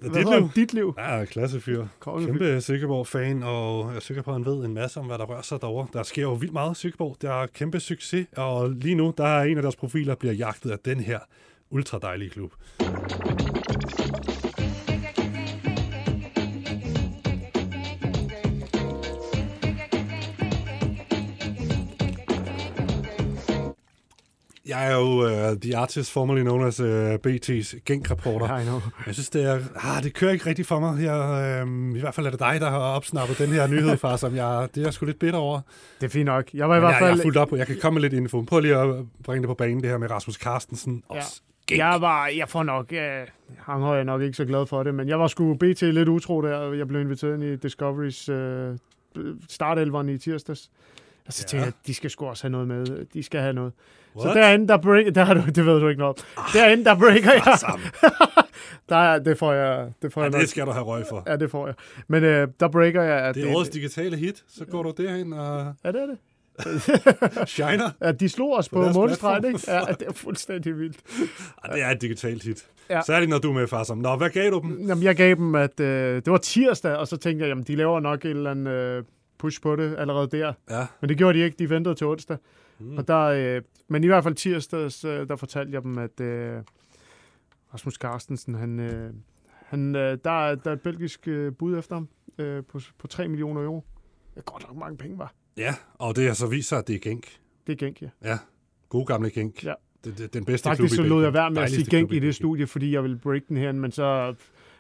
dit 0.03 0.11
Hvad 0.11 0.23
hedder 0.23 0.39
liv? 0.39 0.51
Dit 0.57 0.73
liv. 0.73 0.95
Ja, 0.99 1.25
klassefyr. 1.25 1.87
Kæmpe 2.05 2.61
Silkeborg-fan, 2.61 3.43
og 3.43 3.89
jeg 3.89 3.97
er 3.97 4.01
sikker 4.01 4.23
på, 4.23 4.31
at 4.31 4.35
han 4.35 4.45
ved 4.45 4.65
en 4.65 4.75
masse 4.75 5.01
om, 5.01 5.07
hvad 5.07 5.19
der 5.19 5.25
rører 5.25 5.43
sig 5.43 5.61
derovre. 5.61 5.87
Der 5.93 6.03
sker 6.03 6.23
jo 6.23 6.33
vildt 6.33 6.53
meget 6.53 6.77
i 6.77 6.81
Silkeborg. 6.81 7.17
Der 7.23 7.33
er 7.43 7.47
kæmpe 7.47 7.81
succes, 7.81 8.27
og 8.37 8.71
lige 8.71 8.95
nu, 8.95 9.15
der 9.17 9.27
er 9.27 9.43
en 9.43 9.57
af 9.57 9.63
deres 9.63 9.77
profiler, 9.77 10.15
bliver 10.15 10.35
jagtet 10.35 10.71
af 10.71 10.79
den 10.85 11.01
her 11.01 11.19
ultra 11.71 11.99
dejlige 11.99 12.31
klub. 12.31 12.53
Jeg 24.71 24.93
er 24.93 24.97
jo 24.97 25.07
uh, 25.51 25.57
the 25.61 25.77
artist 25.77 26.13
formerly 26.13 26.41
known 26.41 26.67
as 26.67 26.81
uh, 26.81 26.87
BT's 27.27 27.79
Genk-reporter. 27.85 28.59
I 28.61 28.65
know. 28.65 28.81
Jeg 29.07 29.15
synes, 29.15 29.31
det, 29.31 29.45
er, 29.45 29.59
ah, 29.77 30.03
det 30.03 30.15
kører 30.15 30.33
ikke 30.33 30.47
rigtigt 30.47 30.69
for 30.69 30.81
mig. 30.81 31.03
Jeg, 31.03 31.63
øh, 31.67 31.97
I 31.97 32.01
hvert 32.01 32.15
fald 32.15 32.27
er 32.27 32.31
det 32.31 32.41
dig, 32.41 32.57
der 32.61 32.71
har 32.71 32.79
opsnappet 32.79 33.39
den 33.39 33.49
her 33.49 33.67
nyhed, 33.67 33.97
far, 33.97 34.17
som 34.17 34.37
jeg, 34.37 34.69
det 34.75 34.81
er 34.81 34.85
jeg 34.85 34.93
sgu 34.95 35.07
lidt 35.07 35.19
bitter 35.19 35.39
over. 35.39 35.61
Det 36.01 36.07
er 36.07 36.11
fint 36.11 36.27
nok. 36.27 36.45
Jeg 36.55 36.69
var 36.69 36.77
i 36.77 36.81
hvert 36.81 36.89
jeg, 36.89 37.01
jeg 37.01 37.07
fald... 37.09 37.17
har 37.19 37.23
fulgt 37.23 37.37
op 37.39 37.49
på, 37.49 37.57
jeg 37.57 37.67
kan 37.67 37.77
komme 37.83 38.01
med 38.01 38.11
lidt 38.11 38.13
info. 38.23 38.43
Prøv 38.43 38.61
lige 38.61 38.77
at 38.77 39.05
bringe 39.25 39.43
det 39.43 39.49
på 39.49 39.55
banen, 39.55 39.81
det 39.83 39.91
her 39.91 39.99
med 39.99 40.11
Rasmus 40.11 40.35
Carstensen. 40.35 41.03
Ja. 41.11 41.17
Også. 41.17 41.41
Jeg 41.71 41.97
var, 42.01 42.27
jeg 42.27 42.49
får 42.49 42.63
nok, 42.63 42.93
øh, 42.93 42.99
han 43.59 43.83
er 43.83 44.03
nok 44.03 44.23
ikke 44.23 44.35
så 44.37 44.45
glad 44.45 44.67
for 44.67 44.83
det, 44.83 44.95
men 44.95 45.09
jeg 45.09 45.21
var 45.21 45.27
sgu 45.27 45.55
BT 45.55 45.83
lidt 45.83 46.09
utro 46.09 46.43
der, 46.43 46.55
og 46.57 46.79
jeg 46.79 46.89
blev 46.89 47.01
inviteret 47.01 47.35
ind 47.35 47.45
i 47.45 47.57
Discoveries 47.57 48.29
øh, 48.29 48.77
startelveren 49.49 50.09
i 50.09 50.19
tirsdags. 50.19 50.71
Og 51.27 51.33
så 51.33 51.43
Ja. 51.45 51.47
tænkte 51.49 51.65
jeg, 51.65 51.73
de 51.87 51.95
skal 51.95 52.11
sgu 52.11 52.27
også 52.27 52.43
have 52.45 52.53
noget 52.53 52.69
med. 52.69 53.07
De 53.15 53.23
skal 53.23 53.41
have 53.41 53.53
noget. 53.53 53.73
What? 54.17 54.27
Ah. 54.29 54.33
Så 54.35 54.41
derinde, 54.41 54.69
der 54.69 54.77
break, 54.77 55.15
der 55.15 55.25
har 55.25 55.35
du, 55.35 55.41
det 55.47 55.67
ved 55.67 55.81
du 55.81 55.89
ikke 55.89 55.99
noget 55.99 56.19
om. 56.37 56.45
Derinde, 56.55 56.85
der 56.85 56.95
breaker 56.99 57.33
jeg. 57.33 57.59
sammen. 57.59 57.89
der, 58.89 58.97
er- 58.97 59.19
det 59.19 59.39
får 59.39 59.53
jeg, 59.53 59.93
det 60.03 60.13
får 60.13 60.21
Ja, 60.21 60.25
jeg 60.25 60.31
nok. 60.33 60.41
det 60.41 60.49
skal 60.49 60.67
du 60.67 60.71
have 60.71 60.85
røg 60.85 61.05
for. 61.09 61.23
Ja, 61.27 61.37
det 61.37 61.51
får 61.51 61.67
jeg. 61.67 61.75
Men 62.09 62.25
øh, 62.25 62.49
der 62.61 62.69
breaker 62.69 63.03
jeg, 63.03 63.21
at 63.21 63.35
Det 63.35 63.51
er 63.51 63.55
årets 63.57 63.71
digitale 63.71 64.17
hit. 64.17 64.45
Så 64.49 64.65
går 64.65 64.83
du 64.83 64.93
derhen 65.03 65.33
og 65.33 65.75
Ja, 65.85 65.93
det 65.93 66.03
er 66.03 66.07
det. 66.07 66.19
shiner. 67.49 67.91
Ja, 68.03 68.13
de 68.13 68.29
slog 68.29 68.53
os 68.59 68.69
På 68.69 68.83
på, 68.83 68.93
målstregen, 68.93 69.45
ikke? 69.45 69.61
Ja, 69.69 69.81
det 69.99 70.09
er 70.09 70.13
fuldstændig 70.13 70.79
vildt. 70.79 70.97
Ja, 71.69 71.75
det 71.75 71.83
er 71.83 71.89
et 71.91 72.01
digitalt 72.03 72.43
hit. 72.43 72.67
Ja. 72.91 73.01
Særligt 73.07 73.31
når 73.31 73.39
du 73.39 73.51
er 73.51 73.55
med, 73.55 73.67
far. 73.67 73.83
Som. 73.85 73.99
Nå, 73.99 74.17
hvad 74.17 74.31
gav 74.31 74.51
du 74.51 74.61
dem? 74.61 74.87
Jamen, 74.89 75.05
jeg 75.05 75.17
gav 75.17 75.35
dem, 75.35 75.55
at 75.55 75.81
øh, 75.81 76.15
det 76.17 76.31
var 76.33 76.39
tirsdag, 76.39 76.97
og 76.97 77.09
så 77.09 77.17
tænkte 77.17 77.43
jeg, 77.45 77.49
jamen, 77.49 77.65
de 77.65 77.77
laver 77.77 78.01
nok 78.01 78.25
et 78.25 78.31
eller 78.31 78.51
andet 78.51 78.71
øh, 78.73 79.05
push 79.39 79.61
på 79.63 79.77
det 79.77 79.95
allerede 79.99 80.29
der. 80.39 80.53
Ja. 80.71 80.87
Men 81.01 81.09
det 81.09 81.17
gjorde 81.19 81.39
de 81.39 81.45
ikke, 81.45 81.57
de 81.59 81.71
ventede 81.71 81.95
til 81.95 82.07
onsdag. 82.07 82.37
Mm. 82.81 82.99
Og 82.99 83.09
der, 83.09 83.21
øh, 83.21 83.63
men 83.89 84.05
i 84.05 84.07
hvert 84.07 84.25
fald 84.25 84.35
tirsdags, 84.35 85.05
øh, 85.05 85.29
der 85.29 85.37
fortalte 85.37 85.73
jeg 85.73 85.83
dem, 85.83 85.99
at 85.99 86.21
øh, 86.21 86.63
Rasmus 87.75 87.95
Carstensen, 87.95 88.55
han, 88.55 88.81
øh, 88.81 89.13
han, 89.67 89.97
øh, 89.97 90.19
der, 90.25 90.31
er, 90.31 90.55
der 90.55 90.71
er 90.71 90.75
et 90.75 90.81
belgisk 90.81 91.29
øh, 91.29 91.53
bud 91.53 91.79
efter 91.79 91.95
ham 91.95 92.09
øh, 92.39 92.65
på, 92.65 92.81
på 92.99 93.07
3 93.07 93.29
millioner 93.29 93.63
euro. 93.63 93.85
Det 94.35 94.41
er 94.41 94.53
godt 94.53 94.69
nok 94.69 94.77
mange 94.77 94.97
penge, 94.97 95.19
var. 95.19 95.35
Ja, 95.57 95.75
og 95.95 96.17
det 96.17 96.27
har 96.27 96.35
så 96.35 96.47
vist 96.47 96.69
sig, 96.69 96.79
at 96.79 96.89
det 96.89 96.95
er 96.95 97.01
Genk. 97.01 97.39
Det 97.67 97.73
er 97.73 97.77
Genk, 97.77 98.03
ja. 98.03 98.09
Ja, 98.25 98.39
god 98.89 99.07
gamle 99.07 99.31
Genk. 99.31 99.65
Ja. 99.65 99.75
Det, 100.05 100.19
det, 100.19 100.35
den 100.35 100.45
bedste 100.45 100.69
Faktisk 100.69 100.95
så 100.95 100.97
klub 100.97 101.07
i 101.07 101.09
lod 101.09 101.17
Belgien. 101.17 101.25
jeg 101.25 101.43
være 101.43 101.51
med 101.51 101.63
at 101.63 101.71
sige 101.71 101.97
Genk 101.97 102.13
i 102.13 102.19
det 102.19 102.35
studie, 102.35 102.67
fordi 102.67 102.95
jeg 102.95 103.03
ville 103.03 103.19
break 103.19 103.43
den 103.49 103.57
her, 103.57 103.73
men 103.73 103.93
så 103.93 104.35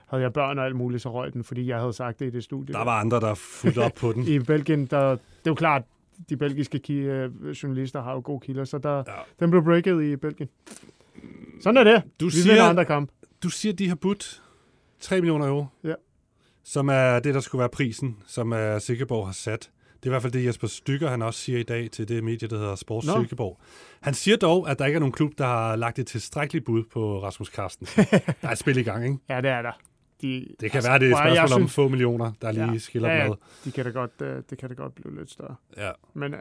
havde 0.06 0.22
jeg 0.22 0.32
børn 0.32 0.58
og 0.58 0.64
alt 0.64 0.76
muligt, 0.76 1.02
så 1.02 1.12
røg 1.12 1.32
den, 1.32 1.44
fordi 1.44 1.66
jeg 1.66 1.78
havde 1.78 1.92
sagt 1.92 2.20
det 2.20 2.26
i 2.26 2.30
det 2.30 2.44
studie. 2.44 2.74
Der 2.74 2.84
var 2.84 3.00
andre, 3.00 3.20
der 3.20 3.34
fulgte 3.34 3.78
op 3.78 3.92
på 3.94 4.12
den. 4.12 4.22
I 4.34 4.38
Belgien, 4.38 4.86
der, 4.86 5.10
det 5.10 5.18
er 5.18 5.50
jo 5.50 5.54
klart, 5.54 5.82
de 6.28 6.36
belgiske 6.36 6.80
øh, 6.92 7.30
journalister 7.62 8.02
har 8.02 8.12
jo 8.12 8.20
gode 8.24 8.40
kilder, 8.40 8.64
så 8.64 8.78
der, 8.78 8.96
Ja. 8.96 9.02
den 9.40 9.50
blev 9.50 9.64
breaket 9.64 10.02
i 10.02 10.16
Belgien. 10.16 10.48
Sådan 11.60 11.76
er 11.76 11.84
det. 11.84 12.02
Du 12.20 12.24
Vi 12.24 12.30
siger- 12.30 12.62
andre 12.64 12.84
kamp. 12.84 13.10
Du 13.42 13.48
siger, 13.48 13.72
de 13.72 13.88
har 13.88 13.94
budt 13.94 14.42
3 15.00 15.16
millioner 15.20 15.46
euro. 15.46 15.66
Ja. 15.84 15.94
Som 16.64 16.88
er 16.88 17.18
det, 17.18 17.34
der 17.34 17.40
skulle 17.40 17.60
være 17.60 17.68
prisen, 17.68 18.16
som 18.26 18.52
er 18.52 18.78
Silkeborg 18.78 19.26
har 19.26 19.32
sat. 19.32 19.70
Det 19.94 20.06
er 20.06 20.10
i 20.10 20.12
hvert 20.12 20.22
fald 20.22 20.32
det, 20.32 20.44
Jesper 20.44 20.66
Stykker, 20.66 21.08
han 21.10 21.22
også 21.22 21.40
siger 21.40 21.58
i 21.58 21.62
dag 21.62 21.90
til 21.90 22.08
det 22.08 22.24
medie, 22.24 22.48
der 22.48 22.58
hedder 22.58 22.74
Sports 22.74 23.06
Nå. 23.06 23.12
Silkeborg. 23.18 23.58
Han 24.00 24.14
siger 24.14 24.36
dog, 24.36 24.70
at 24.70 24.78
der 24.78 24.86
ikke 24.86 24.96
er 24.96 25.00
nogen 25.00 25.12
klub, 25.12 25.32
der 25.38 25.44
har 25.46 25.76
lagt 25.76 25.98
et 25.98 26.06
tilstrækkeligt 26.06 26.64
bud 26.64 26.84
på 26.92 27.22
Rasmus 27.22 27.48
Carsten. 27.48 27.86
der 28.42 28.48
er 28.48 28.50
et 28.52 28.58
spil 28.58 28.76
i 28.76 28.82
gang, 28.82 29.04
ikke? 29.04 29.16
Ja, 29.28 29.36
det 29.40 29.50
er 29.50 29.62
der. 29.62 29.72
De, 30.22 30.46
Det 30.60 30.70
kan 30.70 30.78
altså, 30.78 30.90
være, 30.90 30.98
det 30.98 31.10
er 31.10 31.16
et 31.16 31.18
spørgsmål 31.36 31.62
om 31.62 31.68
synes- 31.68 31.74
få 31.74 31.88
millioner, 31.88 32.32
der 32.42 32.52
lige 32.52 32.72
Ja. 32.72 32.78
skiller 32.78 33.10
ja, 33.12 33.28
med. 33.28 33.36
de 33.64 33.72
kan 33.72 33.84
da 33.84 33.90
godt, 33.90 34.10
øh, 34.22 34.42
det 34.50 34.58
kan 34.58 34.68
da 34.68 34.74
godt 34.74 34.94
blive 34.94 35.18
lidt 35.18 35.30
større. 35.30 35.54
Ja. 35.76 35.90
Men, 36.14 36.34
øh, 36.34 36.40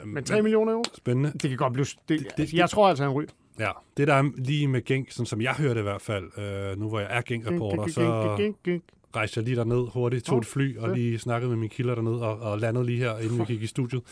Øhm, 0.00 0.08
men 0.08 0.24
3 0.24 0.42
millioner 0.42 0.72
euro, 0.72 0.82
Spændende. 0.94 1.32
det 1.32 1.40
kan 1.50 1.56
godt 1.56 1.72
blive... 1.72 1.84
Det, 1.84 1.98
Det- 2.08 2.18
det, 2.20 2.30
det- 2.36 2.40
altså, 2.42 2.56
jeg 2.56 2.70
tror 2.70 2.88
altså, 2.88 3.04
han 3.04 3.12
ryger. 3.12 3.28
Ja, 3.58 3.70
det 3.96 4.08
der 4.08 4.14
er 4.14 4.30
lige 4.36 4.68
med 4.68 4.84
Genk, 4.84 5.10
sådan 5.10 5.26
som 5.26 5.40
jeg 5.40 5.54
hørte 5.54 5.80
i 5.80 5.82
hvert 5.82 6.00
fald, 6.02 6.38
øh, 6.38 6.78
nu 6.80 6.88
hvor 6.88 7.00
jeg 7.00 7.08
er 7.10 7.22
Genk-reporter, 7.26 7.86
så 7.92 8.34
Gink, 8.38 8.56
gink. 8.64 8.82
Rejste 9.16 9.38
jeg 9.38 9.44
lige 9.44 9.56
derned 9.56 9.92
hurtigt, 9.92 10.24
tog 10.24 10.34
Nå, 10.34 10.40
et 10.40 10.46
fly 10.46 10.78
og 10.78 10.88
lige 10.96 11.18
snakkede 11.18 11.48
med 11.48 11.56
mine 11.56 11.68
kilder 11.68 11.94
dernede 11.94 12.22
og, 12.22 12.38
og 12.38 12.58
landede 12.58 12.84
lige 12.86 12.98
her, 12.98 13.18
inden 13.18 13.38
vi 13.38 13.44
gik 13.44 13.62
i 13.62 13.66
studiet. 13.66 14.02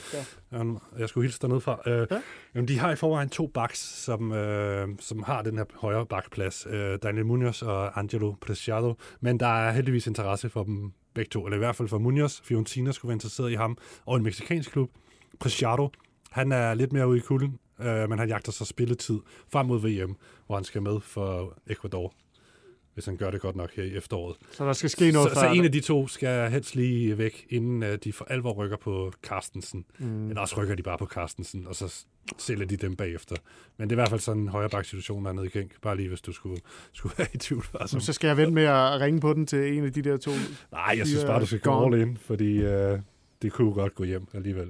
Ja. 0.53 0.65
Jeg 0.99 1.09
skulle 1.09 1.25
hilse 1.25 1.39
dernede 1.43 1.61
fra. 1.61 1.81
Øh, 1.87 2.07
Ja. 2.11 2.21
jamen, 2.55 2.69
de 2.69 2.79
har 2.79 2.93
i 2.93 2.97
forvejen 2.97 3.29
to 3.29 3.47
backs, 3.47 3.79
som, 3.79 4.33
øh, 4.33 4.89
som 5.01 5.23
har 5.23 5.43
den 5.43 5.59
her 5.59 5.65
højre 5.75 6.07
bakplads. 6.07 6.67
Øh, 6.71 6.99
Daniel 7.03 7.27
Munoz 7.27 7.63
og 7.63 7.99
Angelo 7.99 8.35
Preciado. 8.41 8.95
Men 9.21 9.41
der 9.41 9.47
er 9.47 9.73
heldigvis 9.73 10.07
interesse 10.07 10.49
for 10.49 10.65
dem 10.65 10.93
begge 11.15 11.29
to, 11.29 11.45
eller 11.47 11.57
i 11.57 11.59
hvert 11.59 11.77
fald 11.77 11.89
for 11.89 11.99
Munoz. 11.99 12.41
Fiorentina 12.45 12.93
skulle 12.93 13.09
være 13.09 13.15
interesseret 13.17 13.51
i 13.51 13.55
ham, 13.55 13.79
og 14.07 14.17
en 14.17 14.23
meksikansk 14.23 14.71
klub. 14.73 14.91
Preciado, 15.41 15.91
han 16.31 16.53
er 16.53 16.75
lidt 16.75 16.93
mere 16.93 17.09
ude 17.09 17.19
i 17.19 17.21
kulden, 17.21 17.59
øh, 17.81 18.09
men 18.09 18.19
han 18.19 18.29
jagter 18.29 18.53
så 18.53 18.65
spilletid 18.65 19.21
frem 19.53 19.67
mod 19.67 19.81
VM, 19.81 20.17
hvor 20.47 20.55
han 20.55 20.65
skal 20.65 20.83
med 20.83 21.01
for 21.01 21.59
Ecuador, 21.67 22.15
hvis 22.95 23.07
han 23.07 23.17
gør 23.17 23.31
det 23.31 23.41
godt 23.41 23.57
nok 23.57 23.71
her 23.77 23.85
i 23.85 23.97
efteråret. 23.97 24.37
Så 24.53 24.67
der 24.67 24.73
skal 24.73 24.91
ske 24.91 25.11
noget 25.13 25.33
så, 25.33 25.41
så 25.41 25.47
en 25.47 25.65
af 25.65 25.73
de 25.73 25.81
to 25.81 26.09
skal 26.09 26.51
helst 26.51 26.77
lige 26.77 27.19
væk, 27.19 27.47
inden 27.51 27.83
uh, 27.83 27.89
de 28.05 28.13
for 28.13 28.25
alvor 28.25 28.53
rykker 28.53 28.77
på 28.77 29.13
Carstensen. 29.23 29.85
Mm. 29.99 30.29
Eller 30.29 30.41
også 30.41 30.63
rykker 30.63 30.75
de 30.75 30.83
bare 30.83 30.99
på 30.99 31.07
Carstensen, 31.07 31.67
og 31.67 31.75
så 31.75 32.05
sælger 32.39 32.67
de 32.67 32.77
dem 32.77 32.97
bagefter. 32.97 33.37
Men 33.77 33.91
det 33.91 33.95
er 33.95 33.97
i 33.97 34.03
hvert 34.03 34.11
fald 34.11 34.21
sådan 34.21 34.43
en 34.43 34.49
højre 34.49 34.85
situation 34.85 35.25
dernede 35.25 35.47
i 35.47 35.49
Genk. 35.49 35.81
Bare 35.83 35.97
lige, 35.97 36.09
hvis 36.09 36.21
du 36.21 36.33
skulle, 36.33 36.61
skulle 36.93 37.15
være 37.19 37.29
i 37.35 37.39
tvivl. 37.39 37.65
Altså. 37.81 38.01
Så 38.01 38.13
skal 38.13 38.29
jeg 38.29 38.37
vente 38.37 38.53
med 38.53 38.65
at 38.65 39.01
ringe 39.01 39.21
på 39.21 39.33
den 39.33 39.47
til 39.47 39.77
en 39.79 39.85
af 39.85 39.93
de 39.93 40.03
der 40.03 40.17
to. 40.17 40.31
Nej, 40.73 40.95
jeg 40.99 41.07
synes 41.07 41.25
bare, 41.25 41.41
du 41.41 41.47
skal 41.47 41.61
gå 41.61 41.85
all 41.85 42.01
in, 42.01 42.17
fordi 42.17 42.59
uh, 42.59 42.99
det 43.43 43.53
kunne 43.53 43.73
godt 43.73 43.95
gå 43.95 44.05
hjem 44.05 44.27
alligevel. 44.35 44.69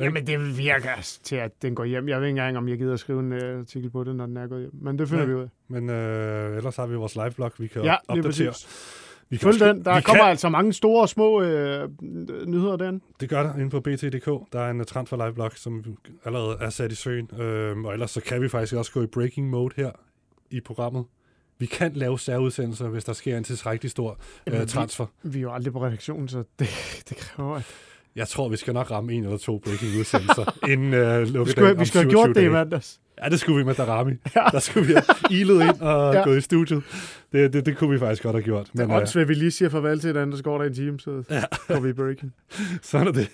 Jamen, 0.00 0.26
det 0.26 0.58
virker 0.58 1.18
til, 1.22 1.36
at 1.36 1.62
den 1.62 1.74
går 1.74 1.84
hjem. 1.84 2.08
Jeg 2.08 2.20
ved 2.20 2.26
ikke 2.26 2.30
engang, 2.40 2.56
om 2.58 2.68
jeg 2.68 2.78
gider 2.78 2.92
at 2.92 3.00
skrive 3.00 3.20
en 3.20 3.32
uh, 3.32 3.58
artikel 3.60 3.90
på 3.90 4.04
det, 4.04 4.16
når 4.16 4.26
den 4.26 4.36
er 4.36 4.46
gået 4.46 4.60
hjem. 4.60 4.70
Men 4.74 4.98
det 4.98 5.08
finder 5.08 5.22
Ja. 5.24 5.28
vi 5.28 5.34
ud 5.34 5.42
af. 5.42 5.48
Men 5.68 5.90
øh, 5.90 6.56
ellers 6.56 6.76
har 6.76 6.86
vi 6.86 6.94
vores 6.94 7.14
live-blog, 7.14 7.52
vi 7.58 7.66
kan 7.66 7.82
Ja, 7.82 7.96
opdatere. 8.08 8.46
præcis. 8.52 9.02
Vi 9.30 9.36
kan 9.36 9.42
Følg 9.44 9.54
også- 9.62 9.68
den. 9.68 9.84
Der 9.84 9.96
vi 9.96 10.02
kommer 10.02 10.22
kan, 10.22 10.30
altså 10.30 10.48
mange 10.48 10.72
store 10.72 11.02
og 11.02 11.08
små 11.08 11.42
øh, 11.42 11.88
nyheder 12.46 12.76
den. 12.76 13.02
Det 13.20 13.28
gør 13.28 13.42
der 13.42 13.54
inde 13.54 13.70
på 13.70 13.80
BT.dk. 13.80 14.52
Der 14.52 14.60
er 14.60 14.70
en 14.70 14.84
transfer 14.84 15.16
live 15.16 15.34
blog, 15.34 15.50
som 15.54 15.84
allerede 16.24 16.56
er 16.60 16.70
sat 16.70 16.92
i 16.92 16.94
søen. 16.94 17.30
Øhm, 17.40 17.84
og 17.84 17.92
ellers 17.92 18.10
så 18.10 18.20
kan 18.20 18.42
vi 18.42 18.48
faktisk 18.48 18.74
også 18.74 18.92
gå 18.92 19.02
i 19.02 19.06
breaking 19.06 19.50
mode 19.50 19.74
her 19.76 19.90
i 20.50 20.60
programmet. 20.60 21.04
Vi 21.58 21.66
kan 21.66 21.92
lave 21.92 22.18
særudsendelser, 22.18 22.88
hvis 22.88 23.04
der 23.04 23.12
sker 23.12 23.36
en 23.38 23.44
tilstrækkelig 23.44 23.90
stor 23.90 24.18
øh, 24.46 24.60
vi- 24.60 24.66
transfer. 24.66 25.06
Vi 25.22 25.38
er 25.38 25.42
jo 25.42 25.52
aldrig 25.52 25.72
på 25.72 25.84
redaktionen, 25.84 26.28
så 26.28 26.44
det, 26.58 26.68
det 27.08 27.16
kræver... 27.16 27.54
At... 27.56 27.64
Jeg 28.16 28.28
tror, 28.28 28.48
vi 28.48 28.56
skal 28.56 28.74
nok 28.74 28.90
ramme 28.90 29.12
en 29.12 29.24
eller 29.24 29.38
to 29.38 29.58
breaking 29.58 30.00
udsendelser 30.00 30.58
inden 30.72 30.94
øh, 30.94 31.20
Vi 31.20 31.24
lukkedagen 31.24 31.46
skulle, 31.46 31.78
vi 31.78 31.84
skulle 31.84 32.02
have 32.02 32.10
27 32.10 32.10
gjort 32.10 32.36
det 32.36 32.42
i 32.42 32.48
mandags. 32.48 33.00
Ja, 33.22 33.28
det 33.28 33.40
skulle 33.40 33.58
vi 33.58 33.64
med 33.64 33.74
Darami. 33.74 34.12
Ja. 34.36 34.44
Der 34.52 34.58
skulle 34.58 34.86
vi 34.86 34.92
have 34.92 35.04
ilet 35.30 35.62
ind 35.62 35.80
og 35.80 36.14
ja. 36.14 36.24
Gået 36.24 36.38
i 36.38 36.40
studiet. 36.40 36.82
Det, 37.32 37.52
det, 37.52 37.66
det 37.66 37.76
kunne 37.76 37.90
vi 37.90 37.98
faktisk 37.98 38.22
godt 38.22 38.34
have 38.34 38.42
gjort. 38.42 38.70
Men, 38.74 38.90
det 38.90 39.16
er 39.16 39.24
vi 39.24 39.34
lige 39.34 39.50
siger 39.50 39.68
farvel 39.68 40.00
til 40.00 40.08
hinanden, 40.08 40.36
så 40.36 40.42
går 40.42 40.58
der 40.58 40.64
en 40.64 40.74
time, 40.74 41.00
så 41.00 41.22
ja. 41.30 41.42
går 41.68 41.80
vi 41.80 41.88
i 41.88 41.92
breaking. 41.92 42.32
Sådan 42.82 43.06
er 43.06 43.12
det. 43.12 43.28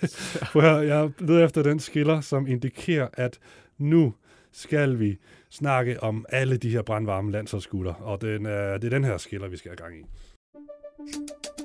Prøv 0.51 0.63
at 0.63 0.87
jeg 0.87 1.09
leder 1.19 1.45
efter 1.45 1.63
den 1.63 1.79
skiller, 1.79 2.21
som 2.21 2.47
indikerer, 2.47 3.07
at 3.13 3.39
nu 3.77 4.13
skal 4.53 4.99
vi 4.99 5.17
snakke 5.51 6.03
om 6.03 6.25
alle 6.29 6.57
de 6.57 6.69
her 6.69 6.81
brandvarme 6.81 7.31
landsholdsgutter. 7.31 7.93
Og 7.93 8.21
den, 8.21 8.45
er, 8.45 8.77
det 8.77 8.85
er 8.85 8.89
den 8.89 9.03
her 9.03 9.17
skiller, 9.17 9.47
vi 9.47 9.57
skal 9.57 9.69
have 9.69 9.77
gang 9.77 9.99
i. 9.99 10.03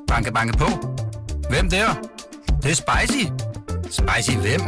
Banke, 0.09 0.33
banke 0.33 0.59
på. 0.59 0.67
Hvem 1.51 1.71
der? 1.71 2.19
Det, 2.63 2.71
er 2.71 2.75
spicy. 2.75 3.25
Spicy 3.91 4.37
hvem? 4.37 4.61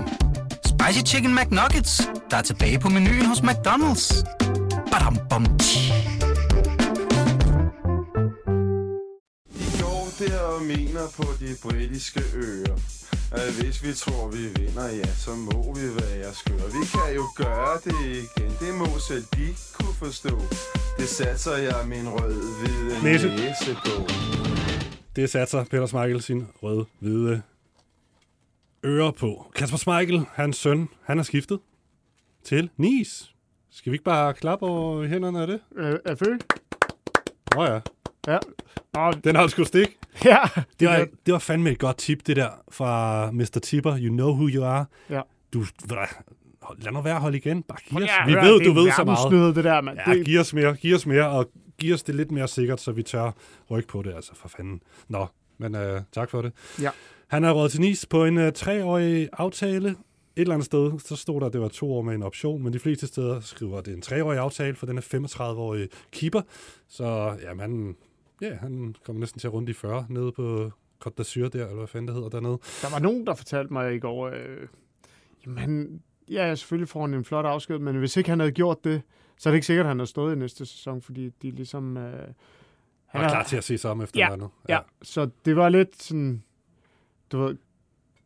Spicy 0.73 1.13
Chicken 1.13 1.35
McNuggets, 1.35 2.03
der 2.31 2.37
er 2.37 2.43
tilbage 2.43 2.79
på 2.79 2.89
menuen 2.89 3.27
hos 3.27 3.39
McDonald's. 3.39 4.25
Badum, 4.91 5.17
bom, 5.31 5.59
tji. 5.59 5.93
De 9.59 9.67
går 9.83 10.09
der 10.19 10.41
og 10.41 10.63
mener 10.63 11.07
på 11.17 11.27
de 11.41 11.57
britiske 11.63 12.21
øer 12.35 12.77
at 13.33 13.53
hvis 13.53 13.83
vi 13.85 13.93
tror, 13.93 14.29
vi 14.29 14.39
vinder, 14.39 14.89
ja, 14.89 15.07
så 15.15 15.31
må 15.35 15.75
vi 15.75 15.87
være 15.95 16.35
skøre. 16.35 16.67
Vi 16.73 16.87
kan 16.93 17.15
jo 17.15 17.25
gøre 17.37 17.75
det 17.85 18.17
igen, 18.17 18.53
det 18.61 18.75
må 18.75 18.99
selv 19.09 19.25
de 19.35 19.49
kunne 19.73 19.95
forstå. 19.95 20.41
Det 20.99 21.09
satser 21.09 21.57
jeg 21.57 21.85
min 21.87 22.09
rød-hvide 22.09 23.03
Næse. 23.03 23.29
næse 23.29 23.75
på. 23.85 24.09
Det 25.17 25.31
satser 25.31 25.65
Peter 25.65 25.87
Smeichel 25.87 26.23
sin 26.23 26.47
rød-hvide 26.63 27.43
ører 28.87 29.11
på. 29.11 29.53
Kasper 29.55 29.79
Smeichel, 29.79 30.25
hans 30.33 30.57
søn, 30.57 30.89
han 31.05 31.19
er 31.19 31.23
skiftet 31.23 31.59
til 32.45 32.71
Nice. 32.77 33.31
Skal 33.71 33.93
vi 33.93 33.95
ikke 33.95 34.05
bare 34.05 34.35
klappe 34.35 34.67
over 34.67 35.07
hænderne 35.07 35.41
af 35.41 35.47
det? 35.47 35.61
Øh, 35.77 35.99
er 36.05 36.15
fø? 36.15 36.37
Nå 37.55 37.65
ja. 37.65 37.81
Ja. 38.29 38.39
Nå, 38.95 39.13
Den 39.25 39.37
har 39.37 39.47
sgu 39.47 39.65
stik. 39.65 39.97
Ja. 40.25 40.39
Det 40.81 40.89
var, 40.89 41.07
det 41.27 41.33
var 41.33 41.39
fandme 41.39 41.71
et 41.71 41.79
godt 41.79 41.97
tip, 41.97 42.27
det 42.27 42.37
der 42.37 42.49
fra 42.71 43.31
Mr. 43.31 43.59
Tipper. 43.63 43.99
You 43.99 44.09
know 44.15 44.31
who 44.33 44.49
you 44.49 44.65
are. 44.65 44.85
Ja. 45.11 45.21
Du, 45.53 45.65
lad 46.79 46.93
nu 46.93 47.01
være, 47.01 47.21
hold 47.21 47.35
igen. 47.35 47.63
Bare 47.63 47.79
giv 47.89 47.97
os. 47.99 48.03
ja, 48.09 48.27
Vi 48.27 48.35
ved, 48.35 48.61
du 48.61 48.73
ved 48.73 48.93
så 48.97 49.05
meget. 49.05 49.57
det 49.57 49.65
der, 49.65 49.81
mand. 49.81 49.99
Ja, 50.07 50.13
Det- 50.15 50.27
giv 50.27 50.41
os 50.41 50.55
mere, 50.55 50.75
giv 50.77 50.95
os 50.95 51.07
mere, 51.07 51.29
og 51.31 51.51
giv 51.79 51.95
os 51.95 52.03
det 52.03 52.15
lidt 52.15 52.31
mere 52.31 52.49
sikkert, 52.49 52.81
så 52.81 52.93
vi 52.93 53.03
tør 53.03 53.31
rykke 53.71 53.89
på 53.89 54.03
det, 54.03 54.15
altså 54.15 54.33
for 54.35 54.49
fanden. 54.49 54.83
Nå, 55.09 55.27
men 55.61 55.75
øh, 55.75 56.01
tak 56.13 56.31
for 56.31 56.43
det. 56.43 56.53
Ja. 56.81 56.91
Han 57.27 57.45
er 57.45 57.53
råd 57.53 57.69
til 57.69 57.81
Nice 57.81 58.09
på 58.09 58.25
en 58.25 58.39
øh, 58.39 58.53
treårig 58.53 59.29
aftale. 59.33 59.89
Et 59.89 59.97
eller 60.37 60.55
andet 60.55 60.67
sted, 60.67 60.99
så 60.99 61.17
stod 61.17 61.41
der, 61.41 61.47
at 61.47 61.53
det 61.53 61.61
var 61.61 61.69
to 61.69 61.93
år 61.93 62.03
med 62.03 62.15
en 62.15 62.23
option, 62.23 62.63
men 62.63 62.73
de 62.73 62.79
fleste 62.79 63.07
steder 63.07 63.41
skriver, 63.41 63.79
at 63.79 63.85
det 63.85 63.93
er 63.93 63.97
en 63.97 64.03
treårig 64.03 64.39
aftale, 64.39 64.77
for 64.77 64.87
den 64.87 64.99
er 64.99 65.03
35-årig 65.03 65.89
keeper. 66.13 66.43
Så 66.89 67.37
jamen, 67.43 67.61
han, 67.61 67.97
ja, 68.41 68.55
han 68.55 68.95
kommer 69.05 69.21
næsten 69.21 69.41
til 69.41 69.47
at 69.47 69.53
runde 69.53 69.71
i 69.71 69.75
40 69.75 70.07
nede 70.09 70.33
på 70.33 70.71
Côte 71.05 71.21
d'Azur 71.21 71.49
der, 71.49 71.65
eller 71.65 71.75
hvad 71.75 71.87
fanden 71.87 72.09
det 72.09 72.15
hedder 72.15 72.29
dernede. 72.29 72.59
Der 72.83 72.91
var 72.91 72.99
nogen, 72.99 73.27
der 73.27 73.35
fortalte 73.35 73.73
mig 73.73 73.95
i 73.95 73.99
går, 73.99 74.27
øh, 74.27 74.69
jamen, 75.47 76.03
ja, 76.31 76.55
selvfølgelig 76.55 76.89
får 76.89 77.01
han 77.01 77.15
en 77.15 77.25
flot 77.25 77.45
afsked, 77.45 77.79
men 77.79 77.97
hvis 77.97 78.17
ikke 78.17 78.31
han 78.31 78.41
havde 78.41 78.53
gjort 78.53 78.85
det, 78.85 79.03
så 79.39 79.49
er 79.49 79.51
det 79.51 79.57
ikke 79.57 79.67
sikkert, 79.67 79.87
at 79.87 79.89
han 79.89 79.99
har 79.99 80.07
stået 80.07 80.37
i 80.37 80.39
næste 80.39 80.67
sæson, 80.67 81.03
fordi 81.03 81.29
de 81.43 81.51
ligesom... 81.51 81.97
Øh, 81.97 82.29
Han 83.11 83.25
er 83.25 83.29
klar 83.29 83.43
til 83.43 83.57
at 83.57 83.65
se 83.65 83.79
sig 83.79 83.91
om 83.91 84.01
efter 84.03 84.21
ja, 84.21 84.25
noget 84.29 84.39
andet. 84.39 84.51
Ja. 84.69 84.75
ja, 84.75 84.81
så 85.03 85.29
det 85.45 85.57
var 85.57 85.69
lidt 85.69 86.03
sådan... 86.03 86.43
Du 87.33 87.39
ved, 87.45 87.57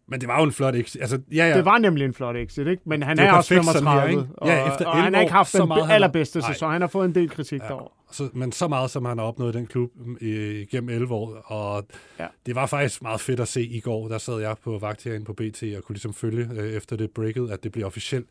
Men 0.06 0.20
det 0.20 0.28
var 0.28 0.38
jo 0.38 0.44
en 0.44 0.52
flot 0.52 0.74
exit. 0.74 1.00
Altså, 1.00 1.20
ja, 1.32 1.48
ja. 1.48 1.56
Det 1.56 1.64
var 1.64 1.78
nemlig 1.78 2.04
en 2.04 2.14
flot 2.14 2.36
exit, 2.36 2.66
ikke? 2.66 2.82
Men 2.86 3.02
han 3.02 3.16
Det 3.16 3.24
er 3.24 3.32
også 3.32 3.48
perfekt 3.54 3.66
sådan 3.66 3.82
35, 3.84 4.00
her, 4.00 4.20
ikke? 4.20 4.34
og, 4.36 4.48
Ja, 4.48 4.68
efter 4.72 4.86
og 4.86 4.92
han 4.96 5.04
11 5.04 5.16
har 5.16 5.22
ikke 5.22 5.32
haft 5.32 5.50
så 5.50 5.58
den 5.58 5.68
meget 5.68 5.86
har- 5.86 5.94
allerbedste 5.94 6.38
Nej. 6.38 6.52
sæson. 6.52 6.72
Han 6.72 6.80
har 6.80 6.88
fået 6.88 7.04
en 7.08 7.14
del 7.14 7.30
kritik 7.30 7.60
ja. 7.62 7.66
derovre. 7.66 7.88
Så, 8.12 8.28
men 8.34 8.52
så 8.52 8.68
meget, 8.68 8.90
som 8.90 9.04
han 9.04 9.18
har 9.18 9.24
opnået 9.24 9.54
i 9.54 9.58
den 9.58 9.66
klub 9.66 9.90
øh, 10.20 10.54
igennem 10.54 10.88
11 10.90 11.14
år. 11.14 11.36
Og 11.44 11.84
Ja. 12.18 12.26
det 12.46 12.54
var 12.54 12.66
faktisk 12.66 13.02
meget 13.02 13.20
fedt 13.20 13.40
at 13.40 13.48
se 13.48 13.62
i 13.62 13.80
går. 13.80 14.08
Der 14.08 14.18
sad 14.18 14.38
jeg 14.40 14.56
på 14.64 14.78
vagt 14.78 15.04
herinde 15.04 15.24
på 15.24 15.32
BT 15.32 15.62
og 15.76 15.82
kunne 15.84 15.94
ligesom 15.94 16.14
følge 16.14 16.48
øh, 16.60 16.72
efter 16.72 16.96
det 16.96 17.10
breaket, 17.10 17.50
at 17.50 17.64
det 17.64 17.72
bliver 17.72 17.86
officielt. 17.86 18.26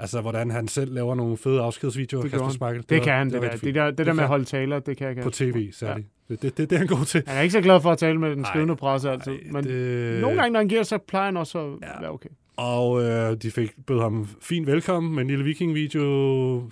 Altså, 0.00 0.20
hvordan 0.20 0.50
han 0.50 0.68
selv 0.68 0.94
laver 0.94 1.14
nogle 1.14 1.36
fede 1.36 1.60
afskedsvideoer, 1.60 2.22
Det, 2.22 2.30
Kasper. 2.30 2.48
Smeichel. 2.48 2.84
det 2.88 2.98
var- 2.98 3.04
kan 3.04 3.12
han, 3.14 3.32
var 3.32 3.40
det, 3.40 3.50
der. 3.52 3.56
Det, 3.58 3.74
der, 3.74 3.90
det 3.90 4.06
der 4.06 4.12
med 4.12 4.22
at 4.22 4.28
holde 4.28 4.44
taler, 4.44 4.78
det 4.78 4.96
kan 4.96 5.06
jeg 5.06 5.16
På 5.16 5.22
ganske 5.22 5.44
tv, 5.52 5.72
særligt. 5.72 6.08
Det, 6.28 6.42
det, 6.42 6.56
det, 6.58 6.70
det 6.70 6.76
er 6.76 6.78
han 6.78 6.86
god 6.86 7.04
til. 7.04 7.22
Han 7.26 7.36
er 7.36 7.40
ikke 7.42 7.52
så 7.52 7.60
glad 7.60 7.80
for 7.80 7.90
at 7.90 7.98
tale 7.98 8.18
med 8.20 8.36
den 8.36 8.44
skrivende 8.44 8.76
presse 8.76 9.10
altid, 9.10 9.32
men 9.52 9.64
det- 9.64 10.20
nogle 10.20 10.36
gange, 10.36 10.52
når 10.52 10.60
han 10.60 10.68
giver 10.68 10.82
sig, 10.82 11.02
plejer 11.02 11.24
han 11.24 11.36
også 11.36 11.58
at 11.58 12.00
være 12.00 12.10
okay. 12.10 12.28
Og 12.56 13.02
øh, 13.02 13.36
de 13.42 13.50
fik 13.50 13.70
bød 13.86 14.00
ham 14.00 14.28
fint 14.40 14.66
velkommen 14.66 15.14
med 15.14 15.22
en 15.22 15.28
lille 15.28 15.44
viking-video 15.44 16.02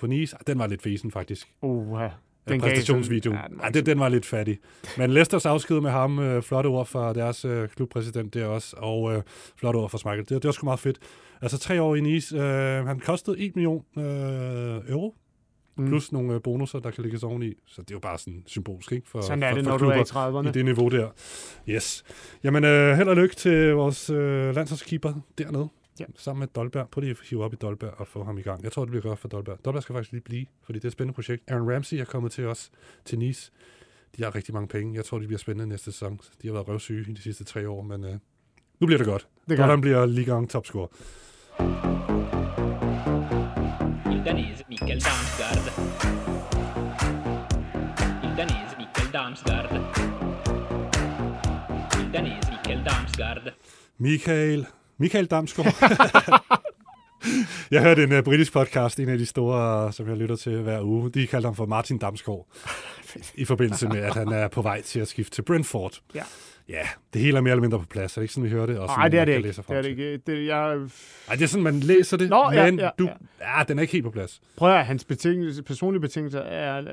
på 0.00 0.06
Nice. 0.06 0.36
Den 0.46 0.58
var 0.58 0.66
lidt 0.66 0.82
fesen, 0.82 1.10
faktisk. 1.10 1.48
Ja, 1.62 2.08
den 2.48 2.60
gav 2.60 2.70
præstationsvideoen. 2.70 3.38
sådan- 3.38 3.60
Ja, 3.64 3.68
den, 3.68 3.86
den 3.86 3.98
var 4.00 4.08
lidt 4.08 4.26
fattig. 4.26 4.58
Men 4.98 5.10
Leicesters 5.10 5.46
afsked 5.46 5.80
med 5.80 5.90
ham, 5.90 6.18
øh, 6.18 6.42
flotte 6.42 6.68
ord 6.68 6.86
fra 6.86 7.12
deres 7.12 7.44
øh, 7.44 7.68
klubpræsident 7.68 8.34
der 8.34 8.46
også, 8.46 8.76
og 8.78 9.14
øh, 9.14 9.22
flotte 9.58 9.76
ord 9.76 9.90
fra 9.90 9.98
Smeichel. 9.98 10.24
Det, 10.28 10.30
det 10.30 10.44
var 10.44 10.52
sgu 10.52 10.64
meget 10.64 10.80
fedt. 10.80 10.98
Altså 11.42 11.58
tre 11.58 11.82
år 11.82 11.94
i 11.96 12.00
Nice. 12.00 12.36
Øh, 12.36 12.86
han 12.86 13.00
kostede 13.00 13.38
1 13.38 13.56
million 13.56 13.84
øh, 13.98 14.04
euro, 14.04 15.14
Mm. 15.80 15.86
plus 15.86 16.12
nogle 16.12 16.34
øh, 16.34 16.42
bonusser, 16.42 16.78
der 16.78 16.90
kan 16.90 17.02
lægges 17.04 17.22
oveni. 17.22 17.52
Så 17.66 17.82
det 17.82 17.90
er 17.90 17.94
jo 17.94 17.98
bare 17.98 18.18
sådan 18.18 18.42
symbolsk, 18.46 18.92
ikke? 18.92 19.08
For, 19.08 19.20
Sådan 19.20 19.42
er 19.42 19.48
for, 19.50 19.54
det, 19.56 19.64
for 19.64 19.70
når 19.70 19.78
du 19.78 19.84
er 19.88 19.94
i 19.94 20.02
klubber 20.04 20.42
30'erne. 20.42 20.48
I 20.48 20.52
det 20.52 20.64
niveau 20.64 20.88
der. 20.88 21.08
Yes. 21.68 22.04
Jamen, 22.44 22.64
øh, 22.64 22.96
held 22.96 23.08
og 23.08 23.16
lykke 23.16 23.34
til 23.34 23.72
vores 23.74 24.10
øh, 24.10 24.54
landsholdskeeper 24.54 25.12
dernede. 25.38 25.68
Ja. 26.00 26.04
Sammen 26.16 26.40
med 26.40 26.48
Dolberg. 26.48 26.88
Prøv 26.90 27.00
lige 27.00 27.10
at 27.10 27.16
hive 27.30 27.44
op 27.44 27.52
i 27.52 27.56
Dolberg 27.56 27.94
og 27.96 28.06
få 28.06 28.24
ham 28.24 28.38
i 28.38 28.42
gang. 28.42 28.64
Jeg 28.64 28.72
tror, 28.72 28.84
det 28.84 28.90
bliver 28.90 29.02
godt 29.02 29.18
for 29.18 29.28
Dolberg. 29.28 29.64
Dolberg 29.64 29.82
skal 29.82 29.92
faktisk 29.92 30.12
lige 30.12 30.22
blive, 30.22 30.46
fordi 30.62 30.78
det 30.78 30.84
er 30.84 30.88
et 30.88 30.92
spændende 30.92 31.14
projekt. 31.14 31.50
Aaron 31.50 31.72
Ramsey 31.72 31.96
er 31.96 32.04
kommet 32.04 32.32
til 32.32 32.46
os 32.46 32.70
til 33.04 33.18
Nice. 33.18 33.52
De 34.16 34.22
har 34.22 34.34
rigtig 34.34 34.54
mange 34.54 34.68
penge. 34.68 34.94
Jeg 34.94 35.04
tror, 35.04 35.18
det 35.18 35.28
bliver 35.28 35.38
spændende 35.38 35.66
næste 35.66 35.92
sæson. 35.92 36.20
De 36.42 36.46
har 36.48 36.54
været 36.54 36.68
røvsyge 36.68 37.10
i 37.10 37.14
de 37.14 37.22
sidste 37.22 37.44
tre 37.44 37.68
år, 37.68 37.82
men 37.82 38.04
øh, 38.04 38.12
nu 38.80 38.86
bliver 38.86 38.98
det 38.98 39.06
godt. 39.06 39.28
Det 39.48 39.56
gør 39.56 39.66
Dolberg 39.66 39.80
bliver 39.80 40.06
Ligue 40.06 40.42
1 40.42 40.48
topscorer. 40.48 40.88
Il 44.12 44.24
danese 44.24 44.64
Mikkel 44.68 45.00
Damsgaard. 45.06 45.66
Il 48.24 48.36
danese 48.36 48.74
Mikkel 48.78 49.12
Damsgaard. 49.12 49.72
Il 52.00 52.12
danese 52.12 52.50
Mikkel 52.50 52.84
Damsgaard. 52.84 53.52
Michael. 53.98 54.66
Michael 54.98 55.26
Damsgaard. 55.26 55.74
jeg 57.70 57.82
hørte 57.82 58.04
en 58.04 58.12
uh, 58.12 58.24
britisk 58.24 58.52
podcast, 58.52 59.00
en 59.00 59.08
af 59.08 59.18
de 59.18 59.26
store, 59.26 59.86
uh, 59.86 59.92
som 59.92 60.08
jeg 60.08 60.16
lytter 60.16 60.36
til 60.36 60.62
hver 60.62 60.82
uge. 60.82 61.10
De 61.10 61.26
kalder 61.26 61.48
ham 61.48 61.54
for 61.54 61.66
Martin 61.66 61.98
Damsgaard. 61.98 62.46
I 63.34 63.44
forbindelse 63.44 63.88
med, 63.88 63.98
at 63.98 64.14
han 64.14 64.28
er 64.28 64.48
på 64.48 64.62
vej 64.62 64.82
til 64.82 65.00
at 65.00 65.08
skifte 65.08 65.34
til 65.34 65.42
Brentford. 65.42 66.00
Ja. 66.14 66.22
Ja, 66.68 66.88
det 67.12 67.20
hele 67.20 67.36
er 67.36 67.40
mere 67.40 67.50
eller 67.50 67.62
mindre 67.62 67.78
på 67.78 67.84
plads. 67.84 68.16
Er 68.16 68.20
det 68.20 68.24
ikke 68.24 68.34
sådan, 68.34 68.44
vi 68.44 68.50
hører 68.50 68.66
det? 68.66 68.76
Nej, 68.76 69.08
det 69.08 69.20
er 69.20 69.24
det 69.24 69.36
ikke. 69.36 69.48
Det 69.48 69.64
er 69.68 69.82
det 69.82 69.88
ikke. 69.88 70.16
Det, 70.16 70.46
jeg, 70.46 70.76
Ej, 71.28 71.34
det 71.34 71.42
er 71.42 71.46
sådan, 71.46 71.64
man 71.64 71.80
læser 71.80 72.16
det, 72.16 72.30
Nå, 72.30 72.50
ja, 72.52 72.64
men 72.64 72.78
ja, 72.78 72.90
du, 72.98 73.04
ja. 73.40 73.58
ja, 73.58 73.64
den 73.64 73.78
er 73.78 73.82
ikke 73.82 73.92
helt 73.92 74.04
på 74.04 74.10
plads. 74.10 74.40
Prøv 74.56 74.72
at 74.72 74.86
hans 74.86 75.04
betingelse, 75.04 75.62
personlige 75.62 76.00
betingelser 76.00 76.40
er, 76.40 76.78
øh, 76.78 76.86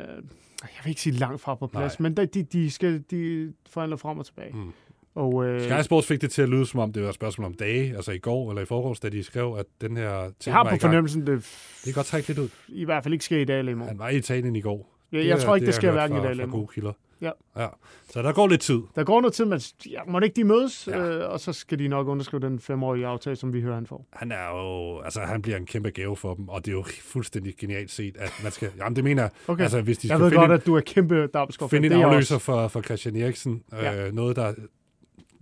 jeg 0.61 0.81
vil 0.83 0.89
ikke 0.89 1.01
sige 1.01 1.15
langt 1.15 1.41
fra 1.41 1.55
på 1.55 1.67
plads, 1.67 1.99
Nej. 1.99 2.09
men 2.09 2.17
de, 2.17 2.25
de, 2.25 2.43
de 2.43 2.71
skal 2.71 3.03
de 3.11 3.53
forhandler 3.69 3.97
frem 3.97 4.19
og 4.19 4.25
tilbage. 4.25 4.51
Mm. 4.53 4.73
Og, 5.15 5.45
øh, 5.45 5.61
Sky 5.61 5.81
Sports 5.81 6.07
fik 6.07 6.21
det 6.21 6.31
til 6.31 6.41
at 6.41 6.49
lyde, 6.49 6.65
som 6.65 6.79
om 6.79 6.93
det 6.93 7.03
var 7.03 7.09
et 7.09 7.15
spørgsmål 7.15 7.45
om 7.45 7.53
dage, 7.53 7.95
altså 7.95 8.11
i 8.11 8.17
går 8.17 8.49
eller 8.49 8.61
i 8.61 8.65
forgårs, 8.65 8.99
da 8.99 9.09
de 9.09 9.23
skrev, 9.23 9.55
at 9.59 9.65
den 9.81 9.97
her 9.97 10.21
ting 10.23 10.33
jeg 10.45 10.53
har 10.53 10.63
på 10.69 10.75
fornemmelsen, 10.81 11.27
det 11.27 11.27
Det 11.37 11.83
kan 11.83 11.93
godt 11.93 12.05
trække 12.05 12.27
lidt 12.27 12.39
ud. 12.39 12.49
i 12.67 12.85
hvert 12.85 13.03
fald 13.03 13.13
ikke 13.13 13.25
sker 13.25 13.37
i 13.37 13.45
dag 13.45 13.59
eller 13.59 13.71
i 13.71 13.75
morgen. 13.75 13.89
Han 13.89 13.99
var 13.99 14.09
i 14.09 14.17
Italien 14.17 14.55
i 14.55 14.61
går. 14.61 14.95
Ja, 15.11 15.17
Det 15.17 15.27
jeg 15.27 15.37
er- 15.37 15.39
tror 15.41 15.55
ikke, 15.55 15.65
det 15.65 15.73
har 15.73 15.79
sker 15.79 15.87
jeg 15.87 15.93
hverken 15.93 16.17
i 16.17 16.21
dag 16.21 16.31
eller 16.31 16.43
i 16.43 16.47
morgen. 16.47 16.61
gode 16.65 16.73
kilder. 16.73 16.91
Ja. 17.21 17.31
ja. 17.57 17.67
Så 18.09 18.21
der 18.21 18.33
går 18.33 18.47
lidt 18.47 18.61
tid. 18.61 18.79
Der 18.95 19.03
går 19.03 19.21
noget 19.21 19.33
tid, 19.33 19.45
men 19.45 19.61
ja, 19.91 19.99
må 20.07 20.19
det 20.19 20.25
ikke 20.25 20.35
de 20.35 20.43
mødes, 20.43 20.87
ja. 20.91 20.99
øh, 20.99 21.31
og 21.31 21.39
så 21.39 21.53
skal 21.53 21.79
de 21.79 21.87
nok 21.87 22.07
underskrive 22.07 22.41
den 22.41 22.59
femårige 22.59 23.07
aftale, 23.07 23.35
som 23.35 23.53
vi 23.53 23.61
hører, 23.61 23.75
han 23.75 23.85
får. 23.87 24.05
Han 24.13 24.31
er 24.31 24.49
jo, 24.49 24.99
altså 25.01 25.19
han 25.19 25.41
bliver 25.41 25.57
en 25.57 25.65
kæmpe 25.65 25.89
gave 25.89 26.15
for 26.15 26.33
dem, 26.33 26.49
og 26.49 26.65
det 26.65 26.71
er 26.71 26.75
jo 26.75 26.83
fuldstændig 27.01 27.53
genialt 27.57 27.91
set, 27.91 28.17
at 28.19 28.31
man 28.43 28.51
skal, 28.51 28.69
jamen 28.77 28.95
det 28.95 29.03
mener 29.03 29.21
jeg, 29.23 29.31
Okay. 29.47 29.63
altså 29.63 29.81
hvis 29.81 29.97
de 29.97 30.07
jeg 30.07 30.17
skal 30.17 30.23
ved 30.23 30.29
finde, 30.31 30.39
godt, 30.41 30.51
en, 30.51 30.55
at 30.57 30.65
du 30.65 30.75
er 30.75 30.81
kæmpe 30.81 31.27
Damsgaard. 31.27 31.69
finde 31.69 31.85
en 31.85 31.91
det 31.91 31.95
er 31.97 31.99
jeg 32.01 32.09
afløser 32.09 32.37
for, 32.37 32.67
for 32.67 32.81
Christian 32.81 33.15
Eriksen, 33.15 33.63
Ja. 33.71 34.07
øh, 34.07 34.13
noget 34.13 34.35
der, 34.35 34.53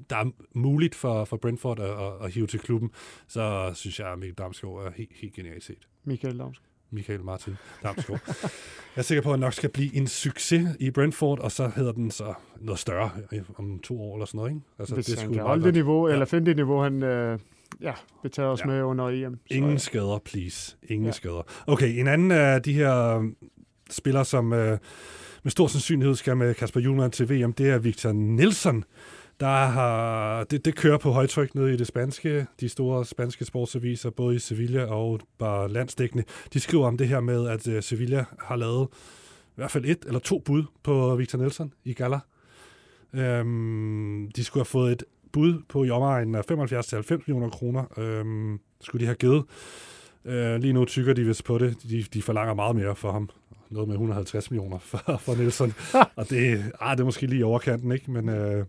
der 0.10 0.16
er 0.16 0.32
muligt 0.54 0.96
for, 0.96 1.26
for 1.26 1.38
Brentford 1.38 1.80
at, 1.80 1.90
at, 1.90 2.26
at 2.26 2.32
hive 2.34 2.48
til 2.48 2.60
klubben, 2.60 2.92
så 3.28 3.72
synes 3.74 4.00
jeg, 4.00 4.08
at 4.12 4.20
Mikkel 4.20 4.38
Damsgaard 4.38 4.86
er 4.86 4.92
helt, 4.96 5.10
helt 5.22 5.34
genialt 5.34 5.64
set. 5.64 5.88
Michael 6.04 6.40
Damsgaard. 6.40 6.68
Michael 6.92 7.24
Martin 7.24 7.54
Damsgaard. 7.84 8.22
jeg 8.38 8.48
er 8.96 9.02
sikker 9.02 9.22
på, 9.22 9.34
at 9.34 9.40
nok 9.40 9.54
skal 9.54 9.70
blive 9.70 9.96
en 9.96 10.08
succes 10.08 10.68
i 10.80 10.92
Brentford, 10.92 11.40
og 11.40 11.52
så 11.52 11.72
hedder 11.76 11.92
den 11.92 12.12
så 12.12 12.34
noget 12.62 12.80
større 12.80 13.12
øh, 13.32 13.42
om 13.58 13.80
to 13.80 14.02
år 14.02 14.16
eller 14.16 14.26
sådan 14.26 14.38
noget, 14.38 14.52
ikke? 14.52 14.62
Altså, 14.80 14.96
Hvis 14.96 15.06
det 15.06 15.20
han 15.20 15.34
kan 15.34 15.42
holde 15.42 15.64
det 15.64 15.74
niveau, 15.74 16.08
ja. 16.08 16.14
eller 16.14 16.26
finde 16.26 16.46
det 16.46 16.56
niveau, 16.56 16.82
han 16.82 17.04
øh, 17.04 17.40
ja, 17.82 17.94
vil 18.24 18.32
tage 18.32 18.48
os 18.48 18.60
Ja. 18.62 18.66
med 18.66 18.82
under 18.84 19.08
EM. 19.10 19.40
Så, 19.48 19.56
Ingen 19.56 19.72
ja. 19.72 19.78
skader, 19.78 20.20
please. 20.26 20.76
Ingen 20.84 21.04
Ja. 21.04 21.08
ja. 21.08 21.12
skader. 21.12 21.42
Okay, 21.68 22.00
en 22.00 22.08
anden 22.08 22.32
af 22.32 22.62
de 22.62 22.74
her 22.74 23.18
øh, 23.20 23.24
spillere, 23.90 24.26
som 24.26 24.54
øh, 24.54 24.78
med 25.44 25.52
stor 25.52 25.68
sandsynlighed 25.68 26.16
skal 26.16 26.38
med 26.38 26.54
Kasper 26.54 26.80
Julemand 26.80 27.12
til 27.12 27.30
VM, 27.30 27.54
det 27.54 27.70
er 27.70 27.78
Victor 27.78 28.12
Nielsen, 28.12 28.84
der 29.44 29.66
har, 29.66 30.44
det, 30.44 30.66
det 30.66 30.76
kører 30.76 30.98
på 30.98 31.12
højtryk 31.12 31.56
nede 31.56 31.74
i 31.74 31.78
det 31.78 31.88
spanske. 31.88 32.48
De 32.60 32.70
store 32.70 33.06
spanske 33.06 33.46
sportsaviser, 33.46 34.10
både 34.10 34.36
i 34.36 34.40
Sevilla 34.40 34.86
og 34.86 35.20
bare 35.38 35.70
landsdækkende, 35.70 36.24
de 36.54 36.60
skriver 36.60 36.88
om 36.88 36.98
det 36.98 37.08
her 37.08 37.20
med, 37.20 37.48
at 37.50 37.68
øh, 37.68 37.84
Sevilla 37.84 38.26
har 38.40 38.56
lavet 38.56 38.88
i 39.46 39.56
hvert 39.56 39.72
fald 39.72 39.86
et 39.86 40.04
eller 40.08 40.20
to 40.20 40.40
bud 40.40 40.64
på 40.84 41.16
Victor 41.16 41.40
Nelson 41.40 41.74
i 41.84 41.94
Gala. 41.94 42.20
Øhm, 43.14 44.32
de 44.36 44.44
skulle 44.44 44.62
have 44.62 44.66
fået 44.66 44.92
et 44.92 45.04
bud 45.32 45.62
på 45.70 45.84
i 45.84 45.90
omegnen 45.90 46.36
af 46.36 46.46
75 46.46 46.88
til 46.88 46.96
90 46.96 47.28
millioner 47.28 47.50
kroner. 47.50 48.00
Øhm, 48.00 48.60
skulle 48.82 49.02
de 49.02 49.06
have 49.06 49.16
givet. 49.16 49.44
Øh, 50.26 50.56
lige 50.56 50.74
nu 50.74 50.86
tykker 50.86 51.14
de 51.14 51.24
vist 51.24 51.44
på 51.44 51.58
det. 51.58 51.84
De, 51.90 52.06
de 52.14 52.22
forlanger 52.22 52.54
meget 52.54 52.76
mere 52.76 52.96
for 52.96 53.12
ham. 53.12 53.30
Noget 53.74 53.88
med 53.88 53.96
150 53.96 54.52
millioner 54.52 54.78
for, 54.90 55.18
for 55.18 55.36
Nielsen. 55.36 55.74
og 56.18 56.30
det, 56.30 56.64
ah, 56.82 56.98
det 56.98 57.02
er 57.02 57.06
måske 57.06 57.28
lige 57.28 57.46
overkanten, 57.46 57.92
ikke? 57.92 58.12
Men 58.12 58.30
øh, 58.30 58.66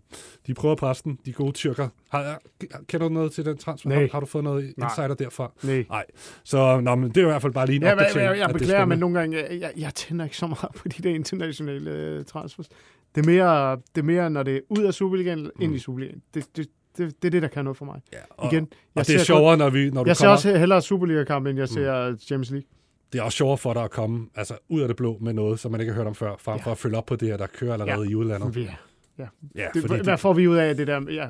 de 0.47 0.53
prøver 0.53 0.71
at 0.71 0.79
presse 0.79 1.03
den, 1.03 1.19
de 1.25 1.33
gode 1.33 1.51
tyrker. 1.51 1.87
Har, 2.09 2.39
kender 2.87 3.07
du 3.07 3.13
noget 3.13 3.31
til 3.31 3.45
den 3.45 3.57
transfer? 3.57 3.89
Nej. 3.89 3.99
Har, 3.99 4.09
har 4.11 4.19
du 4.19 4.25
fået 4.25 4.43
noget 4.43 4.73
Nej. 4.77 4.87
insider 4.89 5.13
derfra? 5.13 5.51
Nej. 5.63 5.85
Nej. 5.89 6.05
Så 6.43 6.79
nå, 6.79 6.95
men 6.95 7.09
det 7.09 7.17
er 7.17 7.21
i 7.21 7.25
hvert 7.25 7.41
fald 7.41 7.53
bare 7.53 7.65
lige 7.65 7.75
en 7.75 7.81
Ja, 7.81 7.87
jeg, 7.87 7.95
opdatering. 7.97 8.29
jeg, 8.29 8.37
jeg 8.37 8.49
er 8.49 8.53
beklager, 8.53 8.85
men 8.85 8.99
nogle 8.99 9.19
gange, 9.19 9.37
jeg, 9.37 9.59
jeg, 9.59 9.71
jeg 9.77 9.93
tænder 9.95 10.25
ikke 10.25 10.37
så 10.37 10.47
meget 10.47 10.71
på 10.79 10.87
de 10.87 11.03
der 11.03 11.15
internationale 11.15 11.91
øh, 11.91 12.25
transfers. 12.25 12.67
Det 13.15 13.21
er, 13.21 13.25
mere, 13.25 13.71
det 13.95 14.01
er 14.01 14.05
mere, 14.05 14.29
når 14.29 14.43
det 14.43 14.55
er 14.55 14.59
ud 14.69 14.83
af 14.83 14.93
Superligaen, 14.93 15.39
mm. 15.43 15.61
ind 15.61 15.75
i 15.75 15.79
Superligaen. 15.79 16.21
Det, 16.33 16.45
det, 16.57 16.67
det, 16.97 17.21
det 17.21 17.27
er 17.27 17.31
det, 17.31 17.41
der 17.41 17.47
kan 17.47 17.63
noget 17.63 17.77
for 17.77 17.85
mig. 17.85 18.01
Ja, 18.13 18.17
og, 18.29 18.53
Igen, 18.53 18.67
og 18.95 19.07
det 19.07 19.13
er 19.13 19.17
ser 19.17 19.25
sjovere, 19.25 19.57
når, 19.57 19.69
vi, 19.69 19.89
når 19.89 20.03
du 20.03 20.07
Jeg 20.07 20.17
ser 20.17 20.25
kommer... 20.25 20.35
også 20.35 20.57
hellere 20.57 20.81
Superliga-kamp, 20.81 21.47
end 21.47 21.57
jeg 21.59 21.69
ser 21.69 22.09
mm. 22.09 22.19
Champions 22.19 22.51
League. 22.51 22.67
Det 23.13 23.19
er 23.19 23.23
også 23.23 23.35
sjovere 23.37 23.57
for 23.57 23.73
dig 23.73 23.83
at 23.83 23.91
komme 23.91 24.27
altså, 24.35 24.57
ud 24.69 24.81
af 24.81 24.87
det 24.87 24.97
blå 24.97 25.17
med 25.21 25.33
noget, 25.33 25.59
som 25.59 25.71
man 25.71 25.81
ikke 25.81 25.93
har 25.93 25.99
hørt 25.99 26.07
om 26.07 26.15
før, 26.15 26.35
frem 26.39 26.59
for 26.59 26.71
at 26.71 26.77
følge 26.77 26.97
op 26.97 27.05
på 27.05 27.15
det 27.15 27.27
her, 27.27 27.37
der 27.37 27.47
kører 27.47 27.73
allerede 27.73 28.01
Ja. 28.05 28.09
i 28.09 28.15
udlandet. 28.15 28.57
Ja. 28.57 28.75
Ja. 29.19 29.27
Ja, 29.55 29.67
det, 29.73 29.81
fordi 29.81 29.93
hvad 30.03 30.11
det- 30.13 30.19
får 30.19 30.33
vi 30.33 30.47
ud 30.47 30.55
af 30.57 30.75
det 30.75 30.87
der? 30.87 31.11
Ja, 31.11 31.27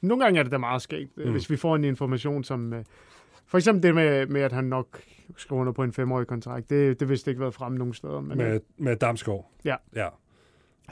nogle 0.00 0.24
gange 0.24 0.38
er 0.38 0.42
det 0.42 0.52
da 0.52 0.58
meget 0.58 0.82
skægt, 0.82 1.16
Mm. 1.16 1.24
mm. 1.24 1.30
hvis 1.32 1.50
vi 1.50 1.56
får 1.56 1.76
en 1.76 1.84
information, 1.84 2.44
som... 2.44 2.72
øh, 2.72 2.84
For 3.46 3.58
eksempel 3.58 3.82
det 3.82 3.94
med, 3.94 4.26
med 4.26 4.40
at 4.40 4.52
han 4.52 4.64
nok 4.64 5.02
skriver 5.36 5.60
under 5.60 5.72
på 5.72 5.82
en 5.82 5.92
femårig 5.92 6.26
kontrakt. 6.26 6.70
Det, 6.70 7.00
det 7.00 7.08
vidste 7.08 7.30
ikke 7.30 7.40
været 7.40 7.54
fremme 7.54 7.78
nogen 7.78 7.94
steder. 7.94 8.20
Men, 8.20 8.38
Med, 8.38 8.54
øh, 8.54 8.60
med 8.78 8.96
Damsgaard. 8.96 9.50
Ja. 9.64 9.76
ja. 9.96 10.08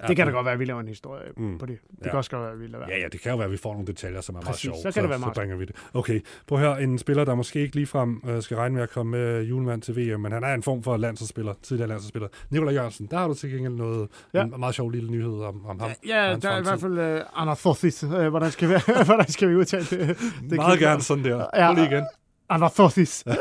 Det 0.09 0.16
kan 0.16 0.26
da 0.26 0.32
godt 0.32 0.45
være, 0.45 0.53
at 0.55 0.61
vi 0.61 0.64
laver 0.64 0.80
en 0.80 0.88
historie 0.88 1.22
Mm. 1.36 1.59
på 1.59 1.66
det. 1.66 1.78
Det 1.91 1.99
Ja. 2.05 2.11
kan 2.11 2.16
også 2.18 2.30
godt 2.30 2.43
være, 2.43 2.53
at 2.53 2.61
vi 2.61 2.72
være. 2.72 2.86
Ja, 2.88 2.99
ja, 2.99 3.09
det 3.12 3.20
kan 3.20 3.30
jo 3.30 3.36
være, 3.36 3.45
at 3.47 3.53
vi 3.53 3.57
får 3.57 3.72
nogle 3.72 3.86
detaljer, 3.86 4.20
som 4.20 4.34
er 4.36 4.41
Præcis, 4.41 4.49
meget 4.68 4.76
sjove. 4.82 4.93
så 4.93 4.95
kan 4.95 5.03
det 5.03 5.11
være 5.11 5.18
meget 5.18 5.34
så 5.34 5.41
bringer 5.41 5.57
vi 5.57 5.64
det. 5.64 5.76
Okay, 5.95 6.20
prøv 6.47 6.59
at 6.59 6.64
høre. 6.64 6.82
En 6.82 6.99
spiller, 6.99 7.24
der 7.24 7.34
måske 7.34 7.61
ikke 7.61 7.74
ligefrem 7.76 8.22
øh, 8.28 8.43
skal 8.43 8.57
regne 8.57 8.74
med 8.74 8.82
at 8.82 8.91
komme 8.91 9.11
med 9.18 9.43
julemand 9.43 9.82
til 9.82 9.97
VM, 10.14 10.20
men 10.20 10.32
han 10.32 10.45
er 10.45 10.55
en 10.55 10.62
form 10.62 10.82
for 10.82 10.97
landsholdsspiller, 10.97 11.55
tidligere 11.62 11.88
landsholdsspiller. 11.88 12.28
Nikolaj 12.51 12.74
Jørgensen, 12.74 13.07
der 13.11 13.18
har 13.18 13.28
du 13.28 13.34
til 13.34 13.51
gengæld 13.51 13.74
noget, 13.74 14.09
Ja. 14.34 14.43
en 14.43 14.55
meget 14.59 14.74
sjov 14.74 14.91
lille 14.91 15.11
nyhed 15.11 15.41
om, 15.43 15.66
om 15.66 15.80
ham. 15.80 15.91
Ja, 16.07 16.22
hans 16.28 16.43
der 16.43 16.51
er 16.51 16.59
i 16.59 16.62
hvert 16.62 16.80
fremtid. 16.80 16.97
fald 16.97 17.20
uh, 17.20 17.43
Anarthorthis. 17.43 18.05
Uh, 18.05 18.11
hvordan, 18.26 18.51
skal 18.51 18.68
vi, 18.68 18.74
hvordan 19.05 19.28
skal 19.28 19.49
vi 19.49 19.55
udtale 19.57 19.84
det? 19.84 20.18
det 20.51 20.57
Meget 20.57 20.78
gerne 20.80 21.03
sådan 21.03 21.24
der. 21.24 21.47
Ja, 21.55 21.66
Prøv 21.66 21.74
lige 21.74 21.95
igen. 21.95 22.05
Anarthorthis. 22.49 23.22
er 23.26 23.32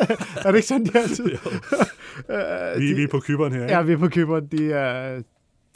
det 0.51 0.55
ikke 0.55 0.67
sådan, 0.67 0.85
de 0.85 0.97
altid? 0.99 1.25
uh, 2.29 2.79
Vi, 2.81 2.93
vi 2.93 3.03
er 3.03 3.07
på 3.11 3.19
kyberen 3.19 3.53
her, 3.53 3.61
ikke? 3.61 3.73
Ja, 3.73 3.81
vi 3.81 3.93
er 3.93 3.97
på 3.97 4.07
Kyberen. 4.09 4.47
De 4.47 4.71
er, 4.73 5.21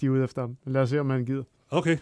de 0.04 0.08
er 0.08 0.12
ude 0.12 0.24
efter 0.24 0.42
ham. 0.42 0.58
Lad 0.66 0.82
os 0.82 0.90
se, 0.90 1.00
om 1.00 1.10
han 1.10 1.26
gider. 1.26 1.44
Okay. 1.70 1.98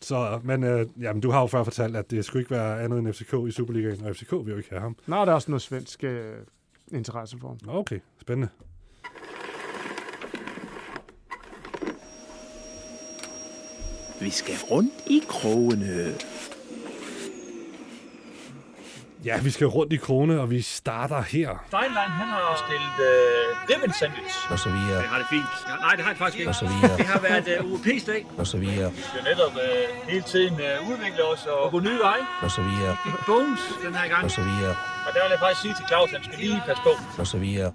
Så, 0.00 0.40
men 0.44 0.64
øh, 0.64 0.86
jamen, 1.00 1.22
du 1.22 1.30
har 1.30 1.40
jo 1.40 1.46
før 1.46 1.64
fortalt, 1.64 1.96
at 1.96 2.10
det 2.10 2.24
skulle 2.24 2.40
ikke 2.40 2.50
være 2.50 2.82
andet 2.82 2.98
end 2.98 3.12
FCK 3.12 3.34
i 3.48 3.50
Superligaen, 3.50 4.04
og 4.04 4.16
FCK 4.16 4.32
vil 4.32 4.50
jo 4.50 4.56
ikke 4.56 4.70
have 4.70 4.80
ham. 4.80 4.96
Nå, 5.06 5.16
der 5.16 5.26
er 5.26 5.32
også 5.32 5.50
noget 5.50 5.62
svensk 5.62 6.04
uh, 6.06 6.96
interesse 6.96 7.38
for 7.38 7.48
ham. 7.48 7.58
Okay, 7.68 7.98
spændende. 8.20 8.48
Vi 14.20 14.30
skal 14.30 14.54
rundt 14.70 14.94
i 15.06 15.22
krogene. 15.28 16.14
Ja, 19.24 19.40
vi 19.40 19.50
skal 19.50 19.66
rundt 19.66 19.92
i 19.92 19.96
krone, 19.96 20.40
og 20.40 20.50
vi 20.50 20.60
starter 20.60 21.20
her. 21.34 21.50
Steinlein, 21.68 22.12
han 22.20 22.28
har 22.36 22.64
stillet 22.64 22.96
øh, 23.10 23.70
ribbon 23.70 23.92
sandwich. 24.00 24.36
Og 24.52 24.58
så 24.58 24.68
videre. 24.76 24.98
Det 25.02 25.08
har 25.12 25.18
det 25.22 25.28
fint. 25.36 25.52
Ja, 25.68 25.74
nej, 25.86 25.92
det 25.96 26.02
har 26.04 26.12
det 26.12 26.18
faktisk 26.18 26.38
ikke. 26.40 26.50
Og 26.54 26.58
så 26.62 26.66
videre. 26.72 26.96
Det 27.00 27.06
har 27.14 27.20
været 27.28 27.46
øh, 27.52 27.72
UEP's 27.72 28.04
dag. 28.12 28.20
Og 28.40 28.46
så 28.46 28.56
videre. 28.64 28.88
Vi 28.92 29.02
skal 29.10 29.22
netop 29.30 29.54
øh, 29.66 30.12
hele 30.12 30.24
tiden 30.32 30.54
øh, 30.66 30.90
udvikle 30.90 31.22
os 31.32 31.42
og 31.54 31.70
gå 31.74 31.78
nye 31.88 32.00
veje. 32.06 32.24
Og 32.46 32.50
så 32.56 32.62
videre. 32.68 32.92
Big 33.04 33.16
Bones 33.28 33.62
den 33.84 33.94
her 33.98 34.06
gang. 34.12 34.22
Og 34.24 34.30
så 34.38 34.42
videre. 34.50 34.74
Og 35.06 35.10
der 35.14 35.20
vil 35.24 35.30
jeg 35.34 35.40
faktisk 35.44 35.62
sige 35.64 35.74
til 35.78 35.84
Claus, 35.90 36.08
at 36.08 36.14
han 36.16 36.24
skal 36.28 36.38
lige 36.44 36.58
passe 36.68 36.82
på. 36.88 36.92
Og 37.22 37.26
så 37.34 37.38
videre. 37.46 37.70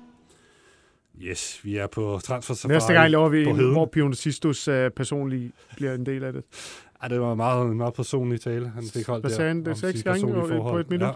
Yes, 1.21 1.59
vi 1.63 1.77
er 1.77 1.87
på 1.87 2.19
transfer 2.23 2.53
safari 2.53 2.73
Næste 2.73 2.93
gang 2.93 3.11
laver 3.11 3.29
vi 3.29 3.43
en, 3.45 3.71
hvor 3.71 3.85
Pionisistus 3.85 4.67
uh, 4.67 4.87
personligt 4.95 5.51
bliver 5.75 5.93
en 5.93 6.05
del 6.05 6.23
af 6.23 6.33
det. 6.33 6.43
Ja, 7.03 7.07
det 7.07 7.21
var 7.21 7.31
en 7.31 7.37
meget, 7.37 7.65
en 7.71 7.77
meget 7.77 7.93
personlig 7.93 8.41
tale, 8.41 8.71
han 8.75 8.83
fik 8.93 9.07
holdt 9.07 9.23
Hvad 9.23 9.29
der. 9.31 9.35
sagde 9.37 9.47
han? 9.49 9.59
Det 9.59 9.67
er 9.67 9.73
seks 9.75 10.03
gange 10.03 10.33
på- 10.61 10.77
et 10.77 10.89
minut? 10.89 11.07
Ja, 11.07 11.11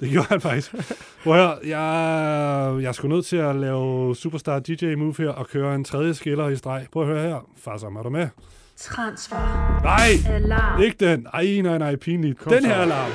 det 0.00 0.10
gjorde 0.10 0.28
han 0.28 0.40
faktisk. 0.40 0.74
At 0.74 0.82
høre, 1.24 1.56
jeg, 1.66 2.82
jeg 2.82 2.94
skulle 2.94 3.14
nødt 3.16 3.26
til 3.26 3.36
at 3.36 3.56
lave 3.56 4.16
Superstar 4.16 4.58
DJ 4.58 4.94
Move 4.94 5.14
her 5.18 5.28
og 5.28 5.46
køre 5.48 5.74
en 5.74 5.84
tredje 5.84 6.14
skiller 6.14 6.48
i 6.48 6.56
streg. 6.56 6.86
Prøv 6.92 7.02
at 7.02 7.08
høre 7.08 7.28
her. 7.28 7.46
Farsom, 7.64 7.96
er 7.96 8.02
du 8.02 8.10
med? 8.10 8.28
Transfer. 8.78 9.80
Nej, 9.82 10.34
Alarm. 10.34 10.80
ikke 10.82 10.96
den. 11.10 11.26
Ej, 11.34 11.60
nej, 11.62 11.78
nej, 11.78 11.96
pinligt. 11.96 12.38
Kom 12.38 12.52
den 12.52 12.64
her 12.64 12.74
alarm. 12.74 13.10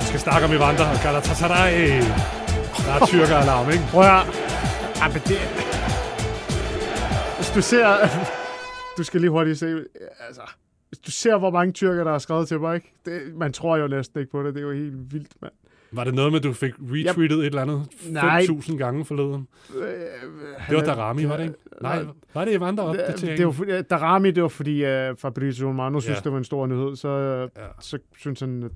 Vi 0.00 0.04
skal 0.04 0.20
snakke 0.20 0.46
om 0.46 0.52
Evander 0.52 0.84
og 0.90 0.96
Galatasaray. 1.02 1.88
Der 2.86 2.92
er 3.00 3.06
tyrker-alarm, 3.06 3.70
ikke? 3.70 3.84
Prøv 3.90 4.02
at 4.02 4.08
høre. 4.10 4.24
Ja, 4.96 5.08
men 5.08 5.22
det... 5.26 5.38
Hvis 7.36 7.50
du 7.54 7.60
ser... 7.62 7.86
Du 9.00 9.04
skal 9.04 9.20
lige 9.20 9.30
hurtigt 9.30 9.58
se... 9.58 9.84
Altså, 10.26 10.42
hvis 10.88 10.98
du 10.98 11.10
ser, 11.10 11.38
hvor 11.38 11.50
mange 11.50 11.72
tyrker, 11.72 12.04
der 12.04 12.10
har 12.10 12.18
skrevet 12.18 12.48
til 12.48 12.60
mig, 12.60 12.74
ikke? 12.74 12.92
Det, 13.04 13.20
man 13.36 13.52
tror 13.52 13.76
jo 13.76 13.86
næsten 13.88 14.20
ikke 14.20 14.32
på 14.32 14.42
det. 14.42 14.54
Det 14.54 14.60
er 14.60 14.64
jo 14.66 14.72
helt 14.72 15.12
vildt, 15.12 15.32
mand. 15.42 15.52
Var 15.92 16.04
det 16.04 16.14
noget 16.14 16.32
med, 16.32 16.38
at 16.40 16.44
du 16.44 16.52
fik 16.52 16.72
retweetet 16.80 17.38
et 17.38 17.46
eller 17.46 17.62
andet 17.62 17.86
Nej. 18.08 18.42
5.000 18.50 18.76
gange 18.76 19.04
forleden? 19.04 19.48
Det 20.68 20.76
var 20.76 20.82
Darami, 20.82 21.24
var 21.28 21.36
det 21.36 21.44
ikke? 21.44 21.54
Nej, 21.82 22.04
var 22.34 22.44
det 22.44 22.54
Evander 22.54 22.92
Det, 22.92 23.00
opdatering? 23.06 23.38
det 23.38 23.46
var 23.46 23.82
Darami, 23.82 24.30
det 24.30 24.42
var 24.42 24.48
fordi 24.48 24.84
uh, 24.84 25.16
Fabrizio 25.18 25.68
Romano 25.68 26.00
synes, 26.00 26.16
Ja. 26.16 26.20
det 26.24 26.32
var 26.32 26.38
en 26.38 26.44
stor 26.44 26.66
nyhed, 26.66 26.96
så, 26.96 27.42
uh, 27.56 27.62
så 27.80 27.98
synes 28.18 28.40
han, 28.40 28.62
at, 28.62 28.70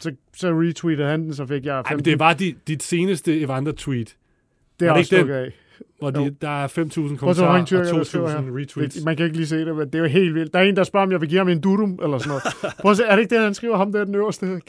så, 0.00 0.14
så 0.36 0.48
retweetede 0.60 1.08
han 1.08 1.22
den, 1.24 1.34
så 1.34 1.46
fik 1.46 1.66
jeg 1.66 1.84
15. 1.86 1.92
Ej, 1.92 1.96
men 1.96 2.04
det 2.04 2.18
var 2.18 2.32
dit, 2.32 2.68
dit 2.68 2.82
seneste 2.82 3.40
Evander-tweet. 3.40 4.16
Det 4.80 4.86
er 4.86 4.90
Var 4.90 4.98
også 4.98 5.14
ikke 5.14 5.20
stukket 5.22 5.34
af. 5.34 5.52
Hvor 5.98 6.10
de, 6.10 6.34
der 6.42 6.62
er 6.64 6.66
5.000 6.68 6.72
Prøv 7.16 7.30
at 7.30 7.36
se, 7.36 7.42
hvor 7.42 7.50
kommentarer 7.50 7.98
og 7.98 8.06
skriver 8.06 8.28
2.000 8.28 8.40
her. 8.40 8.56
retweets. 8.60 9.04
Man 9.04 9.16
kan 9.16 9.24
ikke 9.26 9.36
lige 9.36 9.46
se 9.46 9.56
det, 9.64 9.76
men 9.76 9.86
det 9.86 9.94
er 9.94 9.98
jo 9.98 10.04
helt 10.04 10.34
vildt. 10.34 10.52
Der 10.52 10.58
er 10.58 10.62
en, 10.62 10.76
der 10.76 10.84
spørger, 10.84 11.06
om 11.06 11.12
jeg 11.12 11.20
vil 11.20 11.28
give 11.28 11.38
ham 11.38 11.48
en 11.48 11.60
durum, 11.60 11.98
eller 12.02 12.18
sådan 12.18 12.28
noget. 12.28 12.42
Prøv 12.82 12.90
at 12.90 12.96
se, 12.96 13.04
er 13.04 13.14
det 13.16 13.22
ikke 13.22 13.34
det, 13.34 13.44
han 13.44 13.54
skriver 13.54 13.76
ham 13.76 13.92
der 13.92 14.04
den 14.04 14.14
øverste? 14.14 14.60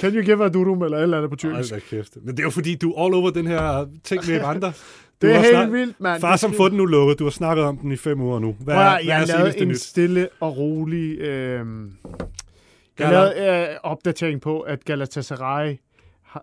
Can 0.00 0.14
you 0.14 0.22
give 0.22 0.44
a 0.44 0.48
durum, 0.48 0.82
eller 0.82 0.98
et 0.98 1.02
eller 1.02 1.16
andet 1.16 1.30
på 1.30 1.36
tyrkisk? 1.36 1.74
Da 1.74 1.78
kæft. 1.90 2.16
Men 2.22 2.28
det 2.36 2.38
er 2.38 2.44
jo 2.44 2.50
fordi, 2.50 2.74
du 2.74 2.92
er 2.92 3.04
all 3.04 3.14
over 3.14 3.30
den 3.30 3.46
her 3.46 3.86
ting 4.04 4.22
med. 4.28 4.72
Du 5.22 5.26
Det 5.26 5.34
er 5.34 5.38
helt 5.40 5.50
snak- 5.50 5.72
vildt, 5.72 6.00
mand. 6.00 6.20
Far, 6.20 6.36
som 6.36 6.50
skal- 6.50 6.56
få 6.56 6.68
den 6.68 6.76
nu 6.76 6.84
lukket. 6.86 7.18
Du 7.18 7.24
har 7.24 7.30
snakket 7.30 7.64
om 7.64 7.76
den 7.78 7.92
i 7.92 7.96
fem 7.96 8.20
uger 8.20 8.38
nu. 8.38 8.56
Hvad, 8.60 8.74
Prøv 8.74 8.84
høre, 8.84 8.90
hvad 9.04 9.14
er 9.14 9.18
jeg 9.18 9.28
lavede 9.28 9.58
en 9.62 9.68
nyt? 9.68 9.80
stille 9.80 10.28
og 10.40 10.56
rolig 10.56 11.18
øh, 11.18 11.60
jeg 12.98 13.10
lavede 13.10 13.66
øh, 13.70 13.76
opdatering 13.82 14.40
på, 14.40 14.60
at 14.60 14.84
Galatasaray 14.84 15.76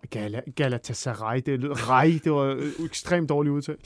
Gala, 0.09 0.41
Galatasaray, 0.55 1.41
det 1.45 1.59
lød 1.59 1.89
rej, 1.89 2.19
det 2.23 2.31
var 2.31 2.43
øh, 2.43 2.85
ekstremt 2.85 3.29
dårligt 3.29 3.53
udtalt. 3.53 3.81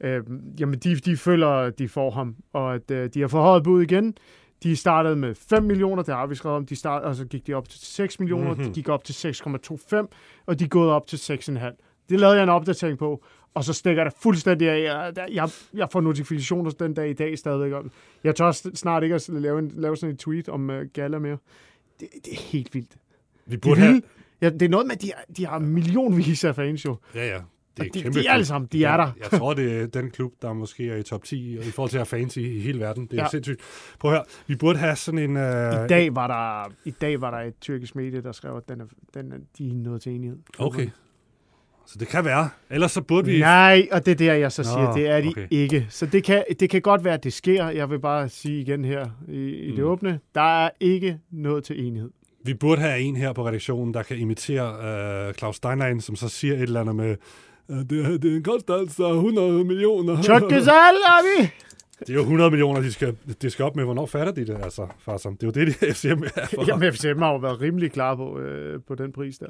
Øh, 0.00 0.22
jamen, 0.60 0.78
de, 0.78 0.96
de 0.96 1.16
føler, 1.16 1.70
de 1.70 1.88
får 1.88 2.10
ham, 2.10 2.36
og 2.52 2.74
at 2.74 2.90
øh, 2.90 3.10
de 3.14 3.20
har 3.20 3.28
forhøjet 3.28 3.64
bud 3.64 3.82
igen. 3.82 4.14
De 4.62 4.76
startede 4.76 5.16
med 5.16 5.34
5 5.34 5.62
millioner, 5.62 6.02
det 6.02 6.14
har 6.14 6.26
vi 6.26 6.34
skrevet 6.34 6.56
om. 6.56 6.66
De 6.66 6.76
startede, 6.76 7.08
og 7.08 7.14
så 7.14 7.24
gik 7.24 7.46
de 7.46 7.54
op 7.54 7.68
til 7.68 7.80
6 7.80 8.20
millioner, 8.20 8.44
Mhm. 8.44 8.52
mm-hmm. 8.58 8.72
de 8.72 8.74
gik 8.74 8.88
op 8.88 9.04
til 9.04 9.12
6,25, 9.12 10.08
og 10.46 10.58
de 10.58 10.64
er 10.64 10.68
gået 10.68 10.90
op 10.90 11.06
til 11.06 11.16
6,5. 11.16 12.04
Det 12.08 12.20
lavede 12.20 12.36
jeg 12.36 12.42
en 12.42 12.48
opdatering 12.48 12.98
på, 12.98 13.24
og 13.54 13.64
så 13.64 13.72
stikker 13.72 14.04
det 14.04 14.12
fuldstændig 14.22 14.68
af. 14.70 14.82
Jeg, 14.84 15.12
jeg, 15.32 15.48
jeg 15.74 15.88
får 15.92 16.00
notifikationer 16.00 16.70
den 16.70 16.94
dag 16.94 17.10
i 17.10 17.12
dag 17.12 17.38
stadigvæk 17.38 17.72
om. 17.72 17.90
Jeg 18.24 18.36
tør 18.36 18.50
snart 18.74 19.02
ikke 19.02 19.14
at 19.14 19.28
lave, 19.28 19.58
en, 19.58 19.72
lave 19.76 19.96
sådan 19.96 20.10
en 20.14 20.16
tweet 20.16 20.48
om 20.48 20.70
uh, 20.70 20.76
Gala 20.92 21.18
mere. 21.18 21.36
Det, 22.00 22.08
det 22.24 22.32
er 22.32 22.40
helt 22.40 22.74
vildt. 22.74 22.96
Vi 23.46 23.54
De 23.56 23.60
burde 23.60 23.80
vil, 23.80 23.88
have... 23.88 24.02
ja, 24.42 24.50
det 24.50 24.62
er 24.62 24.68
noget 24.68 24.86
med, 24.86 24.96
at 24.96 25.02
de, 25.02 25.12
har- 25.16 25.24
de 25.36 25.46
har 25.46 25.58
millionvis 25.58 26.44
af 26.44 26.54
fans 26.56 26.84
jo. 26.84 26.96
Ja, 27.14 27.26
ja. 27.28 27.38
Det 27.76 27.86
er 27.86 27.90
de- 27.92 28.02
kæmpe 28.02 28.20
de 28.20 28.26
er 28.26 28.32
alle 28.32 28.44
sammen, 28.44 28.68
de 28.72 28.84
er 28.84 28.96
der. 28.96 29.10
Jeg 29.30 29.38
tror, 29.40 29.54
det 29.54 29.80
er 29.82 29.86
den 29.86 30.10
klub, 30.10 30.32
der 30.42 30.52
måske 30.52 30.90
er 30.90 30.96
i 30.96 31.02
top 31.02 31.24
10 31.24 31.58
i 31.58 31.62
forhold 31.62 31.90
til 31.90 31.98
at 31.98 32.08
have 32.10 32.20
fans 32.20 32.36
i, 32.36 32.56
i 32.56 32.60
hele 32.60 32.80
verden. 32.80 33.06
Det 33.06 33.18
er. 33.18 33.22
Ja. 33.22 33.28
sindssygt. 33.28 33.60
Prøv 33.98 34.10
at 34.10 34.16
høre, 34.16 34.24
vi 34.46 34.56
burde 34.56 34.78
have 34.78 34.96
sådan 34.96 35.18
en... 35.18 35.36
Uh, 35.36 35.42
I 35.84 35.86
dag 35.88 36.14
var 36.14 36.26
der, 36.26 36.72
i 36.84 36.90
dag 36.90 37.20
var 37.20 37.30
der 37.30 37.38
et 37.38 37.54
tyrkisk 37.60 37.96
medie, 37.96 38.22
der 38.22 38.32
skrev, 38.32 38.56
at 38.56 38.68
den 38.68 38.80
er, 38.80 38.84
den 39.14 39.32
er, 39.32 39.36
de 39.58 39.68
er 39.70 39.74
nået 39.74 40.02
til 40.02 40.12
enighed. 40.12 40.38
Okay. 40.58 40.88
Så 41.86 41.96
det 41.98 42.08
kan 42.08 42.24
være. 42.24 42.48
Ellers 42.70 42.92
så 42.92 43.02
burde 43.02 43.26
vi... 43.26 43.38
Nej, 43.40 43.88
og 43.92 44.06
det 44.06 44.12
er 44.12 44.16
der, 44.16 44.34
jeg 44.34 44.52
så 44.52 44.62
siger, 44.64 44.88
Nå, 44.88 44.94
det 44.96 45.08
er 45.08 45.20
de 45.20 45.28
okay. 45.28 45.46
ikke. 45.50 45.86
Så 45.90 46.06
det 46.06 46.24
kan, 46.24 46.44
det 46.60 46.70
kan 46.70 46.82
godt 46.82 47.04
være, 47.04 47.14
at 47.14 47.24
det 47.24 47.32
sker. 47.32 47.68
Jeg 47.68 47.90
vil 47.90 47.98
bare 48.00 48.28
sige 48.28 48.60
igen 48.60 48.84
her 48.84 49.08
i, 49.28 49.48
i 49.50 49.70
det 49.70 49.78
Mm. 49.78 49.84
åbne, 49.90 50.20
der 50.34 50.64
er 50.64 50.70
ikke 50.80 51.18
noget 51.30 51.64
til 51.64 51.86
enighed. 51.86 52.10
Vi 52.44 52.54
burde 52.54 52.80
have 52.80 53.00
en 53.00 53.16
her 53.16 53.32
på 53.32 53.46
redaktionen, 53.46 53.94
der 53.94 54.02
kan 54.02 54.16
imitere 54.16 55.28
uh, 55.28 55.34
Claus 55.34 55.56
Steinlein, 55.56 56.00
som 56.00 56.16
så 56.16 56.28
siger 56.28 56.54
et 56.54 56.62
eller 56.62 56.80
andet 56.80 56.96
med, 56.96 57.16
uh, 57.68 57.76
det, 57.76 58.22
det 58.22 58.44
koster 58.44 58.74
altså 58.74 59.12
100 59.12 59.64
millioner. 59.64 60.22
Tjøkkesal, 60.22 60.94
er 60.94 61.42
vi! 61.42 61.50
Det 62.00 62.10
er 62.10 62.14
jo 62.14 62.20
100 62.20 62.50
millioner, 62.50 62.80
de 62.80 62.92
skal, 62.92 63.16
de 63.42 63.50
skal 63.50 63.64
op 63.64 63.76
med. 63.76 63.84
Hvornår 63.84 64.06
fatter 64.06 64.32
de 64.32 64.46
det, 64.46 64.58
altså, 64.62 64.86
Farsom? 64.98 65.36
Det 65.36 65.42
er 65.42 65.46
jo 65.46 65.66
det, 65.66 65.80
de 65.80 65.86
FCM 65.94 66.22
er 66.22 66.46
for. 66.46 66.64
Jamen, 66.68 66.92
FCM 66.92 67.18
har 67.18 67.32
jo 67.32 67.36
været 67.36 67.60
rimelig 67.60 67.92
klar 67.92 68.14
på, 68.14 68.38
øh, 68.38 68.80
på 68.88 68.94
den 68.94 69.12
pris 69.12 69.38
der. 69.38 69.46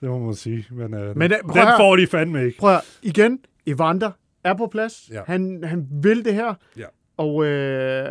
Det 0.00 0.08
må 0.08 0.18
man 0.18 0.34
sige. 0.34 0.66
Men, 0.70 0.94
øh, 0.94 1.16
Men, 1.16 1.30
den, 1.30 1.38
øh, 1.48 1.54
den 1.54 1.62
her. 1.62 1.76
får 1.76 1.96
de 1.96 2.06
fandme 2.06 2.46
ikke. 2.46 2.58
Prøv 2.58 2.74
at, 2.74 2.80
igen, 3.02 3.38
Evander 3.66 4.10
er 4.44 4.54
på 4.54 4.66
plads. 4.66 5.10
Ja. 5.12 5.20
Han, 5.26 5.64
han 5.64 5.86
vil 6.02 6.24
det 6.24 6.34
her. 6.34 6.54
Ja. 6.76 6.86
Og 7.16 7.44
øh, 7.44 8.08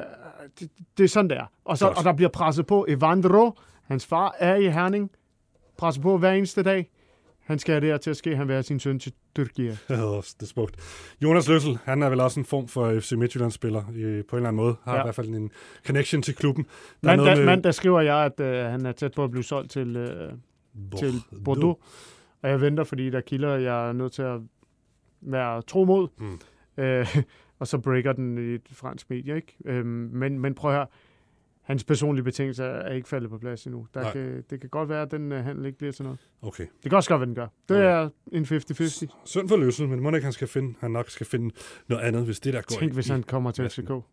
det, 0.60 0.70
det 0.98 1.04
er 1.04 1.08
sådan, 1.08 1.30
der. 1.30 1.52
Og, 1.66 1.78
så, 1.78 1.86
Godt. 1.88 1.98
og 1.98 2.04
der 2.04 2.14
bliver 2.14 2.30
presset 2.30 2.68
på. 2.68 2.86
Evandro, 2.90 3.52
hans 3.84 4.06
far, 4.06 4.36
er 4.40 4.56
i 4.56 4.70
Herning. 4.70 5.12
Presser 5.78 6.02
på 6.02 6.18
hver 6.18 6.32
eneste 6.32 6.64
dag. 6.64 6.90
Han 7.40 7.60
skal 7.60 7.84
her 7.84 7.98
til 7.98 8.10
at 8.10 8.18
ske. 8.18 8.36
Han 8.36 8.48
vil 8.48 8.54
have 8.54 8.64
sin 8.64 8.80
søn 8.80 9.00
til 9.00 9.14
Tyrkiet. 9.36 9.80
Det 9.90 9.98
er 10.42 10.46
smukt. 10.46 10.76
Jonas 11.24 11.50
Løssel, 11.50 11.78
han 11.84 12.02
er 12.04 12.10
vel 12.10 12.20
også 12.20 12.40
en 12.40 12.46
form 12.46 12.68
for 12.68 13.00
FC 13.00 13.12
Midtjylland-spiller 13.12 13.82
i, 13.82 14.22
på 14.22 14.36
en 14.36 14.38
eller 14.38 14.48
anden 14.50 14.56
måde. 14.56 14.76
Har 14.84 14.96
ja. 14.96 15.02
I 15.02 15.06
hvert 15.06 15.16
fald 15.16 15.28
en 15.28 15.52
connection 15.86 16.22
til 16.22 16.36
klubben. 16.36 16.64
Der 16.64 16.70
er 16.72 17.16
Mandag, 17.16 17.26
noget 17.26 17.38
med... 17.38 17.46
med- 17.46 17.52
mandag 17.56 17.74
skriver 17.74 18.02
jeg, 18.02 18.16
at 18.18 18.40
øh, 18.40 18.66
han 18.72 18.86
er 18.86 18.92
tæt 18.92 19.12
på 19.14 19.24
at 19.24 19.32
blive 19.32 19.44
solgt 19.44 19.72
til, 19.72 19.96
øh, 19.96 20.32
til 20.98 21.14
Bordeaux. 21.46 21.78
Og 22.42 22.50
jeg 22.50 22.62
venter, 22.62 22.84
fordi 22.84 23.10
der 23.10 23.22
kilder, 23.22 23.56
jeg 23.56 23.90
er 23.90 23.94
nødt 23.94 24.12
til 24.14 24.22
at 24.22 24.40
være 25.22 25.62
tro 25.62 25.84
mod. 25.86 26.08
Mm. 26.18 26.40
Øh, 26.84 27.16
og 27.60 27.68
så 27.68 27.78
breaker 27.78 28.14
den 28.14 28.38
i 28.38 28.54
et 28.56 28.62
fransk 28.72 29.10
medie, 29.10 29.36
ikke? 29.36 29.56
Øhm, 29.66 29.86
men, 30.14 30.40
men 30.40 30.56
prøv 30.56 30.72
at 30.72 30.78
høre. 30.78 30.88
Hans 31.64 31.84
personlige 31.84 32.24
betingelser 32.24 32.66
er 32.66 32.94
ikke 32.94 33.10
faldet 33.10 33.30
på 33.30 33.38
plads 33.38 33.66
endnu. 33.66 33.88
Der 33.94 34.02
Nej. 34.02 34.12
kan, 34.12 34.44
det 34.50 34.62
kan 34.62 34.70
godt 34.70 34.90
være, 34.90 35.02
at 35.02 35.12
den 35.12 35.32
uh, 35.32 35.38
handel 35.38 35.66
ikke 35.66 35.78
bliver 35.78 35.92
til 35.92 36.04
noget. 36.04 36.20
Okay. 36.42 36.64
Det 36.84 36.90
kan 36.90 36.94
også 36.94 37.10
godt 37.10 37.20
være, 37.20 37.28
den 37.28 37.36
gør. 37.36 37.48
Det 37.70 37.78
er 37.78 38.10
en 38.32 38.44
50-50. 38.44 39.24
Synd 39.26 39.50
for 39.50 39.58
Løssel, 39.58 39.88
men 39.88 40.00
må 40.00 40.10
ikke, 40.10 40.24
han 40.24 40.34
skal 40.34 40.48
finde, 40.48 40.76
han 40.80 40.92
nok 40.92 41.10
skal 41.10 41.26
finde 41.26 41.56
noget 41.88 42.04
andet, 42.04 42.26
hvis 42.26 42.40
det 42.40 42.54
der 42.54 42.62
går 42.62 42.80
Tænk, 42.80 42.94
hvis 42.94 43.08
han 43.08 43.24
kommer 43.24 43.52
til 43.52 43.70
FCK. 43.70 43.90
Uh. 43.90 44.04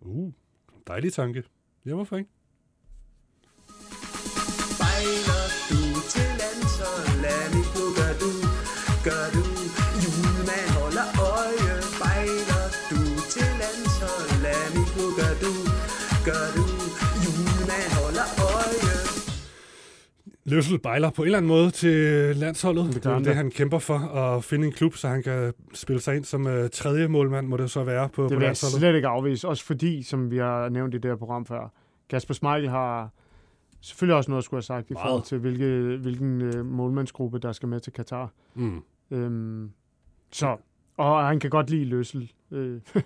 Uh. 0.00 0.32
Dejlig 0.86 1.12
tanke. 1.12 1.42
Ja, 1.86 1.94
hvorfor 1.94 2.16
ikke? 2.16 2.30
Løssel 20.54 20.78
bejler 20.78 21.10
på 21.10 21.22
en 21.22 21.26
eller 21.26 21.38
anden 21.38 21.48
måde 21.48 21.70
til 21.70 21.96
landsholdet. 22.36 22.84
Det, 22.86 22.94
Det 22.94 23.04
det 23.04 23.10
er 23.12 23.18
det, 23.18 23.34
han 23.36 23.50
kæmper 23.50 23.78
for, 23.78 23.98
at 23.98 24.44
finde 24.44 24.66
en 24.66 24.72
klub, 24.72 24.94
så 24.94 25.08
han 25.08 25.22
kan 25.22 25.52
spille 25.74 26.00
sig 26.00 26.16
ind 26.16 26.24
som 26.24 26.46
uh, 26.46 26.52
tredje 26.72 27.08
målmand, 27.08 27.46
må 27.46 27.56
det 27.56 27.70
så 27.70 27.84
være 27.84 28.08
på, 28.08 28.22
Det 28.22 28.28
på 28.28 28.34
vil 28.34 28.34
jeg 28.34 28.40
landsholdet. 28.40 28.78
slet 28.78 28.94
ikke 28.94 29.08
afvise. 29.08 29.48
Også 29.48 29.64
fordi, 29.64 30.02
som 30.02 30.30
vi 30.30 30.38
har 30.38 30.68
nævnt 30.68 30.94
i 30.94 30.98
det 30.98 31.10
her 31.10 31.16
program 31.16 31.46
før, 31.46 31.72
Kasper 32.10 32.34
Schmeichel 32.34 32.68
har 32.70 33.10
selvfølgelig 33.80 34.16
også 34.16 34.30
noget 34.30 34.40
at 34.40 34.44
skulle 34.44 34.58
have 34.58 34.62
sagt 34.62 34.90
i 34.90 34.92
Meget. 34.92 35.04
forhold 35.06 35.22
til, 35.22 35.38
hvilke, 35.38 35.96
hvilken 36.02 36.42
øh, 36.42 36.66
målmandsgruppe, 36.66 37.38
der 37.38 37.52
skal 37.52 37.68
med 37.68 37.80
til 37.80 37.92
Katar. 37.92 38.32
Mm. 38.54 38.82
Øhm, 39.10 39.70
så, 40.32 40.56
og 40.96 41.26
han 41.26 41.40
kan 41.40 41.50
godt 41.50 41.70
lide 41.70 41.84
løsel. 41.84 42.32
Øh, 42.52 42.80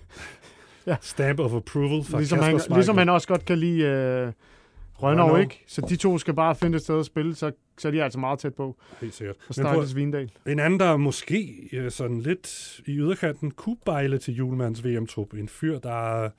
ja. 0.87 0.95
Stamp 1.01 1.39
of 1.39 1.53
approval 1.53 2.03
fra 2.03 2.17
ligesom, 2.17 2.37
Kasper 2.37 2.49
han, 2.51 2.59
Schmeichel. 2.59 2.75
ligesom 2.75 2.97
han 2.97 3.09
også 3.09 3.27
godt 3.27 3.45
kan 3.45 3.57
lide 3.57 3.83
øh, 3.83 4.31
Rønnow. 5.03 5.37
ikke? 5.37 5.63
Så 5.67 5.81
de 5.89 5.95
to 5.95 6.17
skal 6.17 6.33
bare 6.33 6.55
finde 6.55 6.75
et 6.75 6.81
sted 6.81 6.99
at 6.99 7.05
spille, 7.05 7.35
så, 7.35 7.51
så 7.77 7.87
er 7.87 7.91
de 7.91 8.03
altså 8.03 8.19
meget 8.19 8.39
tæt 8.39 8.53
på. 8.53 8.77
Helt 9.01 9.13
sikkert. 9.13 9.35
Og 9.47 9.53
stakkels 9.55 9.95
Vindal. 9.95 10.31
En 10.47 10.59
anden, 10.59 10.79
der 10.79 10.97
måske 10.97 11.69
øh, 11.73 11.91
sådan 11.91 12.19
lidt 12.19 12.79
i 12.85 12.91
yderkanten 12.91 13.51
kunne 13.51 13.77
bejle 13.85 14.17
til 14.17 14.33
julemands 14.33 14.85
VM-trup. 14.85 15.33
En 15.33 15.47
fyr, 15.47 15.79
der 15.79 16.23
er 16.23 16.29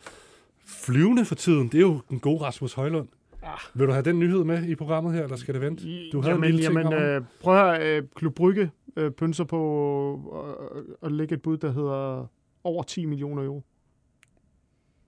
flyvende 0.66 1.24
for 1.24 1.34
tiden. 1.34 1.68
Det 1.68 1.74
er 1.74 1.80
jo 1.82 2.00
den 2.10 2.20
gode 2.20 2.40
Rasmus 2.44 2.72
Højlund. 2.72 3.08
Ah. 3.42 3.58
Vil 3.74 3.86
du 3.86 3.92
have 3.92 4.02
den 4.02 4.18
nyhed 4.18 4.44
med 4.44 4.62
i 4.62 4.74
programmet 4.74 5.14
her, 5.14 5.22
eller 5.22 5.36
skal 5.36 5.54
det 5.54 5.62
vente? 5.62 6.10
Du 6.12 6.20
havde 6.20 6.32
jamen, 6.32 6.44
en 6.44 6.56
lille 6.56 6.66
ting 6.66 6.92
jamen, 6.92 6.92
øh, 6.92 7.22
prøv 7.40 7.56
at 7.56 7.78
høre, 7.78 7.96
øh, 7.96 8.02
Klub 8.14 8.34
Brygge 8.34 8.70
øh, 8.96 9.10
pynser 9.10 9.44
på 9.44 10.70
øh, 10.76 10.82
at 11.02 11.12
lægge 11.12 11.34
et 11.34 11.42
bud, 11.42 11.56
der 11.56 11.72
hedder 11.72 12.26
over 12.64 12.82
10 12.82 13.04
millioner 13.04 13.44
euro. 13.44 13.62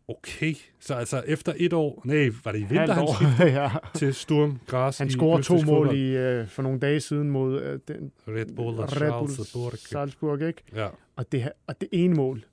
Okay, 0.09 0.55
så 0.81 0.95
altså 0.95 1.23
efter 1.27 1.53
et 1.57 1.73
år, 1.73 2.03
nej, 2.05 2.31
var 2.45 2.53
det 2.53 2.59
i 2.59 2.63
vinter, 2.63 2.93
han 2.93 3.09
skiftede 3.15 3.51
ja. 3.63 3.71
til 3.95 4.15
Sturm 4.15 4.59
Gras 4.67 4.99
Han 4.99 5.11
scorede 5.11 5.43
to 5.43 5.63
mål 5.63 5.95
i, 5.97 6.17
øh, 6.17 6.49
for 6.49 6.63
nogle 6.63 6.79
dage 6.79 7.01
siden 7.01 7.31
mod 7.31 7.61
øh, 7.63 7.79
den, 7.89 8.13
Red 8.29 8.47
Bull 8.57 8.79
og 8.79 9.01
Red 9.01 9.13
Bull 9.13 9.31
Salzburg. 9.31 9.73
Salzburg, 9.79 10.43
ikke? 10.43 10.63
Ja. 10.75 10.89
Og 11.17 11.33
det, 11.33 11.53
og 11.67 11.81
det 11.81 11.89
ene 11.93 12.15
mål, 12.15 12.45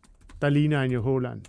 der 0.42 0.50
ligner 0.50 0.80
han 0.80 0.92
jo 0.92 1.02
Holland, 1.02 1.42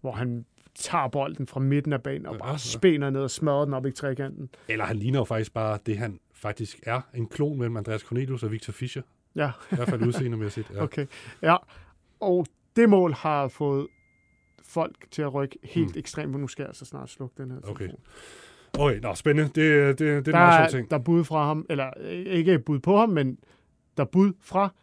hvor 0.00 0.12
han 0.12 0.44
tager 0.74 1.08
bolden 1.08 1.46
fra 1.46 1.60
midten 1.60 1.92
af 1.92 2.02
banen 2.02 2.26
og 2.26 2.38
bare 2.38 2.50
ja. 2.50 2.56
spænder 2.56 3.10
ned 3.10 3.20
og 3.20 3.30
smadrer 3.30 3.64
den 3.64 3.74
op 3.74 3.86
i 3.86 3.90
trekanten. 3.90 4.48
Eller 4.68 4.84
han 4.84 4.96
ligner 4.96 5.18
jo 5.18 5.24
faktisk 5.24 5.54
bare 5.54 5.78
det, 5.86 5.98
han 5.98 6.20
faktisk 6.34 6.80
er. 6.82 7.00
En 7.14 7.26
klon 7.26 7.58
mellem 7.58 7.76
Andreas 7.76 8.00
Cornelius 8.00 8.42
og 8.42 8.52
Victor 8.52 8.72
Fischer. 8.72 9.02
Ja. 9.36 9.50
I 9.72 9.74
hvert 9.74 9.88
fald 9.88 10.06
udseendemæssigt. 10.06 10.70
Ja. 10.74 10.82
Okay, 10.86 11.06
ja. 11.42 11.56
Og 12.20 12.46
det 12.76 12.88
mål 12.88 13.12
har 13.12 13.48
fået 13.48 13.86
folk 14.68 15.10
til 15.10 15.22
at 15.22 15.34
rykke 15.34 15.58
helt 15.62 15.94
mm. 15.94 15.98
ekstremt, 15.98 16.32
for 16.32 16.38
nu 16.38 16.48
skal 16.48 16.62
jeg 16.62 16.68
altså 16.68 16.84
snart 16.84 17.10
slukke 17.10 17.42
den 17.42 17.50
her 17.50 17.58
Okay. 17.58 17.78
telefon. 17.78 18.00
Okay, 18.78 18.98
nå, 19.00 19.14
spændende. 19.14 19.50
Det, 19.54 19.98
det, 19.98 19.98
det 19.98 20.10
er 20.14 20.18
en 20.18 20.24
der, 20.24 20.32
meget 20.32 20.64
er, 20.64 20.68
sjov 20.68 20.78
ting. 20.78 20.90
der 20.90 20.96
er 20.96 21.00
bud 21.02 21.24
fra 21.24 21.46
ham, 21.46 21.66
eller 21.70 21.90
øh, 22.00 22.12
ikke 22.12 22.58
bud 22.58 22.78
på 22.78 22.96
ham, 22.98 23.08
men 23.08 23.38
der 23.96 24.02
er 24.02 24.08
bud 24.08 24.32
fra 24.40 24.74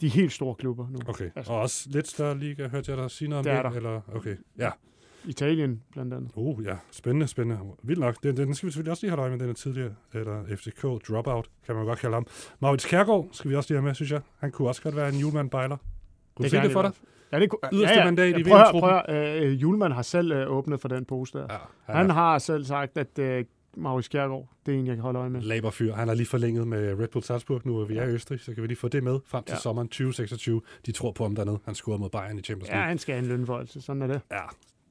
de 0.00 0.08
helt 0.08 0.32
store 0.32 0.54
klubber 0.54 0.88
nu. 0.90 0.98
Okay, 1.06 1.30
altså. 1.36 1.52
og 1.52 1.60
også 1.60 1.88
lidt 1.90 2.08
større 2.08 2.38
liga, 2.38 2.68
hørte 2.68 2.90
jeg 2.90 2.98
dig 2.98 3.10
sige 3.10 3.28
noget 3.28 3.38
om 3.38 3.44
Det 3.44 3.52
er 3.52 3.62
der. 3.62 3.70
Eller, 3.70 4.00
okay, 4.14 4.36
ja. 4.58 4.70
Italien 5.24 5.82
blandt 5.92 6.14
andet. 6.14 6.30
Oh, 6.34 6.64
ja. 6.64 6.76
Spændende, 6.90 7.26
spændende. 7.26 7.60
Vildt 7.82 8.00
nok. 8.00 8.22
Den, 8.22 8.36
den 8.36 8.54
skal 8.54 8.66
vi 8.66 8.72
selvfølgelig 8.72 8.90
også 8.90 9.06
lige 9.06 9.10
have 9.10 9.20
øje 9.20 9.30
med, 9.30 9.38
den 9.38 9.48
er 9.48 9.54
tidligere. 9.54 9.94
Eller 10.12 10.56
FCK 10.56 10.82
Dropout, 10.82 11.50
kan 11.66 11.74
man 11.74 11.84
godt 11.84 11.98
kalde 11.98 12.14
ham. 12.14 12.26
Maurits 12.60 12.84
Kærgaard 12.86 13.28
skal 13.32 13.50
vi 13.50 13.56
også 13.56 13.70
lige 13.72 13.78
have 13.78 13.86
med, 13.86 13.94
synes 13.94 14.12
jeg. 14.12 14.20
Han 14.38 14.50
kunne 14.50 14.68
også 14.68 14.82
godt 14.82 14.96
være 14.96 15.08
en 15.08 15.14
julemand 15.14 15.50
bejler. 15.50 15.76
Kunne 16.34 16.44
du 16.44 16.50
se 16.50 16.56
det 16.56 16.72
for 16.72 16.82
dig? 16.82 16.92
Ja, 17.32 17.40
det 17.40 17.50
kunne, 17.50 17.58
Yderste 17.72 18.04
mandat 18.04 18.38
i 18.38 18.42
prøv, 18.44 18.58
VM-truppen. 18.58 18.80
prøv, 18.80 19.00
at, 19.08 19.42
øh, 19.44 19.62
Julemand 19.62 19.92
har 19.92 20.02
selv 20.02 20.32
øh, 20.32 20.50
åbnet 20.52 20.80
for 20.80 20.88
den 20.88 21.04
pose 21.04 21.32
der. 21.38 21.46
Ja, 21.50 21.56
han, 21.84 21.96
han 21.96 22.10
har 22.10 22.38
selv 22.38 22.64
sagt, 22.64 22.98
at 22.98 23.18
øh, 23.18 23.44
Maurice 23.76 24.10
Kjærgaard, 24.10 24.48
det 24.66 24.74
er 24.74 24.78
en, 24.78 24.86
jeg 24.86 24.94
kan 24.96 25.02
holde 25.02 25.18
øje 25.18 25.30
med. 25.30 25.40
Laber 25.40 25.70
fyr. 25.70 25.94
Han 25.94 26.08
har 26.08 26.14
lige 26.14 26.26
forlænget 26.26 26.68
med 26.68 26.98
Red 27.00 27.08
Bull 27.08 27.24
Salzburg. 27.24 27.60
Nu 27.64 27.80
er 27.80 27.84
vi 27.84 27.96
er 27.96 28.04
i 28.04 28.08
Østrig, 28.08 28.40
så 28.40 28.54
kan 28.54 28.62
vi 28.62 28.68
lige 28.68 28.78
få 28.78 28.88
det 28.88 29.02
med 29.04 29.18
frem 29.26 29.44
til 29.44 29.52
Ja. 29.52 29.56
ja. 29.56 29.60
sommeren 29.60 29.88
2026. 29.88 30.60
De 30.86 30.92
tror 30.92 31.12
på 31.12 31.22
ham 31.24 31.34
dernede. 31.36 31.58
Han 31.64 31.74
scorer 31.74 31.98
mod 31.98 32.10
Bayern 32.10 32.38
i 32.38 32.42
Champions 32.42 32.68
Ja, 32.68 32.74
League. 32.74 32.88
han 32.88 32.98
skal 32.98 33.14
have 33.14 33.22
en 33.22 33.28
lønvoldelse, 33.28 33.80
sådan 33.80 34.02
er 34.02 34.06
det. 34.06 34.20
Ja, 34.30 34.40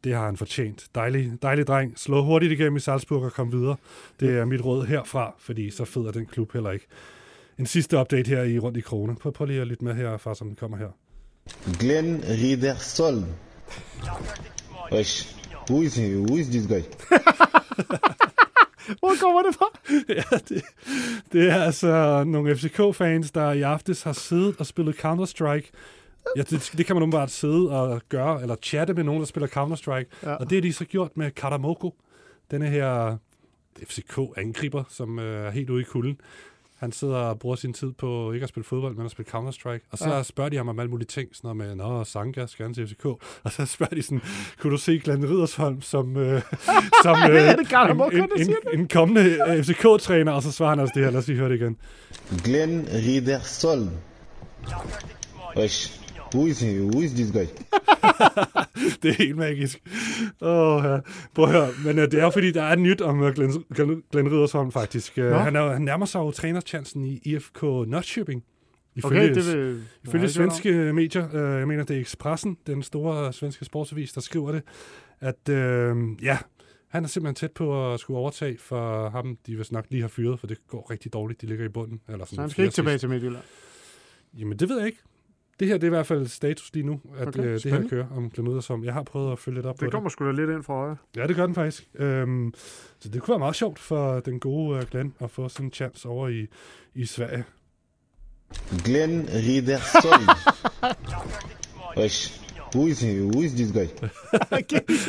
det 0.04 0.14
har 0.14 0.26
han 0.26 0.38
fortjent. 0.38 0.88
Dejlig, 0.96 1.32
dejlig 1.42 1.68
dreng. 1.68 2.00
Slå 2.00 2.24
hurtigt 2.24 2.52
igennem 2.52 2.76
i 2.76 2.80
Salzburg 2.80 3.24
og 3.24 3.32
kom 3.32 3.52
videre. 3.52 3.76
Det 4.20 4.38
er 4.38 4.46
mit 4.46 4.66
råd 4.66 4.86
herfra, 4.86 5.36
fordi 5.40 5.70
så 5.70 5.86
fed 5.86 6.02
er 6.02 6.12
den 6.12 6.26
klub 6.26 6.52
heller 6.54 6.72
ikke. 6.72 6.86
En 7.60 7.66
sidste 7.66 8.00
update 8.00 8.30
her 8.30 8.44
i 8.44 8.60
Rundt 8.60 8.78
i 8.78 8.82
Krone. 8.82 9.16
Prøv, 9.16 9.32
prøv 9.34 9.48
lige 9.48 9.62
at 9.62 9.68
lytte 9.68 9.84
med 9.84 9.94
her, 9.94 10.18
far, 10.18 10.34
som 10.34 10.48
den 10.48 10.56
kommer 10.56 10.78
her. 10.78 10.88
Glenn 11.80 12.24
Riedersol. 12.24 13.24
Wesh, 14.92 15.36
who 15.70 15.82
is 15.82 15.96
he? 15.96 16.16
Who 16.16 16.38
is 16.38 16.48
this 16.48 16.68
guy? 16.68 16.82
Hvor 19.00 19.14
kommer 19.22 19.42
det 19.42 19.56
fra? 19.56 19.66
ja, 20.10 20.24
det, 20.50 20.64
det 21.32 21.52
er 21.52 21.64
altså 21.64 22.24
nogle 22.24 22.58
FCK-fans, 22.58 23.32
der 23.32 23.52
i 23.52 23.62
aftes 23.62 24.04
har 24.04 24.14
siddet 24.14 24.56
og 24.60 24.66
spillet 24.66 24.96
Counter-Strike. 24.96 25.72
Ja, 26.36 26.42
det, 26.42 26.72
det 26.78 26.86
kan 26.86 26.96
man 26.96 27.04
umiddelbart 27.04 27.32
sidde 27.32 27.70
og 27.70 28.02
gøre, 28.10 28.42
eller 28.42 28.56
chatte 28.62 28.94
med 28.94 29.04
nogen, 29.04 29.20
der 29.20 29.26
spiller 29.28 29.48
Counter-Strike. 29.48 30.28
Ja. 30.30 30.36
Og 30.36 30.50
det 30.50 30.56
har 30.56 30.62
de 30.62 30.74
så 30.74 30.86
gjort 30.86 31.18
med 31.18 31.32
Karamoko, 31.32 31.96
denne 32.52 32.68
her 32.68 33.18
FCK-angriber, 33.84 34.84
som 34.90 35.20
øh, 35.20 35.48
er 35.48 35.52
helt 35.52 35.70
ude 35.70 35.82
i 35.82 35.86
kulden. 35.86 36.18
Han 36.76 36.92
sidder 36.92 37.16
og 37.16 37.40
bruger 37.40 37.56
sin 37.56 37.74
tid 37.74 37.92
på 37.92 38.32
ikke 38.32 38.44
at 38.44 38.50
spille 38.50 38.64
fodbold, 38.66 38.96
men 38.96 39.06
at 39.06 39.12
spille 39.12 39.30
Counter-Strike. 39.32 39.88
Og 39.92 39.98
så 39.98 40.10
Ja. 40.10 40.24
spørger 40.24 40.50
de 40.50 40.58
ham 40.58 40.70
om 40.70 40.80
alle 40.80 40.90
mulige 40.90 41.08
ting, 41.08 41.30
sådan 41.36 41.58
noget 41.58 41.78
med, 41.78 41.86
Nå, 41.86 42.04
Sanka 42.04 42.46
skal 42.46 42.66
han 42.66 42.74
til 42.74 42.88
FCK. 42.88 43.06
Og 43.06 43.52
så 43.52 43.66
spørger 43.66 43.96
de 43.96 44.02
sådan, 44.04 44.22
kunne 44.60 44.72
du 44.72 44.78
se 44.78 45.00
Glenn 45.00 45.30
Ridersholm 45.30 45.82
som, 45.82 46.18
øh, 46.18 46.42
som 47.04 47.18
øh, 47.32 47.58
det 47.58 47.68
Karamoko, 47.70 48.10
en, 48.18 48.30
en, 48.38 48.50
en, 48.74 48.80
en 48.80 48.88
kommende 48.88 49.38
øh, 49.48 49.64
FCK-træner? 49.64 50.32
Og 50.32 50.44
så 50.44 50.52
svarer 50.52 50.70
han 50.70 50.80
altså 50.80 50.94
det 50.96 51.04
her. 51.04 51.12
Lad 51.12 51.20
os 51.20 51.28
lige 51.28 51.38
høre 51.40 51.50
det 51.50 51.56
igen. 51.56 51.78
Glenn 52.44 52.88
Riedersol. 52.94 53.90
Wesh, 55.58 56.00
who 56.34 56.46
is 56.46 56.60
he? 56.62 56.82
Who 56.82 57.02
is 57.02 57.12
this 57.12 57.32
guy? 57.32 57.46
det 59.04 59.10
er 59.10 59.14
helt 59.14 59.38
magisk. 59.38 59.80
Åh, 60.42 60.84
ja. 60.86 61.00
Prøv 61.34 61.46
at 61.46 61.52
høre. 61.52 61.68
Men 61.86 61.98
uh, 61.98 62.04
det 62.04 62.14
er 62.14 62.24
jo 62.24 62.30
fordi, 62.30 62.52
der 62.52 62.64
er 62.64 62.76
nyt 62.76 63.02
om 63.02 63.20
uh, 63.22 63.28
Glenn, 63.34 63.64
Glenn, 63.76 64.04
Glenn 64.12 64.32
Ridersholm 64.32 64.72
faktisk. 64.72 65.14
Uh, 65.18 65.24
Nå. 65.24 65.38
han, 65.38 65.56
er, 65.56 65.74
han 65.74 65.82
nærmer 65.82 66.06
sig 66.06 66.20
jo 66.20 66.32
trænerchancen 66.32 67.06
i 67.06 67.20
IFK 67.26 67.62
Nordköping. 67.64 68.44
Okay, 69.04 69.30
det 69.30 69.36
vil- 69.36 69.82
Ifølge 70.04 70.18
Nej, 70.18 70.22
det 70.22 70.34
svenske 70.34 70.94
medier, 70.94 71.28
uh, 71.30 71.60
jeg 71.60 71.68
mener 71.68 71.84
det 71.84 71.98
er 71.98 72.02
Expressen, 72.02 72.58
den 72.68 72.84
store 72.84 73.34
svenske 73.34 73.66
sportsavis, 73.66 74.14
der 74.14 74.22
skriver 74.22 74.52
det, 74.52 74.62
at 75.22 75.50
uh, 75.50 76.24
ja, 76.24 76.38
han 76.90 77.04
er 77.04 77.08
simpelthen 77.08 77.36
tæt 77.36 77.52
på 77.52 77.94
at 77.94 78.00
skulle 78.00 78.18
overtage 78.20 78.58
for 78.60 79.10
ham, 79.10 79.38
de 79.48 79.56
vil 79.56 79.68
nok 79.72 79.86
lige 79.90 80.02
har 80.02 80.08
fyret, 80.08 80.40
for 80.40 80.48
det 80.48 80.58
går 80.68 80.92
rigtig 80.92 81.14
dårligt, 81.14 81.42
de 81.42 81.48
ligger 81.48 81.66
i 81.66 81.70
bunden. 81.70 82.02
Eller 82.10 82.26
sådan 82.26 82.36
Så 82.36 82.42
han 82.42 82.50
skal 82.50 82.64
ikke 82.64 82.74
tilbage 82.74 82.98
til 82.98 83.10
Midtjylland. 83.10 83.44
Jamen, 84.40 84.60
det 84.60 84.70
ved 84.70 84.78
jeg 84.78 84.86
ikke. 84.88 85.00
Det 85.60 85.68
her 85.68 85.74
det 85.74 85.84
er 85.84 85.88
i 85.88 85.90
hvert 85.90 86.08
fald 86.08 86.28
status 86.28 86.74
lige 86.74 86.86
nu, 86.86 87.02
at 87.18 87.28
Okay, 87.28 87.40
øh, 87.40 87.54
det 87.54 87.72
her 87.72 87.88
kører 87.88 88.08
om 88.16 88.30
Glenn 88.30 88.62
som 88.62 88.84
Jeg 88.84 88.94
har 88.94 89.04
prøvet 89.04 89.32
at 89.32 89.40
følge 89.40 89.56
lidt 89.56 89.66
op 89.66 89.76
på 89.76 89.86
Det 89.86 89.94
kommer 89.94 90.10
sgu 90.10 90.26
da 90.26 90.32
lidt 90.32 90.50
ind 90.50 90.64
fra 90.64 90.74
højre. 90.74 90.96
Ja, 91.16 91.28
det 91.28 91.36
gør 91.36 91.46
den 91.46 91.56
faktisk. 91.56 91.88
Øhm, 91.96 92.54
så 93.00 93.10
det 93.10 93.22
kunne 93.22 93.32
være 93.32 93.40
meget 93.40 93.56
sjovt 93.56 93.80
for 93.80 94.20
den 94.20 94.40
gode 94.40 94.78
uh, 94.78 94.84
Glenn 94.92 95.14
at 95.20 95.32
få 95.32 95.50
sådan 95.50 95.66
en 95.66 95.72
chance 95.72 96.08
over 96.08 96.28
i, 96.28 96.48
i 96.94 97.06
Sverige. 97.06 97.44
Glenn. 98.84 99.30
Wesh. 101.98 102.42
Who 102.76 102.88
is 102.88 103.02
he? 103.02 103.22
Who 103.22 103.42
is 103.42 103.52
this 103.54 103.72
guy? 103.72 103.88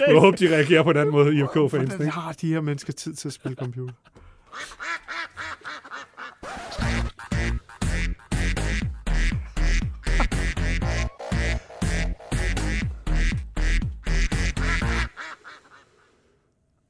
Jeg 0.08 0.20
håber, 0.20 0.36
de 0.36 0.54
reagerer 0.54 0.82
på 0.82 0.90
en 0.90 0.96
anden 0.96 1.12
måde, 1.12 1.34
IFK-fans. 1.34 1.88
Hvordan 1.88 2.08
har 2.08 2.32
de 2.32 2.48
her 2.48 2.60
mennesker 2.60 2.92
tid 2.92 3.14
til 3.14 3.28
at 3.28 3.32
spille 3.32 3.56
computer? 3.56 3.94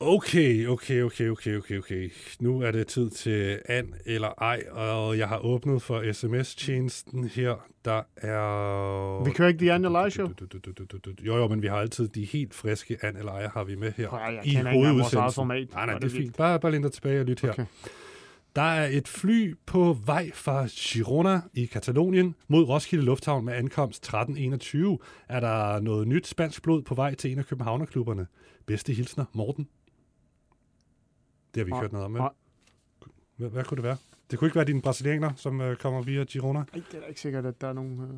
Okay, 0.01 0.67
okay, 0.67 1.03
okay, 1.03 1.29
okay, 1.31 1.57
okay, 1.57 1.79
okay. 1.79 2.11
Nu 2.41 2.61
er 2.61 2.71
det 2.71 2.87
tid 2.87 3.11
til 3.11 3.61
an 3.69 3.95
eller 4.05 4.29
ej, 4.29 4.65
og 4.71 5.19
jeg 5.19 5.29
har 5.29 5.39
åbnet 5.39 5.83
for 5.83 6.13
sms-tjenesten 6.13 7.25
her. 7.25 7.67
Der 7.85 8.03
er... 8.17 9.25
Vi 9.25 9.31
kører 9.31 9.49
ikke 9.49 9.59
The 9.59 9.73
Anne 9.73 9.89
Live 9.89 10.11
Show. 10.11 10.29
Jo, 11.23 11.37
jo, 11.37 11.49
men 11.49 11.63
vi 11.63 11.67
har 11.67 11.77
altid 11.77 12.09
de 12.09 12.25
helt 12.25 12.55
friske 12.55 12.99
an 13.03 13.17
eller 13.17 13.33
ej, 13.33 13.49
har 13.55 13.65
vi 13.65 13.75
med 13.75 13.93
her 13.97 14.09
Prøv, 14.09 14.19
jeg 14.21 14.41
i 14.45 14.51
kender 14.51 14.73
ikke 14.73 14.89
vores 14.89 15.15
eget 15.15 15.35
format. 15.35 15.69
Nej, 15.73 15.87
nej, 15.87 15.99
det 15.99 16.05
er 16.05 16.17
fint. 16.17 16.37
Bare, 16.37 16.61
bare 16.61 16.73
læn 16.73 16.83
dig 16.83 16.93
tilbage 16.93 17.21
og 17.21 17.27
lyt 17.27 17.41
her. 17.41 17.65
Der 18.57 18.63
er 18.63 18.89
et 18.93 19.09
fly 19.09 19.55
på 19.67 19.97
vej 20.05 20.31
fra 20.35 20.67
Girona 20.67 21.41
i 21.55 21.65
Katalonien 21.65 22.35
mod 22.49 22.65
Roskilde 22.65 23.05
Lufthavn 23.05 23.45
med 23.45 23.55
ankomst 23.55 24.15
13.21. 24.15 24.17
Er 25.29 25.41
der 25.41 25.81
noget 25.81 26.09
nyt 26.09 26.27
spansk 26.27 26.63
blod 26.63 26.83
på 26.83 26.95
vej 26.95 27.15
til 27.15 27.33
en 27.33 27.39
af 27.39 27.47
københavnerklubberne? 27.47 28.27
Bedste 28.67 28.93
hilsner, 28.93 29.25
Morten. 29.33 29.69
Det 31.57 31.61
har 31.61 31.65
vi 31.65 31.69
ikke 31.69 31.71
Nej, 31.71 31.81
hørt 31.81 31.93
noget 31.93 32.05
om, 32.05 32.15
vel? 32.15 32.21
nej. 32.21 32.31
Hvad, 33.37 33.49
hvad 33.49 33.65
kunne 33.65 33.77
det 33.77 33.85
være? 33.85 33.97
Det 34.31 34.39
kunne 34.39 34.47
ikke 34.49 34.57
være 34.57 34.65
dine 34.65 34.83
brasilianer, 34.83 35.31
som 35.37 35.61
øh, 35.61 35.77
kommer 35.77 36.03
via 36.03 36.25
Girona. 36.25 36.59
Ej, 36.59 36.65
det 36.73 36.97
er 36.97 37.01
da 37.01 37.07
ikke 37.07 37.21
sikkert, 37.21 37.47
at 37.47 37.61
der 37.61 37.69
er 37.69 37.73
nogen... 37.73 38.01
Øh... 38.01 38.09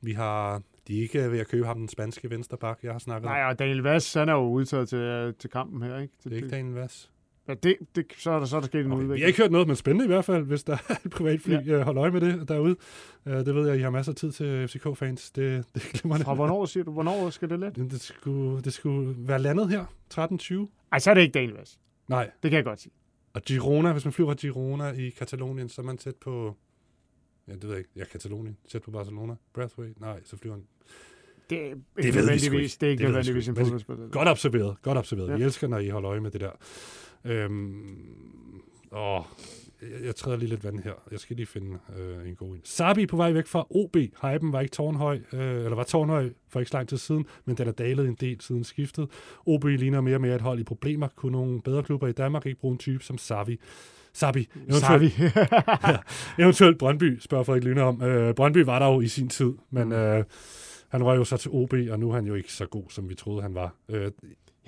Vi 0.00 0.12
har... 0.12 0.62
De 0.88 0.98
er 0.98 1.02
ikke 1.02 1.30
ved 1.32 1.38
at 1.38 1.48
købe 1.48 1.66
ham 1.66 1.78
den 1.78 1.88
spanske 1.88 2.30
vensterbak, 2.30 2.78
jeg 2.82 2.92
har 2.92 2.98
snakket 2.98 3.24
Nej, 3.24 3.42
og 3.44 3.58
Daniel 3.58 3.78
Vass, 3.82 4.14
han 4.14 4.28
er 4.28 4.32
jo 4.32 4.50
udtaget 4.50 4.88
til, 4.88 4.98
øh, 4.98 5.34
til 5.34 5.50
kampen 5.50 5.82
her, 5.82 5.98
ikke? 5.98 6.14
Det 6.24 6.32
er 6.32 6.36
ikke 6.36 6.48
Daniel 6.48 6.74
Vass. 6.74 7.10
Ja, 7.48 7.54
det, 7.54 7.76
det, 7.96 8.06
så, 8.18 8.30
er 8.30 8.38
der, 8.38 8.46
så 8.46 8.56
er 8.56 8.60
der 8.60 8.66
sket 8.66 8.80
en 8.80 8.92
Okay, 8.92 8.94
udvikling. 9.02 9.16
vi 9.16 9.20
har 9.20 9.26
ikke 9.26 9.42
hørt 9.42 9.50
noget, 9.52 9.66
men 9.66 9.76
spændende 9.76 10.04
i 10.04 10.08
hvert 10.08 10.24
fald, 10.24 10.44
hvis 10.44 10.64
der 10.64 10.72
er 10.88 10.94
et 11.04 11.10
privatfly. 11.10 11.52
Ja. 11.52 11.72
Øh, 11.72 11.80
hold 11.80 11.98
øje 11.98 12.10
med 12.10 12.20
det 12.20 12.48
derude. 12.48 12.76
Øh, 13.26 13.34
det 13.34 13.54
ved 13.54 13.68
jeg, 13.68 13.78
I 13.78 13.80
har 13.80 13.90
masser 13.90 14.12
af 14.12 14.16
tid 14.16 14.32
til 14.32 14.68
FCK-fans. 14.68 15.30
Det, 15.30 15.64
det 15.74 15.82
glemmer 15.82 16.18
Fra 16.18 16.34
hvornår 16.34 16.64
siger 16.64 16.84
du? 16.84 16.92
Hvornår 16.92 17.30
skal 17.30 17.50
det 17.50 17.60
let? 17.60 17.76
Det 17.76 18.00
skulle, 18.00 18.62
det 18.62 18.72
skulle 18.72 19.14
være 19.18 19.38
landet 19.38 19.68
her, 19.68 19.84
13.20. 20.14 20.88
Ej, 20.92 20.98
så 20.98 21.10
er 21.10 21.14
det 21.14 21.20
ikke 21.20 21.32
Daniel 21.32 21.54
Vass. 21.54 21.78
Nej. 22.08 22.30
Det 22.42 22.50
kan 22.50 22.56
jeg 22.56 22.64
godt 22.64 22.80
sige. 22.80 22.92
Og 23.34 23.42
Girona, 23.42 23.92
hvis 23.92 24.04
man 24.04 24.12
flyver 24.12 24.30
fra 24.30 24.34
Girona 24.40 24.92
i 24.92 25.10
Katalonien, 25.10 25.68
så 25.68 25.82
er 25.82 25.86
man 25.86 25.96
tæt 25.96 26.16
på... 26.16 26.56
Ja, 27.48 27.52
det 27.52 27.62
ved 27.62 27.70
jeg 27.70 27.78
ikke. 27.78 27.90
Ja, 27.96 28.04
Katalonien. 28.04 28.56
Tæt 28.68 28.82
på 28.82 28.90
Barcelona. 28.90 29.34
Brathwaite? 29.52 30.00
Nej, 30.00 30.20
så 30.24 30.36
flyver 30.36 30.54
han... 30.56 30.64
Det 31.50 31.58
er 31.58 31.64
ikke 31.64 31.80
Det 32.02 32.14
nødvendigvis, 32.14 32.76
det 32.76 32.86
er 32.86 32.90
ikke 32.90 33.02
Det 33.02 33.08
nødvendigvis 33.08 33.48
en 33.48 33.56
fodboldspiller. 33.56 34.08
Godt 34.08 34.28
observeret. 34.28 34.82
Godt 34.82 34.98
observeret. 34.98 35.28
Ja. 35.28 35.36
Vi 35.36 35.42
elsker, 35.42 35.68
når 35.68 35.78
I 35.78 35.88
holder 35.88 36.10
øje 36.10 36.20
med 36.20 36.30
det 36.30 36.40
der. 36.40 36.50
Øhm, 37.24 38.62
åh, 38.92 39.24
jeg, 39.82 40.04
jeg 40.04 40.16
træder 40.16 40.36
lige 40.36 40.48
lidt 40.48 40.64
vand 40.64 40.78
her. 40.78 40.92
Jeg 41.10 41.20
skal 41.20 41.36
lige 41.36 41.46
finde 41.46 41.78
øh, 41.98 42.28
en 42.28 42.34
god 42.36 42.54
en. 42.54 42.60
Sabi 42.64 43.06
på 43.06 43.16
vej 43.16 43.32
væk 43.32 43.46
fra 43.46 43.66
OB. 43.70 43.96
Hypen 43.96 44.52
var 44.52 44.60
ikke 44.60 44.72
tårnhøj, 44.72 45.20
øh, 45.32 45.40
eller 45.40 45.74
var 45.74 45.84
tårnhøj 45.84 46.30
for 46.48 46.60
ikke 46.60 46.70
så 46.70 46.76
lang 46.76 46.88
tid 46.88 46.96
siden, 46.96 47.26
men 47.44 47.56
den 47.56 47.68
er 47.68 47.72
dalet 47.72 48.08
en 48.08 48.14
del 48.20 48.40
siden 48.40 48.64
skiftet. 48.64 49.10
OB 49.46 49.64
ligner 49.64 50.00
mere 50.00 50.14
og 50.16 50.20
mere 50.20 50.34
et 50.34 50.40
hold 50.40 50.58
i 50.60 50.64
problemer. 50.64 51.08
Kunne 51.16 51.32
nogle 51.32 51.62
bedre 51.62 51.82
klubber 51.82 52.08
i 52.08 52.12
Danmark 52.12 52.46
ikke 52.46 52.60
bruge 52.60 52.72
en 52.72 52.78
type 52.78 53.04
som 53.04 53.18
Savi? 53.18 53.60
Sabi. 54.12 54.48
Savi. 54.70 55.12
ja, 55.88 55.96
eventuelt 56.38 56.78
Brøndby, 56.78 57.18
spørger 57.18 57.44
Frederik 57.44 57.64
Lyne 57.64 57.82
om. 57.82 58.02
Øh, 58.02 58.34
Brøndby 58.34 58.58
var 58.58 58.78
der 58.78 58.86
jo 58.86 59.00
i 59.00 59.08
sin 59.08 59.28
tid, 59.28 59.52
men 59.70 59.92
øh, 59.92 60.24
han 60.88 61.04
røg 61.04 61.16
jo 61.16 61.24
så 61.24 61.36
til 61.36 61.50
OB, 61.54 61.72
og 61.90 61.98
nu 62.00 62.10
er 62.10 62.14
han 62.14 62.26
jo 62.26 62.34
ikke 62.34 62.52
så 62.52 62.66
god, 62.66 62.84
som 62.88 63.08
vi 63.08 63.14
troede, 63.14 63.42
han 63.42 63.54
var. 63.54 63.74
Øh, 63.88 64.10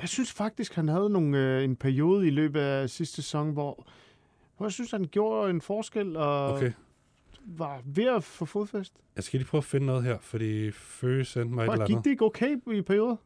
Jeg 0.00 0.08
synes 0.08 0.32
faktisk, 0.32 0.74
han 0.74 0.88
havde 0.88 1.10
nogle, 1.10 1.38
øh, 1.38 1.64
en 1.64 1.76
periode 1.76 2.26
i 2.26 2.30
løbet 2.30 2.60
af 2.60 2.90
sidste 2.90 3.16
sæson, 3.16 3.52
hvor, 3.52 3.86
hvor 4.58 4.66
jeg 4.66 4.72
synes, 4.72 4.90
han 4.90 5.04
gjorde 5.04 5.50
en 5.50 5.60
forskel 5.60 6.16
og 6.16 6.52
Okay. 6.54 6.72
var 7.46 7.80
ved 7.84 8.04
at 8.16 8.24
få 8.24 8.44
fodfæst. 8.44 8.92
Jeg 9.16 9.24
skal 9.24 9.38
lige 9.40 9.48
prøve 9.48 9.58
at 9.58 9.64
finde 9.64 9.86
noget 9.86 10.04
her, 10.04 10.18
fordi 10.20 10.70
Føge 10.72 11.24
sendte 11.24 11.54
mig 11.54 11.62
et 11.62 11.66
Hvor 11.66 11.72
eller 11.72 11.86
gik 11.86 11.94
andet. 11.94 12.04
det 12.04 12.10
ikke 12.10 12.24
okay 12.24 12.56
i 12.72 12.82
perioder? 12.82 13.16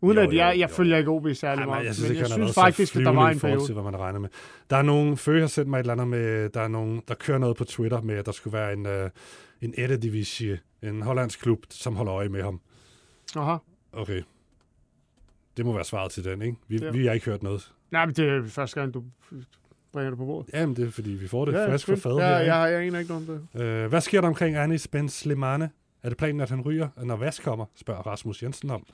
Uden 0.00 0.18
Jo, 0.18 0.22
at 0.24 0.34
jeg, 0.34 0.58
jeg 0.58 0.68
jo. 0.70 0.74
følger 0.74 0.96
ikke 0.96 1.10
OB 1.10 1.26
særlig 1.34 1.66
meget. 1.66 1.84
jeg 1.86 1.94
synes 1.94 2.08
men 2.10 2.18
jeg 2.18 2.26
synes 2.26 2.38
været 2.40 2.54
faktisk, 2.54 2.96
at 2.96 3.04
der 3.04 3.10
var 3.10 3.30
en 3.30 3.38
periode. 3.40 3.66
til, 3.66 3.72
hvad 3.74 3.82
man 3.84 3.96
regner 3.98 4.18
med. 4.18 4.28
Der 4.70 4.76
er 4.76 4.82
nogle, 4.82 5.16
Føge 5.16 5.40
har 5.40 5.46
sendt 5.48 5.68
mig 5.70 5.76
et 5.76 5.80
eller 5.80 5.92
andet 5.92 6.08
med, 6.08 6.48
der 6.50 6.60
er 6.60 6.68
nogen, 6.68 7.02
der 7.08 7.14
kører 7.14 7.38
noget 7.38 7.56
på 7.56 7.64
Twitter 7.64 8.00
med, 8.00 8.14
at 8.14 8.26
der 8.26 8.32
skulle 8.32 8.58
være 8.58 8.72
en, 8.72 8.86
øh, 8.86 9.10
en 9.60 9.74
Eredivisie, 9.78 10.60
en 10.82 11.02
hollandsk 11.02 11.40
klub, 11.40 11.58
som 11.70 11.96
holder 11.96 12.14
øje 12.14 12.28
med 12.28 12.42
ham. 12.42 12.60
Aha. 13.36 13.56
Okay. 13.92 14.22
Det 15.56 15.66
må 15.66 15.72
være 15.72 15.84
svaret 15.84 16.10
til 16.10 16.24
den, 16.24 16.42
ikke? 16.42 16.56
Vi, 16.68 16.76
Ja. 16.82 16.90
vi 16.90 17.06
har 17.06 17.12
ikke 17.12 17.26
hørt 17.26 17.42
noget. 17.42 17.72
Nej, 17.90 18.06
men 18.06 18.14
det 18.14 18.28
er 18.28 18.42
første 18.46 18.80
gang, 18.80 18.94
du 18.94 19.04
bringer 19.92 20.10
det 20.10 20.18
på 20.18 20.24
bordet. 20.24 20.54
Jamen, 20.54 20.76
det 20.76 20.86
er 20.86 20.90
fordi, 20.90 21.10
vi 21.10 21.28
får 21.28 21.44
det 21.44 21.52
Ja, 21.52 21.60
ja, 21.60 21.72
frisk 21.72 21.86
fra 21.86 21.94
fadet 21.94 22.18
Ja, 22.18 22.28
her, 22.28 22.40
ikke? 22.40 22.54
jeg, 22.54 22.72
jeg 22.72 22.80
aner 22.86 22.98
ikke 22.98 23.12
noget 23.12 23.28
om 23.28 23.40
det. 23.54 23.62
Øh, 23.62 23.88
hvad 23.88 24.00
sker 24.00 24.20
der 24.20 24.28
omkring 24.28 24.56
Anis 24.56 24.88
Ben 24.88 25.08
Slimane? 25.08 25.70
Er 26.02 26.08
det 26.08 26.18
planen, 26.18 26.40
at 26.40 26.50
han 26.50 26.60
ryger, 26.60 26.88
når 27.02 27.16
Vas 27.16 27.38
kommer, 27.40 27.64
spørger 27.74 28.02
Rasmus 28.02 28.42
Jensen 28.42 28.70
om. 28.70 28.86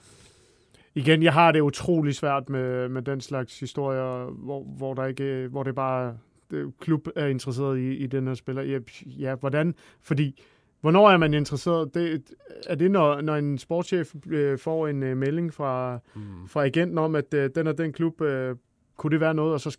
Igen, 0.95 1.23
jeg 1.23 1.33
har 1.33 1.53
det 1.53 1.61
utrolig 1.61 2.15
svært 2.15 2.49
med, 2.49 2.89
med 2.89 3.03
den 3.03 3.21
slags 3.21 3.61
historier, 3.61 4.31
hvor, 4.31 4.63
hvor, 4.65 4.95
der 4.95 5.07
ikke, 5.07 5.49
hvor 5.51 5.63
det 5.63 5.75
bare 5.75 6.17
det, 6.51 6.73
klub 6.81 7.09
er 7.17 7.27
interesseret 7.27 7.79
i, 7.79 7.97
i 7.97 8.07
den 8.07 8.27
her 8.27 8.35
spiller. 8.35 8.63
Ja, 8.63 8.79
ja, 9.05 9.35
hvordan? 9.35 9.75
Fordi, 10.03 10.43
hvornår 10.81 11.11
er 11.11 11.17
man 11.17 11.35
interesseret? 11.35 11.95
Det, 11.95 12.23
er 12.67 12.75
det, 12.75 12.91
når, 12.91 13.21
når 13.21 13.37
en 13.37 13.59
sportschef 13.59 14.15
øh, 14.27 14.59
får 14.59 14.89
en 14.89 15.03
øh, 15.03 15.17
melding 15.17 15.55
fra, 15.55 15.99
mm. 16.15 16.49
fra 16.49 16.65
agenten 16.65 16.99
om, 16.99 17.15
at 17.15 17.35
øh, 17.35 17.51
den 17.55 17.67
og 17.67 17.79
den 17.79 17.93
klub, 17.93 18.21
øh, 18.21 18.57
kunne 18.97 19.11
det 19.11 19.21
være 19.21 19.35
noget? 19.35 19.53
Og 19.53 19.61
så, 19.61 19.79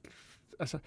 altså, 0.60 0.78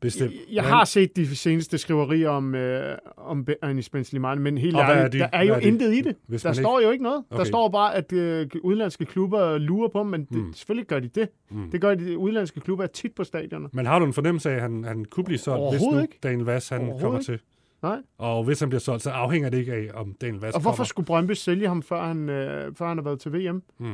Bestemt. 0.00 0.32
jeg, 0.32 0.40
jeg 0.52 0.64
har 0.64 0.84
set 0.84 1.16
de 1.16 1.36
seneste 1.36 1.78
skriverier 1.78 2.28
om, 2.28 2.54
øh, 2.54 2.98
om 3.16 3.46
Anis 3.62 3.88
Ben 3.88 4.04
Slimane, 4.04 4.40
men 4.40 4.58
helt 4.58 4.76
er 4.76 4.80
ærligt, 4.82 5.12
de? 5.12 5.18
der 5.18 5.28
er 5.32 5.42
jo 5.42 5.54
er 5.54 5.60
de? 5.60 5.66
intet 5.66 5.94
i 5.94 6.00
det. 6.00 6.16
Hvis 6.26 6.42
der 6.42 6.52
står 6.52 6.78
ikke- 6.78 6.86
jo 6.86 6.92
ikke 6.92 7.04
noget. 7.04 7.24
Der 7.30 7.36
Okay. 7.36 7.44
står 7.46 7.68
bare, 7.68 7.94
at 7.94 8.12
øh, 8.12 8.46
udenlandske 8.62 9.04
klubber 9.04 9.58
lurer 9.58 9.88
på 9.88 9.98
dem, 9.98 10.06
men 10.06 10.24
det, 10.24 10.36
Mm. 10.38 10.52
selvfølgelig 10.52 10.86
gør 10.86 11.00
de 11.00 11.08
det. 11.08 11.28
Mm. 11.50 11.70
Det 11.70 11.80
gør 11.80 11.94
de 11.94 12.18
udenlandske 12.18 12.60
klubber 12.60 12.86
tit 12.86 13.14
på 13.14 13.24
stadioner. 13.24 13.68
Men 13.72 13.86
har 13.86 13.98
du 13.98 14.04
en 14.04 14.12
fornemmelse 14.12 14.50
af, 14.50 14.54
at 14.54 14.60
han, 14.62 14.84
han 14.84 15.04
kunne 15.04 15.24
blive 15.24 15.38
solgt, 15.38 15.70
hvis 15.72 15.82
nu 15.92 16.00
ikke. 16.00 16.18
Daniel 16.22 16.44
Vass 16.44 16.68
han 16.68 16.86
kommer 17.00 17.18
ikke. 17.18 17.32
til? 17.32 17.40
Nej. 17.82 17.96
Og 18.18 18.44
hvis 18.44 18.60
han 18.60 18.68
bliver 18.68 18.80
solgt, 18.80 19.02
så 19.02 19.10
afhænger 19.10 19.48
det 19.50 19.58
ikke 19.58 19.72
af, 19.72 19.88
om 19.94 20.14
Daniel 20.20 20.40
Vass 20.40 20.54
Og 20.54 20.60
hvorfor 20.62 20.76
kommer. 20.76 20.84
skulle 20.84 21.06
Brøndby 21.06 21.32
sælge 21.32 21.68
ham, 21.68 21.82
før 21.82 22.06
han, 22.06 22.28
øh, 22.28 22.74
før 22.76 22.86
han 22.88 22.96
har 22.96 23.04
været 23.04 23.20
til 23.20 23.32
VM? 23.32 23.62
Mm. 23.78 23.92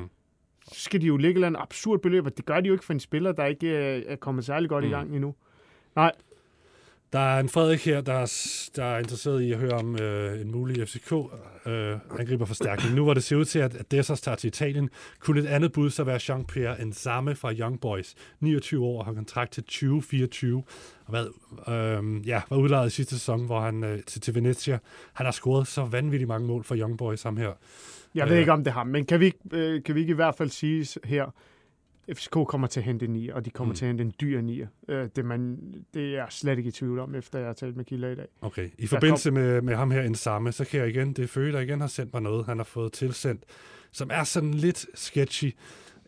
Skal 0.73 1.01
de 1.01 1.07
jo 1.07 1.17
lægge 1.17 1.47
et 1.49 1.55
absurd 1.59 2.01
beløb, 2.01 2.27
og 2.27 2.37
det 2.37 2.45
gør 2.47 2.61
de 2.61 2.67
jo 2.67 2.73
ikke 2.75 2.85
for 2.85 2.93
en 2.93 3.01
spiller, 3.01 3.33
der 3.33 3.45
ikke 3.45 3.69
øh, 3.97 4.03
er 4.07 4.17
kommet 4.17 4.45
særlig 4.45 4.69
godt 4.69 4.85
mm. 4.85 4.91
i 4.91 4.93
gang 4.93 5.15
endnu. 5.15 5.35
Nej, 5.97 6.13
Der 7.13 7.19
er 7.19 7.41
en 7.41 7.49
Frederik 7.49 7.85
her, 7.85 8.01
der 8.01 8.13
er, 8.13 8.27
der 8.77 8.85
er 8.85 8.99
interesseret 8.99 9.43
i 9.43 9.53
at 9.53 9.59
høre 9.59 9.73
om 9.73 10.01
øh, 10.01 10.41
en 10.41 10.51
mulig 10.51 10.89
FCK-angriber 10.89 12.45
forstærkning. 12.45 12.95
Nu 12.95 13.05
hvor 13.05 13.15
det 13.15 13.25
ser 13.25 13.37
ud 13.37 13.45
til, 13.45 13.59
at, 13.59 13.91
Dessers 13.91 14.21
tager 14.21 14.37
til 14.37 14.49
Italien, 14.49 14.91
kunne 15.21 15.41
et 15.41 15.47
andet 15.47 15.73
bud 15.73 15.91
så 15.91 16.05
være 16.05 16.17
Jean-Pierre 16.17 16.83
Enzame 16.83 17.35
fra 17.35 17.53
Young 17.53 17.81
Boys. 17.81 18.15
29 18.41 18.85
år 18.85 18.99
og 18.99 19.05
har 19.05 19.13
kontrakt 19.13 19.53
til 19.53 19.63
2024. 19.63 20.63
Og 21.05 21.11
hvad, 21.11 21.27
øh, 21.75 22.29
ja, 22.29 22.43
var 22.51 22.57
udlejet 22.57 22.87
i 22.87 22.91
sidste 22.91 23.15
sæson, 23.15 23.47
hvor 23.47 23.61
han 23.61 23.85
øh, 23.85 24.03
til, 24.03 24.21
til 24.21 24.35
Venezia. 24.35 24.79
Han 25.13 25.27
har 25.27 25.33
scoret 25.33 25.67
så 25.67 25.85
vanvittigt 25.85 26.29
mange 26.29 26.47
mål 26.47 26.65
for 26.65 26.77
Young 26.77 26.99
Boys, 26.99 27.23
ham 27.23 27.37
her. 27.37 27.53
jeg 28.15 28.29
ved 28.29 28.37
ikke, 28.39 28.53
om 28.53 28.65
det 28.65 28.71
er 28.71 28.75
ham, 28.75 28.87
men 28.87 29.07
kan 29.07 29.21
vi, 29.21 29.33
øh, 29.53 29.83
kan 29.83 29.95
vi 29.95 30.01
ikke 30.01 30.11
i 30.11 30.15
hvert 30.15 30.35
fald 30.35 30.51
sige 30.51 31.01
her, 31.05 31.31
FCK 32.15 32.31
kommer 32.49 32.67
til 32.67 32.81
at 32.81 32.85
hente 32.85 33.05
en 33.07 33.13
nier, 33.13 33.35
og 33.35 33.45
de 33.45 33.51
kommer 33.51 33.73
Mm. 33.73 33.77
til 33.77 33.85
at 33.85 33.89
hente 33.89 34.05
en 34.05 34.13
dyr 34.21 34.41
nier. 34.41 34.67
Øh, 34.89 35.09
det, 35.17 35.25
man, 35.25 35.59
det 35.95 36.03
er 36.05 36.11
jeg 36.11 36.27
slet 36.31 36.59
ikke 36.59 36.69
i 36.69 36.71
tvivl 36.73 36.99
om, 36.99 37.15
efter 37.15 37.39
jeg 37.39 37.47
har 37.49 37.55
talt 37.55 37.77
med 37.77 37.85
Kilder 37.85 38.09
i 38.09 38.15
dag. 38.15 38.27
Okay. 38.41 38.69
I 38.79 38.87
forbindelse 38.87 39.31
med, 39.31 39.63
med 39.63 39.75
ham 39.77 39.91
her 39.91 40.03
en 40.03 40.15
samme, 40.15 40.53
så 40.53 40.65
kan 40.65 40.81
jeg 40.81 40.89
igen, 40.89 41.13
det 41.13 41.23
er 41.23 41.27
Føge, 41.29 41.53
der 41.53 41.61
igen 41.61 41.81
har 41.81 41.89
sendt 41.89 42.13
mig 42.13 42.23
noget, 42.23 42.47
han 42.47 42.57
har 42.57 42.65
fået 42.65 42.93
tilsendt, 42.93 43.43
som 43.93 44.11
er 44.13 44.25
sådan 44.25 44.55
lidt 44.55 44.87
sketchy. 44.95 45.55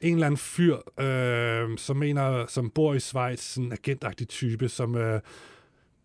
En 0.03 0.14
eller 0.14 0.26
anden 0.26 0.38
fyr, 0.38 0.76
øh, 1.01 1.78
som 1.78 1.96
mener, 1.96 2.46
som 2.46 2.70
bor 2.70 2.94
i 2.94 3.01
Schweiz, 3.01 3.40
sådan 3.40 3.64
en 3.66 3.72
agentagtig 3.72 4.28
type, 4.28 4.68
som 4.68 4.94
øh, 4.94 5.20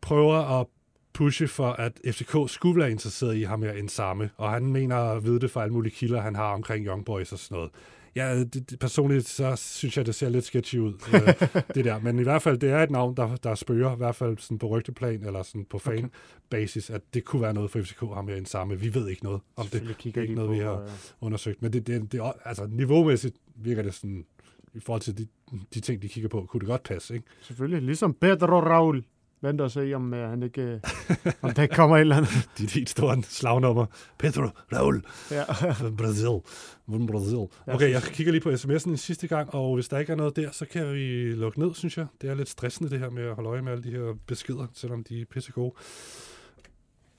prøver 0.01 0.59
at 0.61 0.67
pushe 1.13 1.47
for, 1.47 1.69
at 1.71 1.99
FCK 2.11 2.35
skulle 2.47 2.79
være 2.81 2.91
interesseret 2.91 3.35
i 3.35 3.41
ham 3.43 3.63
her 3.63 3.71
en 3.71 3.89
samme, 3.89 4.29
og 4.37 4.51
han 4.51 4.65
mener 4.65 4.95
at 4.95 5.23
vide 5.23 5.39
det 5.39 5.51
fra 5.51 5.61
alle 5.63 5.73
mulige 5.73 5.93
kilder, 5.95 6.21
han 6.21 6.35
har 6.35 6.53
omkring 6.53 6.85
Young 6.85 7.05
Boys 7.05 7.31
og 7.31 7.39
sådan 7.39 7.55
noget. 7.55 7.71
Ja, 8.15 8.39
det, 8.39 8.69
det, 8.69 8.79
personligt 8.79 9.27
så 9.27 9.55
synes 9.55 9.97
jeg, 9.97 10.05
det 10.05 10.15
ser 10.15 10.29
lidt 10.29 10.45
sketchy 10.45 10.75
ud, 10.77 10.93
øh, 11.13 11.61
det 11.75 11.85
der. 11.85 11.99
Men 11.99 12.19
i 12.19 12.23
hvert 12.23 12.41
fald, 12.41 12.57
det 12.57 12.69
er 12.69 12.83
et 12.83 12.91
navn, 12.91 13.15
der, 13.17 13.35
der 13.35 13.55
spørger, 13.55 13.93
i 13.93 13.97
hvert 13.97 14.15
fald 14.15 14.37
sådan 14.37 14.59
på 14.59 14.67
rygteplan, 14.67 15.23
eller 15.25 15.43
sådan 15.43 15.65
på 15.65 15.79
fan-basis, 15.79 16.89
at 16.89 17.01
det 17.13 17.25
kunne 17.25 17.41
være 17.41 17.53
noget 17.53 17.71
for 17.71 17.81
FCK, 17.81 17.99
ham 17.99 18.25
med 18.25 18.37
en 18.37 18.45
samme. 18.45 18.79
Vi 18.79 18.93
ved 18.93 19.07
ikke 19.09 19.23
noget 19.23 19.41
om 19.55 19.67
det. 19.67 19.81
Det 19.87 19.97
kigger 19.97 20.21
er 20.21 20.23
ikke 20.23 20.35
noget, 20.35 20.51
vi 20.51 20.57
på, 20.59 20.63
har 20.65 20.81
øh, 20.81 20.89
undersøgt. 21.21 21.61
Men 21.61 21.73
det, 21.73 21.87
det, 21.87 22.11
det, 22.11 22.19
er- 22.19 22.33
altså, 22.45 22.67
niveaumæssigt 22.71 23.35
virker 23.55 23.81
det 23.81 23.93
sådan, 23.93 24.25
i 24.73 24.79
forhold 24.79 25.01
til 25.01 25.17
de, 25.17 25.27
de 25.73 25.79
ting, 25.79 26.01
de 26.01 26.07
kigger 26.09 26.29
på, 26.29 26.45
kunne 26.49 26.59
det 26.59 26.67
godt 26.67 26.83
passe, 26.83 27.13
ikke? 27.13 27.25
Selvfølgelig, 27.41 27.81
ligesom 27.81 28.13
Pedro 28.13 28.59
Raul. 28.59 29.03
Vent 29.43 29.61
og 29.61 29.71
se, 29.71 29.93
om 29.95 30.13
uh, 30.13 30.19
han 30.19 30.43
ikke, 30.43 30.61
øh, 30.61 30.79
om 31.41 31.51
der 31.53 31.63
ikke 31.63 31.75
kommer 31.75 31.97
et 31.97 32.01
eller 32.01 32.15
andet. 32.17 32.49
Dit 32.57 32.71
helt 32.71 32.89
store 32.89 33.23
slagnummer. 33.23 33.85
Pedro 34.19 34.47
Raul. 34.73 35.01
Ja. 35.31 35.43
Fra 35.51 35.89
Brasil. 35.97 36.25
Fra 36.89 37.05
Brasil. 37.11 37.47
Ja, 37.67 37.73
Okay, 37.73 37.91
jeg 37.91 38.01
kigger 38.01 38.31
lige 38.31 38.41
på 38.41 38.49
sms'en 38.49 38.89
en 38.89 38.97
sidste 38.97 39.27
gang, 39.27 39.53
og 39.53 39.75
hvis 39.75 39.87
der 39.87 39.99
ikke 39.99 40.11
er 40.11 40.15
noget 40.17 40.35
der, 40.35 40.51
så 40.51 40.65
kan 40.65 40.93
vi 40.93 41.33
lukke 41.33 41.59
ned, 41.59 41.73
synes 41.73 41.97
jeg. 41.97 42.05
Det 42.21 42.29
er 42.29 42.33
lidt 42.35 42.49
stressende, 42.49 42.89
det 42.89 42.99
her 42.99 43.09
med 43.09 43.23
at 43.23 43.35
holde 43.35 43.49
øje 43.49 43.61
med 43.61 43.71
alle 43.71 43.83
de 43.83 43.91
her 43.91 44.13
beskeder, 44.27 44.67
selvom 44.73 45.03
de 45.03 45.21
er 45.21 45.25
pissegode. 45.33 45.73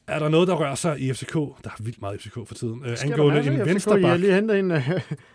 Er 0.06 0.18
der 0.18 0.28
noget, 0.28 0.48
der 0.48 0.54
rører 0.54 0.74
sig 0.74 1.00
i 1.00 1.12
FCK? 1.12 1.32
Der 1.34 1.46
er 1.64 1.82
vildt 1.82 2.00
meget 2.00 2.20
FCK 2.20 2.34
for 2.46 2.54
tiden. 2.54 2.82
Øh, 2.84 2.90
der 2.96 2.96
angående 3.04 3.38
en 3.38 3.44
FCK? 3.44 3.58
Jeg 3.58 3.66
vensterbak. 3.66 4.02
har 4.10 4.16
lige 4.16 4.58
en... 4.58 4.70
øh, 4.70 4.90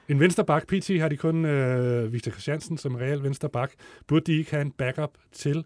En 0.10 0.20
vensterbak. 0.20 0.68
PT 0.68 0.90
har 1.00 1.08
de 1.10 1.18
kun 1.18 1.46
øh, 1.46 2.14
Victor 2.14 2.32
Christiansen 2.32 2.78
som 2.78 2.96
real 2.96 3.24
vensterbak. 3.24 3.72
Burde 4.08 4.32
de 4.32 4.38
ikke 4.38 4.52
have 4.52 4.62
en 4.62 4.72
backup 4.72 5.12
til? 5.32 5.64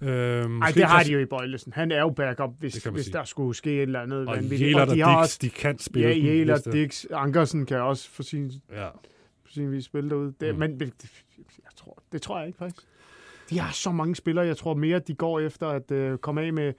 Øh, 0.00 0.08
Ej, 0.08 0.70
det 0.74 0.84
har 0.84 1.02
de 1.02 1.12
jo 1.12 1.18
i 1.18 1.24
Bøjlesen. 1.24 1.72
Han 1.72 1.92
er 1.92 2.00
jo 2.00 2.10
backup, 2.10 2.50
hvis, 2.58 2.84
hvis 2.84 3.06
der 3.06 3.24
skulle 3.24 3.56
ske 3.56 3.76
et 3.76 3.82
eller 3.82 4.00
andet 4.00 4.28
Og. 4.28 4.42
Jæler 4.42 4.80
Og 4.80 4.88
og 4.88 5.24
Dix, 5.26 5.38
de 5.38 5.50
kan 5.50 5.78
spille 5.78 6.08
Ja, 6.08 6.14
Jæler, 6.14 6.58
Dix, 6.72 7.04
Ankersen 7.12 7.66
kan 7.66 7.80
også 7.80 8.10
for 8.10 8.22
sin, 8.22 8.52
ja. 8.72 8.86
for 9.44 9.52
sin 9.52 9.72
vis 9.72 9.84
spille 9.84 10.10
derude. 10.10 10.34
Det, 10.40 10.54
Mm. 10.54 10.58
Men 10.58 10.80
det, 10.80 10.92
jeg 11.38 11.70
tror, 11.76 12.02
det 12.12 12.22
tror 12.22 12.38
jeg 12.38 12.46
ikke, 12.46 12.58
faktisk. 12.58 12.86
De 13.50 13.58
har 13.58 13.72
så 13.72 13.92
mange 13.92 14.16
spillere. 14.16 14.46
Jeg 14.46 14.56
tror 14.56 14.74
mere, 14.74 14.98
de 14.98 15.14
går 15.14 15.40
efter 15.40 15.68
at 15.68 15.90
øh, 15.90 16.18
komme 16.18 16.42
af 16.42 16.52
med... 16.52 16.72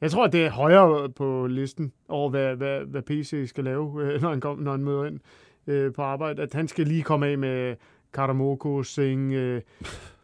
Jeg 0.00 0.10
tror, 0.10 0.26
det 0.26 0.44
er 0.44 0.50
højere 0.50 1.08
på 1.08 1.46
listen 1.46 1.92
over, 2.08 2.30
hvad, 2.30 2.56
hvad, 2.56 2.80
hvad 2.80 3.02
PC 3.02 3.44
skal 3.48 3.64
lave, 3.64 4.02
øh, 4.04 4.22
når, 4.22 4.30
han 4.30 4.40
kom, 4.40 4.58
når 4.58 4.70
han 4.70 4.84
møder 4.84 5.04
ind 5.04 5.20
øh, 5.66 5.92
på 5.92 6.02
arbejde. 6.02 6.42
At 6.42 6.54
han 6.54 6.68
skal 6.68 6.86
lige 6.86 7.02
komme 7.02 7.26
af 7.26 7.38
med 7.38 7.76
Karamoko, 8.14 8.82
Singh, 8.82 9.34
øh, 9.34 9.60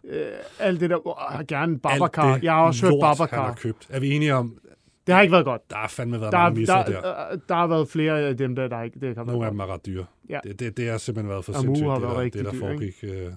øh, 0.05 0.27
alt 0.59 0.81
det 0.81 0.91
der. 0.91 1.07
Oh, 1.07 1.47
gerne 1.49 1.79
Babacar. 1.79 2.39
Jeg 2.43 2.53
har 2.53 2.63
også 2.63 2.87
hørt 2.87 2.93
lort, 2.93 3.05
han 3.07 3.17
Babacar. 3.17 3.47
har 3.47 3.55
købt. 3.55 3.87
Er 3.91 4.01
vi 4.01 4.11
enige 4.11 4.35
om, 4.35 4.59
Det 5.07 5.15
har 5.15 5.23
ikke 5.23 5.33
været 5.33 5.45
godt. 5.45 5.71
der 5.71 5.77
har 5.77 5.89
fandme 5.89 6.21
været 6.21 6.33
Der, 6.33 6.39
mange 6.39 6.59
misser 6.61 6.75
der, 6.75 6.85
der. 6.85 7.01
der, 7.01 7.37
der 7.49 7.55
har 7.55 7.67
været 7.67 7.89
flere 7.89 8.21
af 8.21 8.37
dem, 8.37 8.55
der, 8.57 8.69
der 8.69 8.83
ikke 8.83 9.01
det 9.01 9.09
har 9.09 9.15
været 9.15 9.27
Nogle 9.27 9.47
af 9.47 9.51
dem 9.53 9.61
er 9.61 9.67
ret 9.75 9.87
dyre. 9.87 10.05
Ja. 10.29 10.39
Det, 10.45 10.61
det, 10.61 10.77
det 10.77 10.91
har 10.91 10.99
simpelthen 10.99 11.31
været 11.31 11.45
for 11.45 11.53
Amu 11.53 11.63
sindssygt, 11.63 11.89
har 11.89 11.95
det, 11.99 12.03
der, 12.09 12.21
rigtig 12.21 12.39
det 12.39 12.45
der 12.47 12.53
dyr, 12.53 12.59
foregik. 12.61 12.95
øh. 13.03 13.33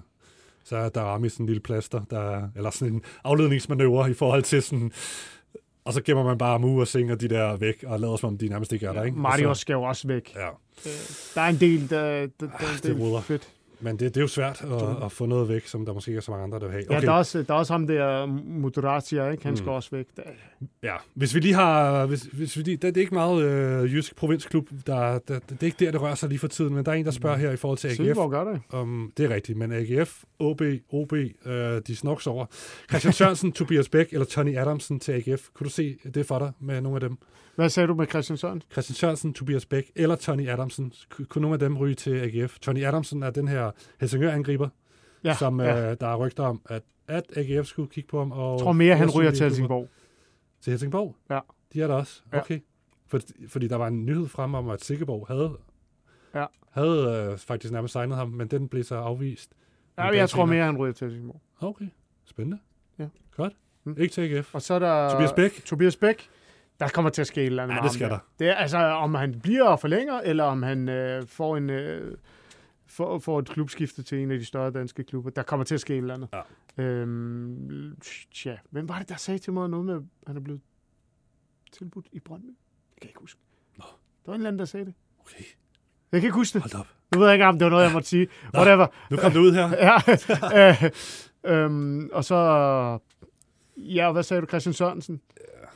Så 0.64 0.76
er 0.76 0.88
der 0.88 1.00
ramme 1.00 1.28
sådan 1.28 1.44
en 1.44 1.46
lille 1.46 1.60
plaster, 1.60 2.00
der, 2.10 2.48
eller 2.56 2.70
sådan 2.70 2.94
en 2.94 3.02
afledningsmanøvre 3.24 4.10
i 4.10 4.14
forhold 4.14 4.42
til 4.42 4.62
sådan... 4.62 4.92
Og 5.84 5.92
så 5.92 6.02
gemmer 6.02 6.24
man 6.24 6.38
bare 6.38 6.54
Amu 6.54 6.80
og 6.80 6.86
Singer 6.88 7.14
de 7.14 7.28
der 7.28 7.56
væk, 7.56 7.84
og 7.86 8.00
lader 8.00 8.16
som 8.16 8.26
om 8.28 8.38
de 8.38 8.48
nærmest 8.48 8.72
ikke 8.72 8.86
er 8.86 8.92
der, 8.92 9.02
ikke? 9.02 9.18
Marius 9.18 9.46
Og 9.48 9.56
så, 9.56 9.60
skal 9.60 9.72
jo 9.72 9.82
også 9.82 10.08
væk. 10.08 10.34
Ja. 10.36 10.48
Øh, 10.48 10.92
Der 11.34 11.40
er 11.40 11.48
en 11.48 11.56
del, 11.60 11.90
der, 11.90 11.98
der, 12.00 12.26
der, 12.40 12.46
det 12.82 12.82
det 12.82 13.12
er 13.14 13.20
fedt. 13.20 13.48
Men 13.84 13.92
det, 13.96 14.00
det 14.00 14.16
er 14.16 14.20
jo 14.20 14.26
svært 14.28 14.62
at, 14.64 15.04
at 15.04 15.12
få 15.12 15.26
noget 15.26 15.48
væk, 15.48 15.66
som 15.66 15.86
der 15.86 15.92
måske 15.92 16.10
ikke 16.10 16.16
er 16.18 16.22
så 16.22 16.30
mange 16.30 16.44
andre, 16.44 16.58
der 16.58 16.64
vil 16.64 16.72
have. 16.72 16.84
Ja, 16.90 17.00
der 17.00 17.08
er, 17.12 17.16
også, 17.16 17.42
der 17.42 17.54
er 17.54 17.58
også 17.58 17.72
ham 17.72 17.86
der, 17.86 18.26
Muturatia, 18.26 19.30
ikke? 19.30 19.42
Han 19.42 19.52
Mm. 19.52 19.56
skal 19.56 19.68
også 19.70 19.88
væk. 19.92 20.06
Der, 20.16 20.22
Ja, 20.82 20.94
hvis 21.14 21.34
vi 21.34 21.40
lige 21.40 21.54
har... 21.54 22.06
Hvis, 22.06 22.22
hvis 22.22 22.56
vi 22.56 22.62
lige, 22.62 22.76
det, 22.76 22.82
det 22.94 22.96
er 22.96 23.00
ikke 23.00 23.14
meget 23.14 23.44
øh, 23.44 23.94
jysk 23.94 24.16
provinsklub, 24.16 24.68
der, 24.86 25.18
der, 25.18 25.38
det 25.38 25.62
er 25.62 25.64
ikke 25.66 25.84
der, 25.84 25.90
det 25.90 26.00
rører 26.02 26.14
sig 26.14 26.28
lige 26.28 26.38
for 26.38 26.48
tiden, 26.48 26.74
men 26.74 26.84
der 26.84 26.92
er 26.92 26.96
en, 26.96 27.04
der 27.04 27.10
spørger 27.10 27.36
her 27.36 27.50
i 27.50 27.56
forhold 27.56 27.78
til 27.78 27.88
AGF. 27.88 27.96
Silkeborg 27.96 28.30
gør 28.30 28.44
det. 28.44 28.60
Um, 28.72 29.12
det 29.16 29.24
er 29.30 29.34
rigtigt, 29.34 29.58
men 29.58 29.72
AGF, 29.72 30.22
OB, 30.38 30.62
OB, 30.92 31.12
øh, 31.12 31.80
de 31.86 31.96
snoks 31.96 32.26
over. 32.26 32.46
Christian 32.88 33.12
Sørensen, 33.12 33.52
Tobias 33.58 33.88
Bæk 33.88 34.08
eller 34.12 34.24
Tony 34.26 34.56
Adamsen 34.58 35.00
til 35.00 35.12
AGF. 35.12 35.48
Kunne 35.54 35.64
du 35.64 35.70
se 35.70 35.96
det 36.14 36.26
for 36.26 36.38
dig 36.38 36.52
med 36.60 36.80
nogle 36.80 36.96
af 36.96 37.00
dem? 37.00 37.16
Hvad 37.56 37.68
sagde 37.68 37.86
du 37.86 37.94
med 37.94 38.06
Christian 38.06 38.36
Sørensen? 38.36 38.70
Christian 38.72 38.94
Sørensen, 38.94 39.32
Tobias 39.34 39.66
Bæk 39.66 39.90
eller 39.96 40.16
Tony 40.16 40.48
Adamsen. 40.48 40.92
Ku- 41.10 41.24
Kunne 41.24 41.42
nogle 41.42 41.54
af 41.54 41.58
dem 41.58 41.76
ryge 41.78 41.94
til 41.94 42.10
AGF? 42.20 42.58
Tony 42.58 42.84
Adamsen 42.84 43.22
er 43.22 43.30
den 43.30 43.48
her 43.48 43.70
Helsingør-angriber, 44.00 44.68
Ja, 45.24 45.34
som 45.34 45.60
ja. 45.60 45.90
Øh, 45.90 45.96
der 46.00 46.06
er 46.06 46.16
rygter 46.16 46.42
om, 46.44 46.62
at, 46.68 46.82
at 47.08 47.24
AGF 47.36 47.66
skulle 47.66 47.88
kigge 47.90 48.08
på 48.08 48.18
ham. 48.18 48.32
Og 48.32 48.52
Jeg 48.52 48.60
tror 48.64 48.72
mere, 48.72 48.96
han 48.96 49.10
ryger 49.10 49.30
til. 49.30 49.42
Helsingborg. 49.46 49.88
Til 50.60 50.70
Helsingborg? 50.70 51.16
Ja. 51.30 51.40
De 51.72 51.82
er 51.82 51.86
der 51.86 51.94
også? 51.94 52.22
Ja. 52.32 52.38
Okay. 52.40 52.60
For, 53.06 53.20
fordi 53.48 53.68
der 53.68 53.76
var 53.76 53.86
en 53.86 54.06
nyhed 54.06 54.28
frem 54.28 54.54
om, 54.54 54.68
at 54.70 54.84
Sikkeborg 54.84 55.26
havde, 55.28 55.56
Ja. 56.34 56.44
havde 56.70 57.28
øh, 57.32 57.38
faktisk 57.38 57.72
nærmest 57.72 57.92
signet 57.92 58.16
ham, 58.16 58.28
men 58.28 58.48
den 58.48 58.68
blev 58.68 58.84
så 58.84 58.94
afvist. 58.96 59.50
Ja, 59.98 60.02
jeg 60.04 60.28
tror 60.28 60.44
mere, 60.44 60.64
han 60.64 60.76
ryger 60.76 60.92
til 60.92 61.04
Helsingborg. 61.06 61.40
Okay, 61.60 61.86
spændende. 62.24 62.58
Ja. 62.98 63.06
Godt. 63.36 63.52
Mm. 63.84 63.96
Ikke 63.98 64.12
til 64.12 64.20
AGF. 64.34 64.54
Og 64.54 64.62
så 64.62 64.74
er 64.74 64.78
der... 64.78 65.10
Tobias 65.10 65.32
Bæk. 65.32 65.64
Tobias 65.64 65.96
Bæk. 65.96 66.28
Der 66.80 66.88
kommer 66.88 67.10
til 67.10 67.20
at 67.20 67.26
ske 67.26 67.40
et 67.40 67.46
eller 67.46 67.62
andet 67.62 67.76
Ja, 67.76 67.80
det 67.82 67.90
skal 67.90 68.10
der. 68.10 68.18
Det 68.38 68.48
er 68.48 68.54
altså, 68.54 68.78
om 68.78 69.14
han 69.14 69.40
bliver 69.40 69.64
og 69.64 69.80
forlænger, 69.80 70.20
eller 70.20 70.44
om 70.44 70.62
han 70.62 70.88
øh, 70.88 71.26
får 71.26 71.56
en... 71.56 71.70
Øh, 71.70 72.16
får, 72.94 73.18
får 73.18 73.38
et 73.38 73.48
klubskifte 73.48 74.02
til 74.02 74.18
en 74.18 74.30
af 74.30 74.38
de 74.38 74.44
større 74.44 74.70
danske 74.70 75.04
klubber. 75.04 75.30
Der 75.30 75.42
kommer 75.42 75.64
til 75.64 75.74
at 75.74 75.80
ske 75.80 75.94
et 75.94 75.98
eller 75.98 76.14
andet. 76.14 76.28
Ja. 76.78 76.82
Øhm, 76.82 77.96
tja, 78.34 78.56
hvem 78.70 78.88
var 78.88 78.98
det, 78.98 79.08
der 79.08 79.16
sagde 79.16 79.38
til 79.38 79.52
mig 79.52 79.68
noget 79.68 79.86
med, 79.86 79.94
at 79.94 80.02
han 80.26 80.36
er 80.36 80.40
blevet 80.40 80.60
tilbudt 81.72 82.08
i 82.12 82.20
Brøndby? 82.20 82.46
Det 82.46 82.56
kan 83.00 83.02
jeg 83.02 83.10
ikke 83.10 83.20
huske. 83.20 83.40
Nå. 83.78 83.84
Der 84.24 84.30
var 84.30 84.34
en 84.34 84.40
eller 84.40 84.48
anden, 84.48 84.58
der 84.58 84.64
sagde 84.64 84.86
det. 84.86 84.94
Okay. 85.20 85.44
Jeg 86.12 86.20
kan 86.20 86.26
ikke 86.28 86.34
huske 86.34 86.54
det. 86.54 86.62
Hold 86.62 86.80
op. 86.80 86.86
Nu 87.14 87.18
ved 87.18 87.26
jeg 87.26 87.34
ikke, 87.34 87.44
om 87.44 87.58
det 87.58 87.64
var 87.64 87.70
noget, 87.70 87.84
jeg 87.84 87.92
måtte 87.92 88.08
sige. 88.08 88.28
Nå, 88.52 88.58
Whatever. 88.58 88.86
nu 89.10 89.16
kom 89.16 89.32
det 89.32 89.38
ud 89.38 89.52
her. 89.52 89.68
ja. 89.68 90.76
øh, 91.44 91.64
øhm, 91.64 92.10
og 92.12 92.24
så... 92.24 92.98
Ja, 93.76 94.12
hvad 94.12 94.22
sagde 94.22 94.40
du, 94.40 94.46
Christian 94.46 94.72
Sørensen? 94.72 95.20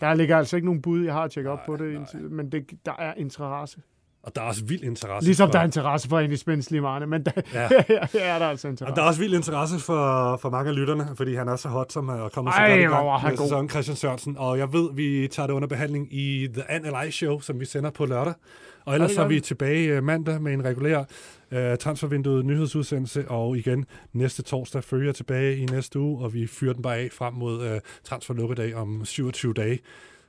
Der 0.00 0.14
ligger 0.14 0.36
altså 0.38 0.56
ikke 0.56 0.66
nogen 0.66 0.82
bud, 0.82 1.04
jeg 1.04 1.14
har 1.14 1.28
tjekket 1.28 1.52
op 1.52 1.58
på 1.66 1.76
det, 1.76 1.94
indtil, 1.94 2.30
men 2.30 2.52
det, 2.52 2.86
der 2.86 2.92
er 2.98 3.14
interesse. 3.14 3.80
Og 4.28 4.34
der 4.34 4.40
er 4.42 4.46
også 4.46 4.64
vild 4.64 4.82
interesse. 4.82 5.28
Ligesom 5.28 5.48
for, 5.48 5.52
der 5.52 5.58
er 5.58 5.64
interesse 5.64 6.08
for 6.08 6.18
Enis 6.20 6.44
Benz 6.44 6.70
Limane, 6.70 7.06
men 7.06 7.24
der, 7.24 7.30
Ja. 7.54 7.62
ja. 7.88 7.98
er 8.14 8.38
der 8.38 8.46
altså 8.46 8.68
interesse. 8.68 8.92
Og 8.92 8.96
der 8.96 9.02
er 9.02 9.06
også 9.06 9.20
vild 9.20 9.34
interesse 9.34 9.78
for, 9.78 10.36
for 10.36 10.50
mange 10.50 10.70
af 10.70 10.76
lytterne, 10.76 11.08
fordi 11.16 11.34
han 11.34 11.48
er 11.48 11.56
så 11.56 11.68
hot, 11.68 11.92
som 11.92 12.08
er 12.08 12.28
kommet 12.28 12.54
så 12.54 12.60
Ej, 12.60 12.68
godt 12.68 12.80
i 12.80 12.82
gang 12.82 13.22
med 13.24 13.36
sæsonen, 13.36 13.70
Christian 13.70 13.96
Sørensen. 13.96 14.36
Og 14.38 14.58
jeg 14.58 14.72
ved, 14.72 14.88
vi 14.94 15.28
tager 15.30 15.46
det 15.46 15.54
under 15.54 15.68
behandling 15.68 16.14
i 16.14 16.48
The 16.54 16.78
NLI 16.78 17.10
Show, 17.10 17.40
som 17.40 17.60
vi 17.60 17.64
sender 17.64 17.90
på 17.90 18.06
lørdag. 18.06 18.34
Og 18.84 18.94
ellers 18.94 19.10
så 19.12 19.22
er 19.22 19.28
vi 19.28 19.40
tilbage 19.40 19.96
øh, 19.96 20.02
mandag 20.04 20.42
med 20.42 20.52
en 20.52 20.64
regulær 20.64 20.98
uh, 21.52 21.58
transfervinduet 21.80 22.44
nyhedsudsendelse, 22.44 23.28
og 23.28 23.56
igen 23.58 23.84
næste 24.12 24.42
torsdag 24.42 24.84
følger 24.84 25.12
tilbage 25.12 25.56
i 25.56 25.64
næste 25.64 25.98
uge, 25.98 26.24
og 26.24 26.34
vi 26.34 26.46
fyrer 26.46 26.72
den 26.72 26.82
bare 26.82 26.96
af 26.96 27.08
frem 27.12 27.34
mod 27.34 27.72
uh, 27.72 27.78
transferlukkedag 28.04 28.74
om 28.74 29.04
27 29.04 29.54
dage. 29.54 29.78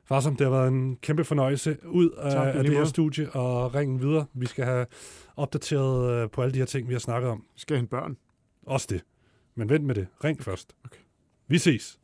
Far 0.10 0.20
som 0.20 0.36
det 0.36 0.47
har 0.47 0.51
været 0.51 0.68
en 0.68 0.95
kæmpe 0.95 1.24
fornøjelse 1.24 1.78
ud 1.86 2.10
Tak, 2.32 2.47
af 2.47 2.53
lige 2.53 2.70
det 2.70 2.78
her 2.78 2.86
studie 2.86 3.30
og 3.30 3.76
ringen 3.76 4.01
videre. 4.01 4.26
Vi 4.34 4.45
skal 4.45 4.66
have 4.66 4.86
opdateret 5.36 6.24
uh, 6.24 6.32
på 6.32 6.41
alle 6.41 6.53
de 6.53 6.60
her 6.60 6.66
ting, 6.66 6.88
vi 6.88 6.93
har 6.93 6.99
snakket 6.99 7.30
om. 7.30 7.43
Skal 7.55 7.78
hente 7.78 7.89
børn. 7.89 8.18
Også 8.66 8.88
det. 8.89 9.01
Men 9.55 9.70
vent 9.70 9.86
med 9.86 9.95
det. 9.95 10.07
Ring 10.24 10.43
først. 10.43 10.74
Okay. 10.86 10.99
Vi 11.47 11.57
ses. 11.57 11.99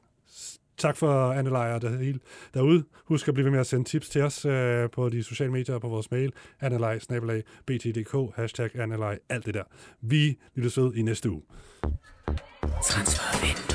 Tak 0.77 0.97
for 0.97 1.31
Anne 1.31 1.57
og 1.57 1.81
det 1.81 1.99
hele 1.99 2.19
derude. 2.53 2.83
Husk 3.05 3.27
at 3.27 3.33
blive 3.33 3.45
ved 3.45 3.51
med 3.51 3.59
at 3.59 3.67
sende 3.67 3.89
tips 3.89 4.09
til 4.09 4.21
os 4.21 4.45
øh, 4.45 4.89
på 4.89 5.09
de 5.09 5.23
sociale 5.23 5.51
medier 5.51 5.75
og 5.75 5.81
på 5.81 5.87
vores 5.87 6.11
mail. 6.11 6.33
Annelej, 6.61 6.99
snabelag, 6.99 7.43
bt.dk, 7.65 8.35
hashtag 8.35 8.75
Annelej, 8.75 9.19
alt 9.29 9.45
det 9.45 9.53
der. 9.53 9.63
Vi 10.01 10.37
lyttes 10.55 10.77
ved 10.77 10.93
i 10.93 11.01
næste 11.01 11.29
uge. 11.29 11.41
Transfervindue. 12.83 13.74